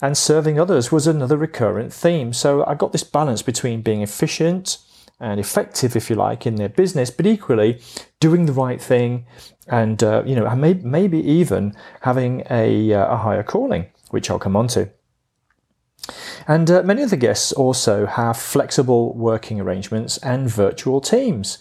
And 0.01 0.17
serving 0.17 0.59
others 0.59 0.91
was 0.91 1.05
another 1.05 1.37
recurrent 1.37 1.93
theme. 1.93 2.33
So 2.33 2.65
I 2.65 2.73
got 2.73 2.91
this 2.91 3.03
balance 3.03 3.43
between 3.43 3.81
being 3.81 4.01
efficient 4.01 4.79
and 5.19 5.39
effective, 5.39 5.95
if 5.95 6.09
you 6.09 6.15
like, 6.15 6.45
in 6.45 6.55
their 6.55 6.67
business, 6.69 7.11
but 7.11 7.25
equally 7.27 7.79
doing 8.19 8.47
the 8.47 8.53
right 8.53 8.81
thing 8.81 9.25
and, 9.67 10.03
uh, 10.03 10.23
you 10.25 10.35
know, 10.35 10.53
maybe, 10.55 10.83
maybe 10.83 11.19
even 11.19 11.75
having 12.01 12.43
a, 12.49 12.91
uh, 12.91 13.13
a 13.13 13.17
higher 13.17 13.43
calling, 13.43 13.85
which 14.09 14.29
I'll 14.29 14.39
come 14.39 14.57
on 14.57 14.67
to. 14.69 14.89
And 16.47 16.69
uh, 16.69 16.83
many 16.83 17.01
of 17.01 17.09
the 17.09 17.17
guests 17.17 17.51
also 17.51 18.05
have 18.05 18.37
flexible 18.37 19.13
working 19.15 19.59
arrangements 19.59 20.17
and 20.19 20.49
virtual 20.49 21.01
teams. 21.01 21.59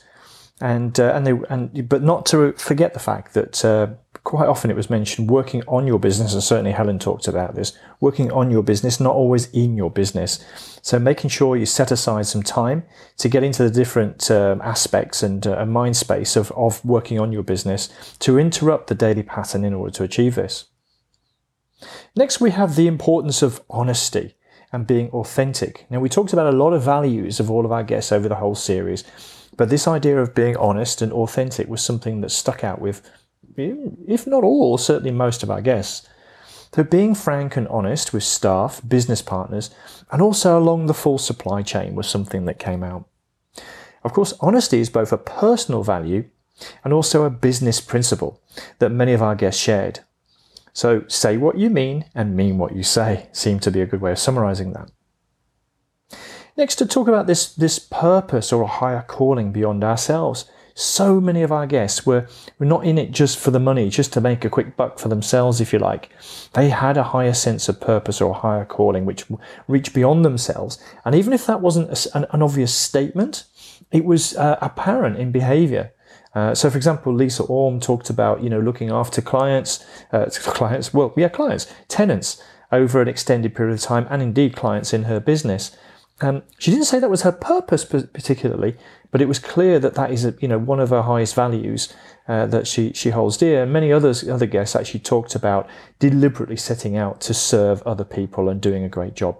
And, 0.61 0.99
uh, 1.01 1.13
and 1.15 1.27
they, 1.27 1.33
and, 1.51 1.89
but 1.89 2.03
not 2.03 2.27
to 2.27 2.53
forget 2.53 2.95
the 2.95 3.01
fact 3.01 3.35
that 3.35 3.65
uh, 3.65 3.89
quite 4.23 4.47
often 4.47 4.71
it 4.71 4.77
was 4.77 4.89
mentioned 4.89 5.29
working 5.29 5.63
on 5.67 5.87
your 5.87 5.99
business, 5.99 6.33
and 6.33 6.43
certainly 6.43 6.73
Helen 6.73 6.99
talked 6.99 7.27
about 7.27 7.55
this, 7.55 7.77
working 8.01 8.31
on 8.33 8.51
your 8.51 8.63
business, 8.63 9.01
not 9.01 9.15
always 9.15 9.51
in 9.51 9.77
your 9.77 9.91
business. 9.91 10.45
So 10.81 10.99
making 10.99 11.31
sure 11.31 11.57
you 11.57 11.67
set 11.67 11.91
aside 11.91 12.27
some 12.27 12.43
time 12.43 12.85
to 13.19 13.29
get 13.29 13.43
into 13.43 13.65
the 13.65 13.71
different 13.71 14.31
um, 14.31 14.61
aspects 14.63 15.23
and 15.23 15.47
uh, 15.47 15.67
mind 15.67 15.97
space 15.97 16.37
of, 16.37 16.53
of 16.53 16.85
working 16.85 17.19
on 17.19 17.33
your 17.33 17.43
business 17.43 18.17
to 18.21 18.39
interrupt 18.39 18.87
the 18.87 18.95
daily 18.95 19.23
pattern 19.23 19.65
in 19.65 19.75
order 19.75 19.93
to 19.93 20.05
achieve 20.05 20.37
this. 20.37 20.67
Next, 22.17 22.41
we 22.41 22.51
have 22.51 22.77
the 22.77 22.87
importance 22.87 23.43
of 23.43 23.63
honesty 23.69 24.35
and 24.73 24.87
being 24.87 25.11
authentic. 25.11 25.87
Now, 25.91 26.01
we 26.01 26.09
talked 26.09 26.33
about 26.33 26.53
a 26.53 26.57
lot 26.57 26.73
of 26.73 26.83
values 26.83 27.41
of 27.41 27.51
all 27.51 27.65
of 27.65 27.73
our 27.73 27.85
guests 27.85 28.13
over 28.13 28.29
the 28.29 28.37
whole 28.37 28.55
series, 28.55 29.05
but 29.57 29.71
this 29.71 29.87
idea 29.87 30.21
of 30.21 30.35
being 30.35 30.57
honest 30.57 31.01
and 31.01 31.13
authentic 31.13 31.69
was 31.69 31.83
something 31.83 32.21
that 32.21 32.31
stuck 32.31 32.65
out 32.65 32.81
with, 32.81 33.09
if 33.57 34.27
not 34.27 34.43
all, 34.43 34.77
certainly 34.79 35.13
most 35.13 35.43
of 35.43 35.51
our 35.51 35.61
guests. 35.61 36.09
So, 36.75 36.83
being 36.83 37.15
frank 37.15 37.57
and 37.57 37.69
honest 37.69 38.13
with 38.13 38.25
staff, 38.25 38.81
business 38.87 39.23
partners, 39.23 39.71
and 40.11 40.21
also 40.21 40.59
along 40.59 40.87
the 40.87 40.95
full 40.95 41.19
supply 41.19 41.63
chain 41.63 41.95
was 41.95 42.09
something 42.09 42.47
that 42.47 42.59
came 42.59 42.83
out. 42.83 43.07
Of 44.03 44.13
course, 44.13 44.35
honesty 44.41 44.81
is 44.81 44.91
both 44.91 45.13
a 45.13 45.19
personal 45.19 45.85
value 45.85 46.25
and 46.83 46.93
also 46.93 47.23
a 47.23 47.31
business 47.31 47.81
principle 47.81 48.41
that 48.81 48.91
many 48.91 49.13
of 49.13 49.23
our 49.23 49.37
guests 49.37 49.63
shared. 49.63 50.01
So 50.75 51.05
say 51.07 51.37
what 51.37 51.57
you 51.57 51.71
mean 51.71 52.05
and 52.15 52.37
mean 52.37 52.59
what 52.59 52.75
you 52.77 52.83
say 52.83 53.29
seem 53.33 53.61
to 53.61 53.71
be 53.71 53.81
a 53.81 53.87
good 53.87 54.01
way 54.01 54.13
of 54.13 54.19
summarizing 54.19 54.73
that. 54.73 54.91
Next, 56.57 56.77
to 56.77 56.87
talk 56.87 57.09
about 57.09 57.27
this, 57.27 57.55
this 57.55 57.79
purpose 57.79 58.53
or 58.53 58.63
a 58.63 58.67
higher 58.67 59.03
calling 59.03 59.53
beyond 59.53 59.83
ourselves. 59.83 60.51
So 60.77 61.21
many 61.21 61.43
of 61.43 61.53
our 61.53 61.69
guests 61.69 62.05
were, 62.05 62.29
were 62.59 62.67
not 62.67 62.85
in 62.85 62.99
it 62.99 63.13
just 63.13 63.39
for 63.39 63.53
the 63.53 63.61
money, 63.61 63.89
just 63.89 64.13
to 64.15 64.21
make 64.21 64.45
a 64.45 64.51
quick 64.51 64.77
buck 64.77 64.99
for 64.99 65.09
themselves, 65.09 65.61
if 65.61 65.73
you 65.73 65.79
like. 65.79 66.11
They 66.55 66.71
had 66.71 66.97
a 66.97 67.05
higher 67.05 67.35
sense 67.35 67.69
of 67.69 67.81
purpose 67.81 68.21
or 68.21 68.33
a 68.33 68.39
higher 68.39 68.65
calling 68.65 69.05
which 69.05 69.27
reached 69.69 69.95
beyond 69.95 70.25
themselves. 70.25 70.83
And 71.05 71.15
even 71.15 71.33
if 71.33 71.47
that 71.47 71.61
wasn't 71.61 71.91
a, 71.91 72.17
an, 72.17 72.27
an, 72.33 72.43
obvious 72.43 72.75
statement, 72.75 73.45
it 73.93 74.05
was 74.05 74.37
uh, 74.37 74.59
apparent 74.61 75.17
in 75.17 75.31
behavior. 75.31 75.93
Uh, 76.35 76.55
so, 76.55 76.69
for 76.69 76.77
example, 76.77 77.15
Lisa 77.15 77.45
Orme 77.45 77.81
talked 77.81 78.11
about 78.11 78.43
you 78.43 78.51
know 78.51 78.61
looking 78.61 78.91
after 78.91 79.23
clients, 79.23 79.85
uh, 80.13 80.27
clients, 80.31 80.93
well, 80.93 81.13
yeah, 81.17 81.29
clients, 81.29 81.73
tenants 81.89 82.43
over 82.73 83.01
an 83.01 83.09
extended 83.09 83.55
period 83.55 83.75
of 83.75 83.81
time, 83.81 84.07
and 84.11 84.23
indeed 84.23 84.57
clients 84.57 84.93
in 84.93 85.05
her 85.05 85.21
business. 85.21 85.77
Um, 86.21 86.43
she 86.59 86.71
didn't 86.71 86.87
say 86.87 87.01
that 87.01 87.11
was 87.11 87.23
her 87.23 87.33
purpose 87.33 87.85
particularly, 87.85 88.77
but 89.11 89.21
it 89.21 89.27
was 89.27 89.41
clear 89.41 89.79
that 89.81 89.95
that 89.95 90.13
is 90.13 90.25
a, 90.25 90.35
you 90.41 90.49
know 90.49 90.59
one 90.59 90.81
of 90.81 90.91
her 90.91 91.03
highest 91.03 91.35
values 91.35 91.93
uh, 92.29 92.47
that 92.47 92.67
she 92.67 92.93
she 92.93 93.11
holds 93.11 93.37
dear. 93.37 93.63
And 93.65 93.73
many 93.73 93.93
others 93.93 94.29
other 94.29 94.47
guests 94.47 94.77
actually 94.77 95.01
talked 95.01 95.35
about 95.35 95.69
deliberately 95.99 96.57
setting 96.57 96.97
out 96.97 97.21
to 97.23 97.35
serve 97.35 97.83
other 97.83 98.05
people 98.05 98.49
and 98.49 98.61
doing 98.61 98.85
a 98.85 98.89
great 98.89 99.15
job. 99.15 99.39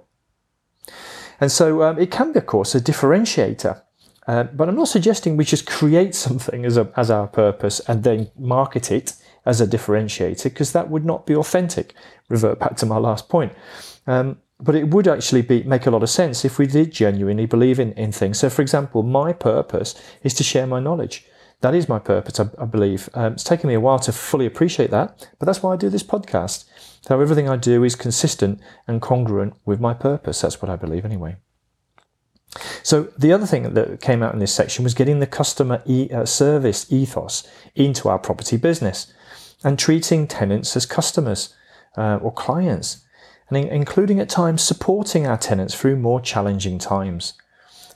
And 1.41 1.51
so 1.51 1.83
um, 1.83 1.99
it 1.99 2.11
can 2.11 2.33
be, 2.33 2.39
of 2.39 2.47
course, 2.47 2.75
a 2.75 2.81
differentiator. 2.81 3.83
Uh, 4.27 4.45
but 4.45 4.69
I'm 4.69 4.77
not 4.77 4.89
suggesting 4.89 5.37
we 5.37 5.45
just 5.45 5.67
create 5.67 6.15
something 6.15 6.65
as, 6.65 6.77
a, 6.77 6.91
as 6.97 7.11
our 7.11 7.27
purpose 7.27 7.81
and 7.81 8.05
then 8.05 8.31
market 8.39 8.91
it 8.91 9.15
as 9.45 9.61
a 9.61 9.67
differentiator, 9.67 10.45
because 10.45 10.73
that 10.73 10.89
would 10.89 11.05
not 11.05 11.27
be 11.27 11.35
authentic. 11.35 11.95
Revert 12.29 12.59
back 12.59 12.77
to 12.77 12.87
my 12.87 12.97
last 12.97 13.29
point. 13.29 13.53
Um, 14.07 14.39
but 14.61 14.75
it 14.75 14.89
would 14.89 15.07
actually 15.09 15.43
be 15.43 15.63
make 15.65 15.87
a 15.87 15.91
lot 15.91 16.03
of 16.03 16.09
sense 16.09 16.45
if 16.45 16.59
we 16.59 16.67
did 16.67 16.93
genuinely 16.93 17.45
believe 17.45 17.79
in, 17.79 17.93
in 17.93 18.13
things. 18.13 18.39
So, 18.39 18.49
for 18.49 18.63
example, 18.63 19.03
my 19.03 19.33
purpose 19.33 20.01
is 20.23 20.33
to 20.35 20.45
share 20.45 20.67
my 20.67 20.81
knowledge. 20.81 21.27
That 21.61 21.75
is 21.75 21.89
my 21.89 21.99
purpose, 21.99 22.41
I, 22.41 22.49
I 22.59 22.65
believe. 22.65 23.09
Um, 23.15 23.35
it's 23.35 23.45
taken 23.45 23.69
me 23.69 23.75
a 23.75 23.81
while 23.81 23.99
to 24.01 24.13
fully 24.13 24.47
appreciate 24.47 24.91
that, 24.91 25.29
but 25.39 25.47
that's 25.47 25.63
why 25.63 25.75
I 25.75 25.77
do 25.77 25.91
this 25.91 26.03
podcast. 26.03 26.65
So 27.03 27.21
everything 27.21 27.49
I 27.49 27.57
do 27.57 27.85
is 27.85 27.97
consistent 27.97 28.61
and 28.87 29.03
congruent 29.03 29.55
with 29.67 29.81
my 29.81 29.93
purpose. 29.93 30.41
That's 30.41 30.63
what 30.63 30.71
I 30.71 30.77
believe 30.77 31.05
anyway. 31.05 31.37
So 32.83 33.09
the 33.19 33.33
other 33.33 33.47
thing 33.47 33.75
that 33.75 34.01
came 34.01 34.23
out 34.23 34.33
in 34.33 34.41
this 34.41 34.55
section 34.55 34.85
was 34.85 34.95
getting 34.95 35.21
the 35.21 35.27
customer 35.27 35.83
e- 35.87 36.11
uh, 36.11 36.25
service 36.25 36.93
ethos 36.93 37.47
into 37.75 38.09
our 38.09 38.19
property 38.19 38.57
business 38.57 39.13
and 39.65 39.79
treating 39.79 40.27
tenants 40.27 40.77
as 40.77 40.87
customers 40.87 41.55
uh, 41.97 42.19
or 42.23 42.33
clients, 42.33 43.05
and 43.49 43.57
in- 43.57 43.69
including 43.69 44.21
at 44.21 44.29
times 44.29 44.63
supporting 44.63 45.27
our 45.27 45.39
tenants 45.39 45.75
through 45.75 45.97
more 45.97 46.21
challenging 46.21 46.79
times. 46.79 47.35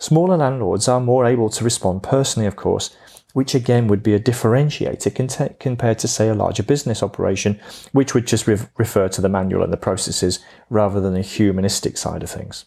Smaller 0.01 0.37
landlords 0.37 0.89
are 0.89 1.01
more 1.01 1.27
able 1.27 1.51
to 1.51 1.65
respond 1.65 2.03
personally, 2.03 2.47
of 2.47 2.57
course, 2.57 2.97
which 3.33 3.55
again 3.55 3.89
would 3.89 4.03
be 4.03 4.15
a 4.15 4.21
differentiator 4.21 5.59
compared 5.59 5.99
to, 5.99 6.09
say, 6.09 6.29
a 6.29 6.35
larger 6.35 6.63
business 6.63 7.03
operation, 7.03 7.61
which 7.93 8.15
would 8.15 8.27
just 8.27 8.47
re- 8.47 8.59
refer 8.77 9.09
to 9.09 9.21
the 9.21 9.29
manual 9.29 9.63
and 9.63 9.73
the 9.73 9.77
processes 9.77 10.41
rather 10.71 11.01
than 11.01 11.15
the 11.15 11.21
humanistic 11.21 11.97
side 11.97 12.23
of 12.23 12.31
things. 12.31 12.65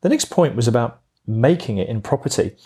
The 0.00 0.08
next 0.08 0.26
point 0.26 0.56
was 0.56 0.68
about 0.68 1.00
making 1.26 1.76
it 1.76 1.88
in 1.88 2.00
property. 2.00 2.56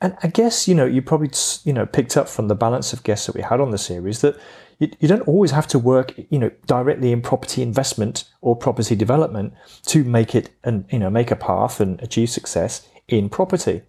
And 0.00 0.16
I 0.22 0.28
guess, 0.28 0.66
you 0.66 0.74
know, 0.74 0.86
you 0.86 1.00
probably, 1.00 1.30
you 1.64 1.72
know, 1.72 1.86
picked 1.86 2.16
up 2.16 2.28
from 2.28 2.48
the 2.48 2.54
balance 2.54 2.92
of 2.92 3.04
guests 3.04 3.26
that 3.26 3.34
we 3.34 3.42
had 3.42 3.60
on 3.60 3.70
the 3.70 3.78
series 3.78 4.20
that 4.22 4.36
you, 4.78 4.90
you 4.98 5.08
don't 5.08 5.26
always 5.28 5.52
have 5.52 5.66
to 5.68 5.78
work, 5.78 6.14
you 6.30 6.38
know, 6.38 6.50
directly 6.66 7.12
in 7.12 7.22
property 7.22 7.62
investment 7.62 8.24
or 8.40 8.56
property 8.56 8.96
development 8.96 9.54
to 9.86 10.04
make 10.04 10.34
it 10.34 10.50
and 10.64 10.84
you 10.90 10.98
know 10.98 11.10
make 11.10 11.30
a 11.30 11.36
path 11.36 11.80
and 11.80 12.00
achieve 12.02 12.30
success 12.30 12.88
in 13.06 13.28
property. 13.28 13.82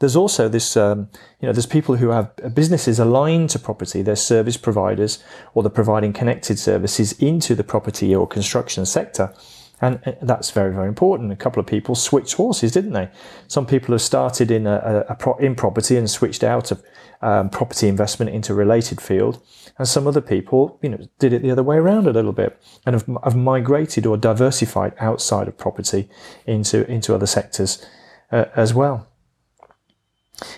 There's 0.00 0.16
also 0.16 0.48
this, 0.48 0.76
um, 0.76 1.08
you 1.40 1.46
know, 1.46 1.52
there's 1.52 1.66
people 1.66 1.96
who 1.96 2.10
have 2.10 2.30
businesses 2.54 3.00
aligned 3.00 3.50
to 3.50 3.58
property. 3.58 4.00
They're 4.00 4.14
service 4.14 4.56
providers 4.56 5.22
or 5.54 5.64
they're 5.64 5.70
providing 5.70 6.12
connected 6.12 6.58
services 6.58 7.12
into 7.14 7.56
the 7.56 7.64
property 7.64 8.14
or 8.14 8.26
construction 8.26 8.86
sector. 8.86 9.34
And 9.80 10.00
that's 10.20 10.50
very, 10.50 10.74
very 10.74 10.88
important. 10.88 11.30
A 11.30 11.36
couple 11.36 11.60
of 11.60 11.66
people 11.66 11.94
switched 11.94 12.34
horses, 12.34 12.72
didn't 12.72 12.92
they? 12.92 13.10
Some 13.46 13.64
people 13.64 13.92
have 13.92 14.02
started 14.02 14.50
in 14.50 14.66
a, 14.66 15.04
a, 15.08 15.12
a 15.12 15.14
pro, 15.14 15.36
in 15.36 15.54
property 15.54 15.96
and 15.96 16.10
switched 16.10 16.42
out 16.42 16.72
of 16.72 16.82
um, 17.22 17.48
property 17.50 17.88
investment 17.88 18.30
into 18.32 18.54
related 18.54 19.00
field, 19.00 19.40
and 19.76 19.88
some 19.88 20.06
other 20.06 20.20
people, 20.20 20.78
you 20.82 20.88
know, 20.88 21.08
did 21.18 21.32
it 21.32 21.42
the 21.42 21.50
other 21.50 21.62
way 21.62 21.76
around 21.76 22.06
a 22.06 22.12
little 22.12 22.32
bit 22.32 22.60
and 22.86 22.94
have, 22.94 23.08
have 23.24 23.36
migrated 23.36 24.06
or 24.06 24.16
diversified 24.16 24.94
outside 24.98 25.48
of 25.48 25.56
property 25.56 26.08
into 26.46 26.88
into 26.90 27.14
other 27.14 27.26
sectors 27.26 27.84
uh, 28.32 28.46
as 28.56 28.74
well. 28.74 29.08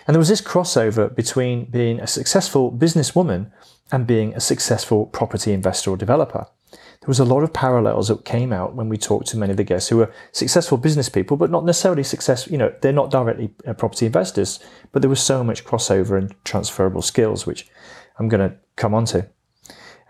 And 0.06 0.14
there 0.14 0.18
was 0.18 0.28
this 0.28 0.42
crossover 0.42 1.14
between 1.14 1.64
being 1.64 2.00
a 2.00 2.06
successful 2.06 2.70
businesswoman 2.70 3.50
and 3.90 4.06
being 4.06 4.34
a 4.34 4.40
successful 4.40 5.06
property 5.06 5.52
investor 5.52 5.90
or 5.90 5.96
developer. 5.96 6.46
There 7.00 7.08
was 7.08 7.18
a 7.18 7.24
lot 7.24 7.42
of 7.42 7.52
parallels 7.54 8.08
that 8.08 8.26
came 8.26 8.52
out 8.52 8.74
when 8.74 8.90
we 8.90 8.98
talked 8.98 9.26
to 9.28 9.38
many 9.38 9.52
of 9.52 9.56
the 9.56 9.64
guests 9.64 9.88
who 9.88 9.96
were 9.96 10.12
successful 10.32 10.76
business 10.76 11.08
people, 11.08 11.38
but 11.38 11.50
not 11.50 11.64
necessarily 11.64 12.02
successful, 12.02 12.52
you 12.52 12.58
know, 12.58 12.74
they're 12.82 12.92
not 12.92 13.10
directly 13.10 13.54
uh, 13.66 13.72
property 13.72 14.04
investors, 14.04 14.60
but 14.92 15.00
there 15.00 15.08
was 15.08 15.22
so 15.22 15.42
much 15.42 15.64
crossover 15.64 16.18
and 16.18 16.34
transferable 16.44 17.00
skills, 17.00 17.46
which 17.46 17.68
I'm 18.18 18.28
going 18.28 18.50
to 18.50 18.56
come 18.76 18.92
on 18.92 19.06
to. 19.06 19.26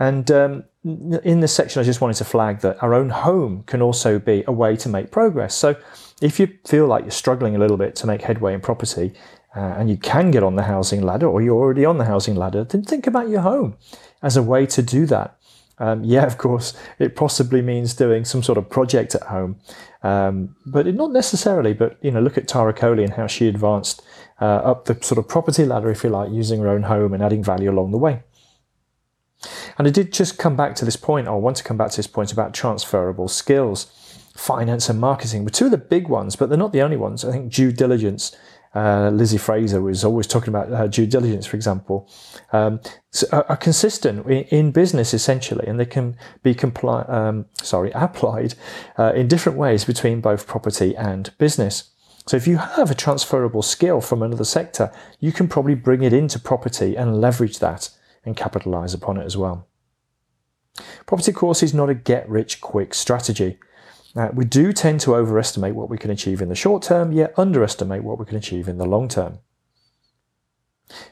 And 0.01 0.31
um, 0.33 0.65
in 0.83 1.41
this 1.41 1.55
section, 1.55 1.81
I 1.81 1.85
just 1.85 2.01
wanted 2.01 2.17
to 2.17 2.25
flag 2.25 2.61
that 2.61 2.83
our 2.83 2.95
own 2.95 3.11
home 3.11 3.63
can 3.65 3.83
also 3.83 4.19
be 4.19 4.43
a 4.49 4.53
way 4.53 4.75
to 4.77 4.89
make 4.89 5.13
progress. 5.13 5.55
So 5.55 5.77
if 6.21 6.41
you 6.41 6.49
feel 6.67 6.87
like 6.87 7.05
you're 7.05 7.11
struggling 7.13 7.55
a 7.55 7.59
little 7.59 7.77
bit 7.77 7.95
to 7.97 8.07
make 8.07 8.23
headway 8.23 8.53
in 8.53 8.61
property, 8.61 9.13
uh, 9.55 9.61
and 9.61 9.91
you 9.91 9.97
can 9.97 10.31
get 10.31 10.43
on 10.43 10.57
the 10.57 10.63
housing 10.63 11.03
ladder 11.03 11.27
or 11.27 11.43
you're 11.43 11.57
already 11.57 11.85
on 11.85 11.99
the 11.99 12.05
housing 12.05 12.35
ladder, 12.35 12.65
then 12.65 12.83
think 12.83 13.07
about 13.07 13.29
your 13.29 13.41
home 13.41 13.77
as 14.23 14.37
a 14.37 14.43
way 14.43 14.65
to 14.67 14.83
do 14.83 15.07
that. 15.07 15.37
Um, 15.81 16.05
yeah, 16.05 16.27
of 16.27 16.37
course, 16.37 16.75
it 16.99 17.17
possibly 17.17 17.63
means 17.63 17.95
doing 17.95 18.27
some 18.27 18.43
sort 18.43 18.59
of 18.59 18.69
project 18.69 19.15
at 19.15 19.23
home, 19.23 19.59
um, 20.03 20.55
but 20.67 20.87
it, 20.87 20.95
not 20.95 21.11
necessarily. 21.11 21.73
But 21.73 21.97
you 22.03 22.11
know, 22.11 22.21
look 22.21 22.37
at 22.37 22.47
Tara 22.47 22.75
Coley 22.75 23.03
and 23.03 23.15
how 23.15 23.27
she 23.27 23.49
advanced 23.49 24.03
uh, 24.41 24.45
up 24.45 24.85
the 24.85 25.03
sort 25.03 25.19
of 25.19 25.27
property 25.27 25.65
ladder, 25.65 25.91
if 25.91 26.05
you 26.05 26.11
like, 26.11 26.31
using 26.31 26.61
her 26.61 26.69
own 26.69 26.83
home 26.83 27.15
and 27.15 27.23
adding 27.23 27.43
value 27.43 27.71
along 27.71 27.93
the 27.93 27.99
way. 27.99 28.23
And 29.79 29.89
I 29.89 29.91
did 29.91 30.13
just 30.13 30.39
come 30.39 30.55
back 30.55 30.75
to 30.77 30.85
this 30.85 30.97
point, 30.97 31.27
or 31.27 31.37
I 31.37 31.39
want 31.39 31.57
to 31.57 31.65
come 31.65 31.79
back 31.79 31.91
to 31.93 31.97
this 31.97 32.07
point 32.07 32.31
about 32.31 32.53
transferable 32.53 33.29
skills. 33.29 33.87
Finance 34.37 34.91
and 34.91 35.01
marketing 35.01 35.45
were 35.45 35.51
two 35.51 35.65
of 35.67 35.71
the 35.71 35.79
big 35.79 36.09
ones, 36.09 36.37
but 36.37 36.51
they're 36.51 36.59
not 36.59 36.73
the 36.73 36.83
only 36.83 36.99
ones. 36.99 37.25
I 37.25 37.33
think 37.33 37.53
due 37.53 37.73
diligence 37.73 38.37
uh, 38.75 39.11
Lizzie 39.11 39.39
Fraser 39.39 39.81
was 39.81 40.05
always 40.05 40.27
talking 40.27 40.49
about 40.49 40.69
her 40.69 40.87
due 40.87 41.07
diligence, 41.07 41.45
for 41.45 41.57
example, 41.57 42.09
um, 42.53 42.81
so 43.11 43.27
are, 43.33 43.45
are, 43.49 43.57
consistent 43.57 44.25
in, 44.27 44.45
in, 44.45 44.71
business 44.71 45.13
essentially, 45.13 45.67
and 45.67 45.81
they 45.81 45.87
can 45.87 46.17
be 46.45 46.55
compli- 46.55 47.09
um, 47.11 47.47
sorry 47.63 47.91
applied 47.95 48.55
uh, 48.97 49.13
in 49.15 49.27
different 49.27 49.59
ways 49.59 49.85
between 49.85 50.21
both 50.21 50.47
property 50.47 50.97
and 50.97 51.37
business. 51.39 51.91
So 52.27 52.37
if 52.37 52.47
you 52.47 52.59
have 52.59 52.93
a 52.93 52.95
transferable 52.95 53.63
skill 53.63 54.01
from 54.01 54.23
another 54.23 54.45
sector, 54.45 54.93
you 55.19 55.33
can 55.33 55.49
probably 55.49 55.75
bring 55.75 56.03
it 56.03 56.13
into 56.13 56.39
property 56.39 56.97
and 56.97 57.21
leverage 57.21 57.59
that 57.59 57.91
and 58.25 58.37
capitalize 58.37 58.95
upon 58.95 59.17
it 59.17 59.25
as 59.25 59.37
well. 59.37 59.67
Property 61.07 61.33
course 61.33 61.63
is 61.63 61.75
not 61.75 61.91
a 61.91 61.95
get 61.95 62.29
rich 62.29 62.61
quick 62.61 62.95
strategy. 62.95 63.59
Uh, 64.17 64.29
we 64.33 64.45
do 64.45 64.73
tend 64.73 65.01
to 65.01 65.15
overestimate 65.15 65.75
what 65.75 65.89
we 65.89 65.99
can 65.99 66.11
achieve 66.11 66.43
in 66.43 66.49
the 66.49 66.55
short 66.55 66.83
term, 66.83 67.13
yet 67.13 67.33
underestimate 67.37 68.03
what 68.03 68.19
we 68.19 68.25
can 68.25 68.37
achieve 68.37 68.69
in 68.69 68.79
the 68.79 68.87
long 68.87 69.09
term. 69.09 69.39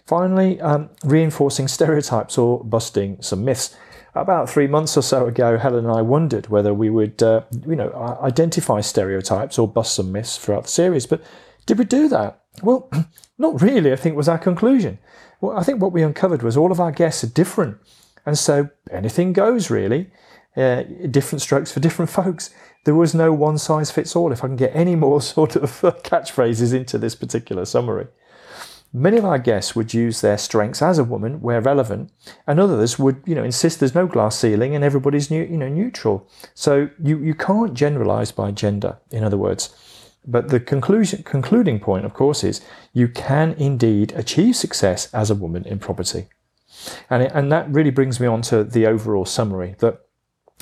Finally, 0.04 0.60
um, 0.60 0.90
reinforcing 1.04 1.68
stereotypes 1.78 2.36
or 2.36 2.64
busting 2.64 3.20
some 3.22 3.44
myths. 3.44 3.76
About 4.14 4.50
three 4.50 4.66
months 4.66 4.96
or 4.96 5.02
so 5.02 5.26
ago, 5.26 5.58
Helen 5.58 5.84
and 5.86 5.94
I 5.94 6.02
wondered 6.02 6.48
whether 6.48 6.74
we 6.74 6.90
would, 6.90 7.22
uh, 7.22 7.42
you 7.66 7.76
know, 7.76 7.92
identify 8.20 8.80
stereotypes 8.80 9.58
or 9.58 9.68
bust 9.68 9.94
some 9.94 10.10
myths 10.10 10.36
throughout 10.38 10.64
the 10.64 10.70
series. 10.70 11.06
But 11.06 11.22
did 11.66 11.78
we 11.78 11.84
do 11.84 12.08
that? 12.08 12.40
Well, 12.62 12.90
not 13.38 13.62
really. 13.62 13.92
I 13.92 13.96
think 13.96 14.16
was 14.16 14.28
our 14.28 14.38
conclusion. 14.38 14.98
Well, 15.40 15.56
I 15.56 15.62
think 15.62 15.80
what 15.80 15.92
we 15.92 16.02
uncovered 16.02 16.42
was 16.42 16.56
all 16.56 16.72
of 16.72 16.80
our 16.80 16.90
guests 16.90 17.22
are 17.22 17.28
different, 17.28 17.78
and 18.26 18.36
so 18.36 18.70
anything 18.90 19.32
goes 19.32 19.70
really. 19.70 20.10
Uh, 20.58 20.82
different 21.10 21.40
strokes 21.40 21.70
for 21.70 21.78
different 21.78 22.10
folks 22.10 22.50
there 22.88 22.94
was 22.94 23.14
no 23.14 23.34
one 23.34 23.58
size 23.58 23.90
fits 23.90 24.16
all. 24.16 24.32
If 24.32 24.42
I 24.42 24.46
can 24.46 24.56
get 24.56 24.74
any 24.74 24.96
more 24.96 25.20
sort 25.34 25.56
of 25.56 25.70
catchphrases 26.02 26.72
into 26.72 26.96
this 26.96 27.14
particular 27.14 27.66
summary. 27.66 28.06
Many 28.94 29.18
of 29.18 29.26
our 29.26 29.38
guests 29.38 29.76
would 29.76 29.92
use 29.92 30.22
their 30.22 30.38
strengths 30.38 30.80
as 30.80 30.98
a 30.98 31.04
woman 31.04 31.42
where 31.42 31.60
relevant, 31.60 32.10
and 32.46 32.58
others 32.58 32.98
would, 32.98 33.20
you 33.26 33.34
know, 33.34 33.44
insist 33.44 33.80
there's 33.80 33.94
no 33.94 34.06
glass 34.06 34.38
ceiling 34.38 34.74
and 34.74 34.82
everybody's 34.82 35.30
new, 35.30 35.42
you 35.42 35.58
know, 35.58 35.68
neutral. 35.68 36.26
So 36.54 36.88
you, 36.98 37.18
you 37.18 37.34
can't 37.34 37.74
generalize 37.74 38.32
by 38.32 38.50
gender, 38.52 38.96
in 39.10 39.22
other 39.22 39.36
words. 39.36 39.76
But 40.26 40.48
the 40.48 40.58
conclusion, 40.58 41.22
concluding 41.22 41.80
point, 41.80 42.06
of 42.06 42.14
course, 42.14 42.42
is 42.42 42.62
you 42.94 43.08
can 43.08 43.52
indeed 43.58 44.12
achieve 44.16 44.56
success 44.56 45.12
as 45.12 45.28
a 45.28 45.34
woman 45.34 45.66
in 45.66 45.78
property. 45.78 46.28
And, 47.10 47.24
it, 47.24 47.32
and 47.34 47.52
that 47.52 47.68
really 47.68 47.90
brings 47.90 48.18
me 48.18 48.26
on 48.26 48.40
to 48.42 48.64
the 48.64 48.86
overall 48.86 49.26
summary 49.26 49.76
that 49.80 50.00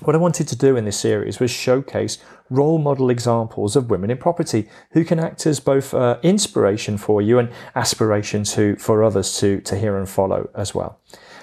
what 0.02 0.14
I 0.14 0.18
wanted 0.18 0.46
to 0.48 0.56
do 0.56 0.76
in 0.76 0.84
this 0.84 0.98
series 0.98 1.40
was 1.40 1.50
showcase 1.50 2.18
role 2.50 2.78
model 2.78 3.10
examples 3.10 3.76
of 3.76 3.90
women 3.90 4.10
in 4.10 4.18
property 4.18 4.68
who 4.92 5.04
can 5.04 5.18
act 5.18 5.46
as 5.46 5.58
both 5.58 5.94
uh, 5.94 6.18
inspiration 6.22 6.98
for 6.98 7.22
you 7.22 7.38
and 7.38 7.50
aspiration 7.74 8.44
to 8.44 8.76
for 8.76 9.02
others 9.02 9.38
to 9.40 9.60
to 9.62 9.76
hear 9.76 9.96
and 9.96 10.08
follow 10.08 10.48
as 10.54 10.74
well. 10.74 11.00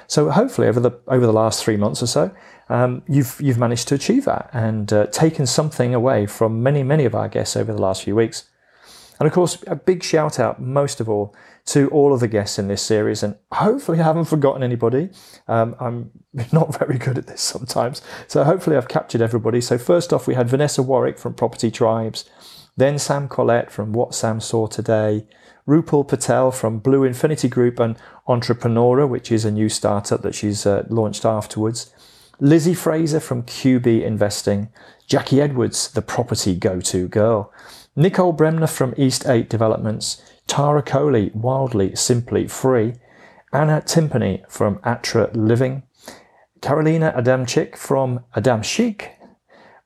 So 0.08 0.30
hopefully 0.30 0.68
over 0.68 0.80
the 0.80 0.92
over 1.08 1.26
the 1.26 1.34
last 1.34 1.64
three 1.64 1.78
months 1.78 2.04
or 2.04 2.08
so, 2.08 2.32
um, 2.70 3.02
you've 3.08 3.42
you've 3.42 3.58
managed 3.58 3.88
to 3.88 3.96
achieve 3.96 4.26
that 4.26 4.50
and 4.54 4.94
uh, 4.94 5.08
taken 5.08 5.48
something 5.48 5.96
away 5.96 6.28
from 6.28 6.62
many 6.62 6.84
many 6.84 7.06
of 7.06 7.16
our 7.16 7.28
guests 7.28 7.56
over 7.56 7.74
the 7.74 7.82
last 7.82 8.04
few 8.04 8.16
weeks. 8.16 8.50
And 9.20 9.28
of 9.28 9.34
course, 9.34 9.64
a 9.68 9.76
big 9.76 10.04
shout 10.04 10.40
out 10.40 10.62
most 10.62 11.00
of 11.00 11.10
all 11.10 11.36
to 11.66 11.88
all 11.90 12.14
of 12.14 12.20
the 12.20 12.28
guests 12.28 12.60
in 12.60 12.68
this 12.68 12.82
series. 12.82 13.24
And 13.24 13.36
hopefully, 13.52 14.00
I 14.00 14.04
haven't 14.04 14.26
forgotten 14.26 14.64
anybody. 14.64 15.10
Um, 15.48 15.76
I'm 15.80 16.12
not 16.52 16.78
very 16.78 16.98
good 16.98 17.18
at 17.18 17.28
this 17.28 17.42
sometimes. 17.42 18.02
So, 18.28 18.44
hopefully, 18.44 18.76
I've 18.76 18.88
captured 18.88 19.22
everybody. 19.22 19.62
So, 19.62 19.78
first 19.78 20.12
off, 20.12 20.28
we 20.28 20.36
had 20.36 20.50
Vanessa 20.50 20.84
Warwick 20.84 21.18
from 21.18 21.34
Property 21.34 21.72
Tribes, 21.72 22.30
then 22.76 23.00
Sam 23.00 23.28
Collette 23.28 23.72
from 23.72 23.94
What 23.94 24.14
Sam 24.16 24.40
Saw 24.40 24.68
Today, 24.68 25.26
Rupal 25.68 26.08
Patel 26.08 26.52
from 26.52 26.80
Blue 26.80 27.04
Infinity 27.04 27.48
Group 27.48 27.80
and 27.80 27.98
Entrepreneur, 28.28 29.08
which 29.08 29.32
is 29.32 29.46
a 29.46 29.52
new 29.52 29.70
startup 29.70 30.22
that 30.22 30.36
she's 30.36 30.66
uh, 30.66 30.86
launched 30.90 31.26
afterwards. 31.26 31.94
Lizzie 32.40 32.74
Fraser 32.74 33.20
from 33.20 33.44
QB 33.44 34.04
Investing, 34.04 34.70
Jackie 35.08 35.40
Edwards, 35.40 35.90
the 35.92 36.02
property 36.02 36.56
go 36.56 36.82
to 36.82 37.08
girl, 37.08 37.54
Nicole 37.96 38.34
Bremner 38.34 38.68
from 38.68 38.94
East 38.98 39.26
8 39.28 39.50
Developments, 39.50 40.22
Tara 40.54 40.84
Coley, 40.84 41.32
Wildly 41.34 41.96
Simply 41.96 42.48
Free, 42.48 42.94
Anna 43.52 43.82
Timpany 43.82 44.44
from 44.48 44.80
Atra 44.84 45.32
Living, 45.34 45.82
Karolina 46.60 47.12
Adamczyk 47.18 47.76
from 47.76 48.24
Adam 48.36 48.62
Chic, 48.62 49.14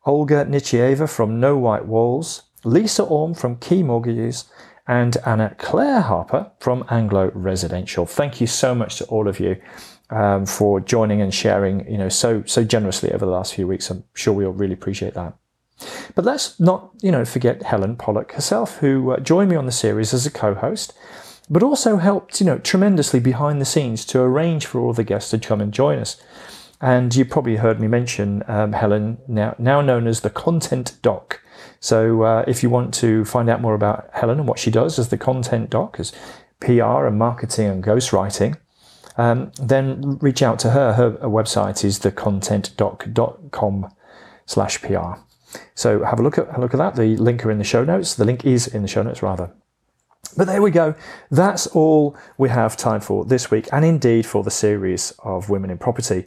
Olga 0.06 0.44
Nichieva 0.44 1.10
from 1.10 1.40
No 1.40 1.56
White 1.56 1.86
Walls, 1.86 2.44
Lisa 2.66 3.04
Orme 3.04 3.34
from 3.34 3.56
Key 3.56 3.82
Mortgages, 3.82 4.52
and 4.90 5.16
Anna 5.26 5.56
Claire 5.58 6.02
Harper 6.02 6.52
from 6.60 6.84
Anglo 6.90 7.32
Residential. 7.34 8.06
Thank 8.06 8.42
you 8.42 8.48
so 8.48 8.76
much 8.76 8.98
to 8.98 9.06
all 9.06 9.30
of 9.30 9.40
you 9.40 9.56
um, 10.10 10.46
for 10.46 10.82
joining 10.82 11.22
and 11.22 11.34
sharing, 11.34 11.90
you 11.90 11.98
know, 11.98 12.10
so 12.10 12.44
so 12.46 12.66
generously 12.66 13.14
over 13.14 13.26
the 13.26 13.32
last 13.32 13.54
few 13.56 13.68
weeks. 13.68 13.90
I'm 13.90 14.04
sure 14.16 14.34
we 14.34 14.46
all 14.46 14.52
really 14.52 14.74
appreciate 14.74 15.14
that. 15.14 15.34
But 16.16 16.26
let's 16.26 16.60
not, 16.60 16.90
you 17.02 17.12
know, 17.12 17.26
forget 17.26 17.64
Helen 17.64 17.96
Pollock 17.96 18.32
herself, 18.34 18.78
who 18.78 19.12
uh, 19.12 19.20
joined 19.20 19.50
me 19.50 19.56
on 19.56 19.66
the 19.66 19.72
series 19.72 20.14
as 20.14 20.26
a 20.26 20.32
co-host, 20.32 20.94
but 21.50 21.64
also 21.64 21.98
helped, 21.98 22.40
you 22.40 22.46
know, 22.46 22.58
tremendously 22.58 23.20
behind 23.20 23.62
the 23.62 23.66
scenes 23.66 24.06
to 24.06 24.20
arrange 24.22 24.66
for 24.66 24.80
all 24.82 24.94
the 24.94 25.04
guests 25.04 25.32
to 25.32 25.40
come 25.40 25.62
and 25.62 25.74
join 25.74 26.00
us. 26.00 26.22
And 26.82 27.16
you 27.16 27.26
probably 27.26 27.56
heard 27.58 27.80
me 27.80 27.88
mention 27.88 28.44
um, 28.48 28.74
Helen, 28.74 29.18
now 29.28 29.56
now 29.58 29.82
known 29.82 30.08
as 30.08 30.22
the 30.22 30.30
Content 30.30 30.98
Doc. 31.02 31.42
So 31.80 32.24
uh, 32.24 32.46
if 32.48 32.64
you 32.64 32.70
want 32.70 32.94
to 32.96 33.26
find 33.26 33.50
out 33.50 33.62
more 33.62 33.74
about 33.74 34.10
Helen 34.14 34.40
and 34.40 34.48
what 34.48 34.60
she 34.60 34.72
does 34.72 35.00
as 35.00 35.10
the 35.10 35.18
Content 35.18 35.70
Doc, 35.70 36.00
as 36.00 36.12
PR 36.60 37.06
and 37.06 37.18
marketing 37.18 37.68
and 37.68 37.84
ghostwriting, 37.84 38.58
um, 39.18 39.52
then 39.60 40.18
reach 40.20 40.42
out 40.42 40.60
to 40.60 40.72
her. 40.72 40.94
Her, 40.94 41.12
her 41.12 41.30
website 41.30 41.84
is 41.84 42.00
thecontentdoc.com 42.00 43.92
slash 44.46 44.82
PR. 44.82 45.14
So 45.76 46.04
have 46.04 46.20
a 46.20 46.24
look 46.24 46.38
at, 46.38 46.58
a 46.58 46.62
look 46.62 46.74
at 46.74 46.78
that. 46.78 46.96
The 46.96 47.18
link 47.18 47.46
are 47.46 47.52
in 47.52 47.58
the 47.58 47.64
show 47.64 47.84
notes. 47.84 48.16
The 48.16 48.26
link 48.26 48.46
is 48.46 48.68
in 48.68 48.82
the 48.82 48.88
show 48.88 49.04
notes 49.04 49.22
rather. 49.22 49.52
But 50.36 50.48
there 50.48 50.62
we 50.62 50.72
go. 50.72 50.96
That's 51.32 51.68
all 51.68 52.16
we 52.38 52.50
have 52.50 52.78
time 52.78 53.02
for 53.02 53.26
this 53.26 53.50
week, 53.50 53.68
and 53.72 53.84
indeed 53.86 54.26
for 54.26 54.44
the 54.44 54.52
series 54.52 55.14
of 55.20 55.50
Women 55.50 55.70
in 55.70 55.78
Property. 55.78 56.26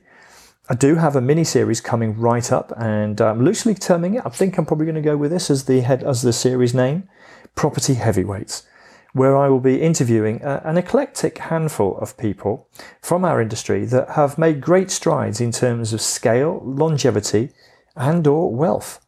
I 0.69 0.75
do 0.75 0.95
have 0.95 1.17
a 1.17 1.21
mini 1.21 1.45
series 1.45 1.81
coming 1.81 2.19
right 2.19 2.51
up, 2.53 2.73
and 2.77 3.21
I'm 3.21 3.45
loosely 3.45 3.75
terming 3.75 4.15
it. 4.15 4.23
I 4.25 4.31
think 4.31 4.57
I'm 4.57 4.67
probably 4.67 4.87
going 4.87 4.95
to 4.95 5.01
go 5.01 5.17
with 5.17 5.33
this 5.33 5.51
as 5.51 5.65
the 5.65 5.81
head 5.81 6.03
as 6.03 6.23
the 6.23 6.33
series 6.33 6.75
name, 6.75 7.09
Property 7.55 7.95
Heavyweights, 7.95 8.67
where 9.13 9.37
I 9.37 9.49
will 9.49 9.61
be 9.61 9.83
interviewing 9.83 10.41
a, 10.43 10.63
an 10.65 10.79
eclectic 10.79 11.39
handful 11.39 11.99
of 11.99 12.17
people 12.17 12.69
from 13.03 13.25
our 13.25 13.41
industry 13.41 13.85
that 13.87 14.11
have 14.11 14.39
made 14.39 14.61
great 14.61 14.91
strides 14.91 15.41
in 15.41 15.51
terms 15.51 15.93
of 15.93 16.01
scale, 16.01 16.63
longevity, 16.65 17.51
and/or 17.97 18.55
wealth. 18.55 19.05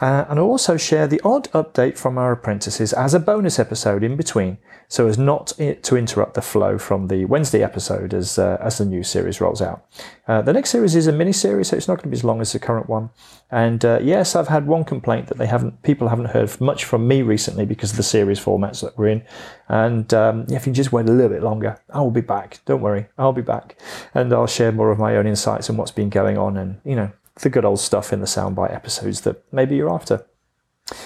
Uh, 0.00 0.24
and 0.28 0.38
I'll 0.38 0.46
also 0.46 0.76
share 0.76 1.06
the 1.06 1.20
odd 1.24 1.50
update 1.52 1.96
from 1.96 2.18
our 2.18 2.32
apprentices 2.32 2.92
as 2.92 3.14
a 3.14 3.20
bonus 3.20 3.58
episode 3.58 4.02
in 4.02 4.16
between, 4.16 4.58
so 4.88 5.08
as 5.08 5.18
not 5.18 5.48
to 5.58 5.96
interrupt 5.96 6.34
the 6.34 6.42
flow 6.42 6.78
from 6.78 7.08
the 7.08 7.24
Wednesday 7.24 7.62
episode 7.62 8.14
as 8.14 8.38
uh, 8.38 8.58
as 8.60 8.78
the 8.78 8.84
new 8.84 9.02
series 9.02 9.40
rolls 9.40 9.60
out. 9.62 9.86
Uh, 10.28 10.42
the 10.42 10.52
next 10.52 10.70
series 10.70 10.94
is 10.94 11.06
a 11.06 11.12
mini 11.12 11.32
series, 11.32 11.68
so 11.68 11.76
it's 11.76 11.88
not 11.88 11.96
going 11.96 12.04
to 12.04 12.08
be 12.08 12.16
as 12.16 12.24
long 12.24 12.40
as 12.40 12.52
the 12.52 12.58
current 12.58 12.88
one. 12.88 13.10
And 13.50 13.84
uh, 13.84 14.00
yes, 14.02 14.36
I've 14.36 14.48
had 14.48 14.66
one 14.66 14.84
complaint 14.84 15.28
that 15.28 15.38
they 15.38 15.46
haven't 15.46 15.82
people 15.82 16.08
haven't 16.08 16.26
heard 16.26 16.60
much 16.60 16.84
from 16.84 17.08
me 17.08 17.22
recently 17.22 17.64
because 17.64 17.90
of 17.90 17.96
the 17.96 18.02
series 18.02 18.40
formats 18.40 18.82
that 18.82 18.96
we're 18.96 19.08
in. 19.08 19.24
And 19.68 20.12
um, 20.14 20.46
if 20.48 20.66
you 20.66 20.72
just 20.72 20.92
wait 20.92 21.08
a 21.08 21.12
little 21.12 21.30
bit 21.30 21.42
longer, 21.42 21.80
I 21.90 22.00
will 22.00 22.10
be 22.10 22.20
back. 22.20 22.60
Don't 22.66 22.80
worry, 22.80 23.06
I'll 23.18 23.32
be 23.32 23.42
back, 23.42 23.76
and 24.14 24.32
I'll 24.32 24.46
share 24.46 24.72
more 24.72 24.90
of 24.90 24.98
my 24.98 25.16
own 25.16 25.26
insights 25.26 25.68
and 25.68 25.78
what's 25.78 25.90
been 25.90 26.10
going 26.10 26.38
on, 26.38 26.56
and 26.56 26.80
you 26.84 26.94
know 26.94 27.10
the 27.40 27.50
good 27.50 27.64
old 27.64 27.80
stuff 27.80 28.12
in 28.12 28.20
the 28.20 28.26
soundbite 28.26 28.74
episodes 28.74 29.22
that 29.22 29.42
maybe 29.52 29.76
you're 29.76 29.92
after. 29.92 30.26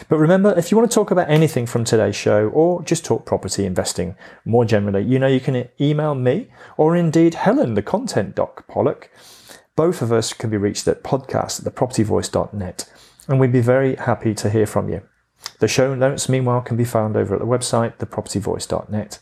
But 0.08 0.18
remember, 0.18 0.52
if 0.58 0.70
you 0.70 0.76
want 0.76 0.90
to 0.90 0.94
talk 0.94 1.10
about 1.10 1.30
anything 1.30 1.66
from 1.66 1.84
today's 1.84 2.16
show 2.16 2.48
or 2.48 2.82
just 2.82 3.04
talk 3.04 3.24
property 3.24 3.64
investing 3.64 4.14
more 4.44 4.64
generally, 4.64 5.02
you 5.02 5.18
know 5.18 5.26
you 5.26 5.40
can 5.40 5.68
email 5.80 6.14
me 6.14 6.48
or 6.76 6.94
indeed 6.94 7.34
Helen, 7.34 7.74
the 7.74 7.82
content 7.82 8.34
doc 8.34 8.66
Pollock. 8.68 9.10
Both 9.76 10.02
of 10.02 10.12
us 10.12 10.34
can 10.34 10.50
be 10.50 10.58
reached 10.58 10.86
at 10.86 11.02
podcast 11.02 11.66
at 11.66 11.74
thepropertyvoice.net 11.74 12.92
and 13.28 13.40
we'd 13.40 13.52
be 13.52 13.60
very 13.60 13.96
happy 13.96 14.34
to 14.34 14.50
hear 14.50 14.66
from 14.66 14.90
you. 14.90 15.02
The 15.60 15.68
show 15.68 15.94
notes, 15.94 16.28
meanwhile, 16.28 16.60
can 16.60 16.76
be 16.76 16.84
found 16.84 17.16
over 17.16 17.34
at 17.34 17.40
the 17.40 17.46
website, 17.46 17.96
thepropertyvoice.net. 17.96 19.18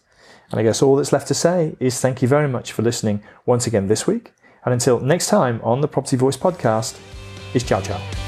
And 0.51 0.59
I 0.59 0.63
guess 0.63 0.83
all 0.83 0.97
that's 0.97 1.13
left 1.13 1.29
to 1.29 1.35
say 1.35 1.77
is 1.79 2.01
thank 2.01 2.23
you 2.23 2.27
very 2.27 2.49
much 2.49 2.73
for 2.73 2.83
listening 2.83 3.23
once 3.47 3.67
again 3.67 3.87
this 3.87 4.07
week. 4.07 4.33
And 4.65 4.75
until 4.75 5.01
next 5.01 5.29
time 5.29 5.61
on 5.63 5.81
the 5.81 5.89
Property 5.89 6.17
Voice 6.17 6.37
podcast, 6.37 6.99
is 7.55 7.65
ciao 7.65 7.81
ciao. 7.81 8.28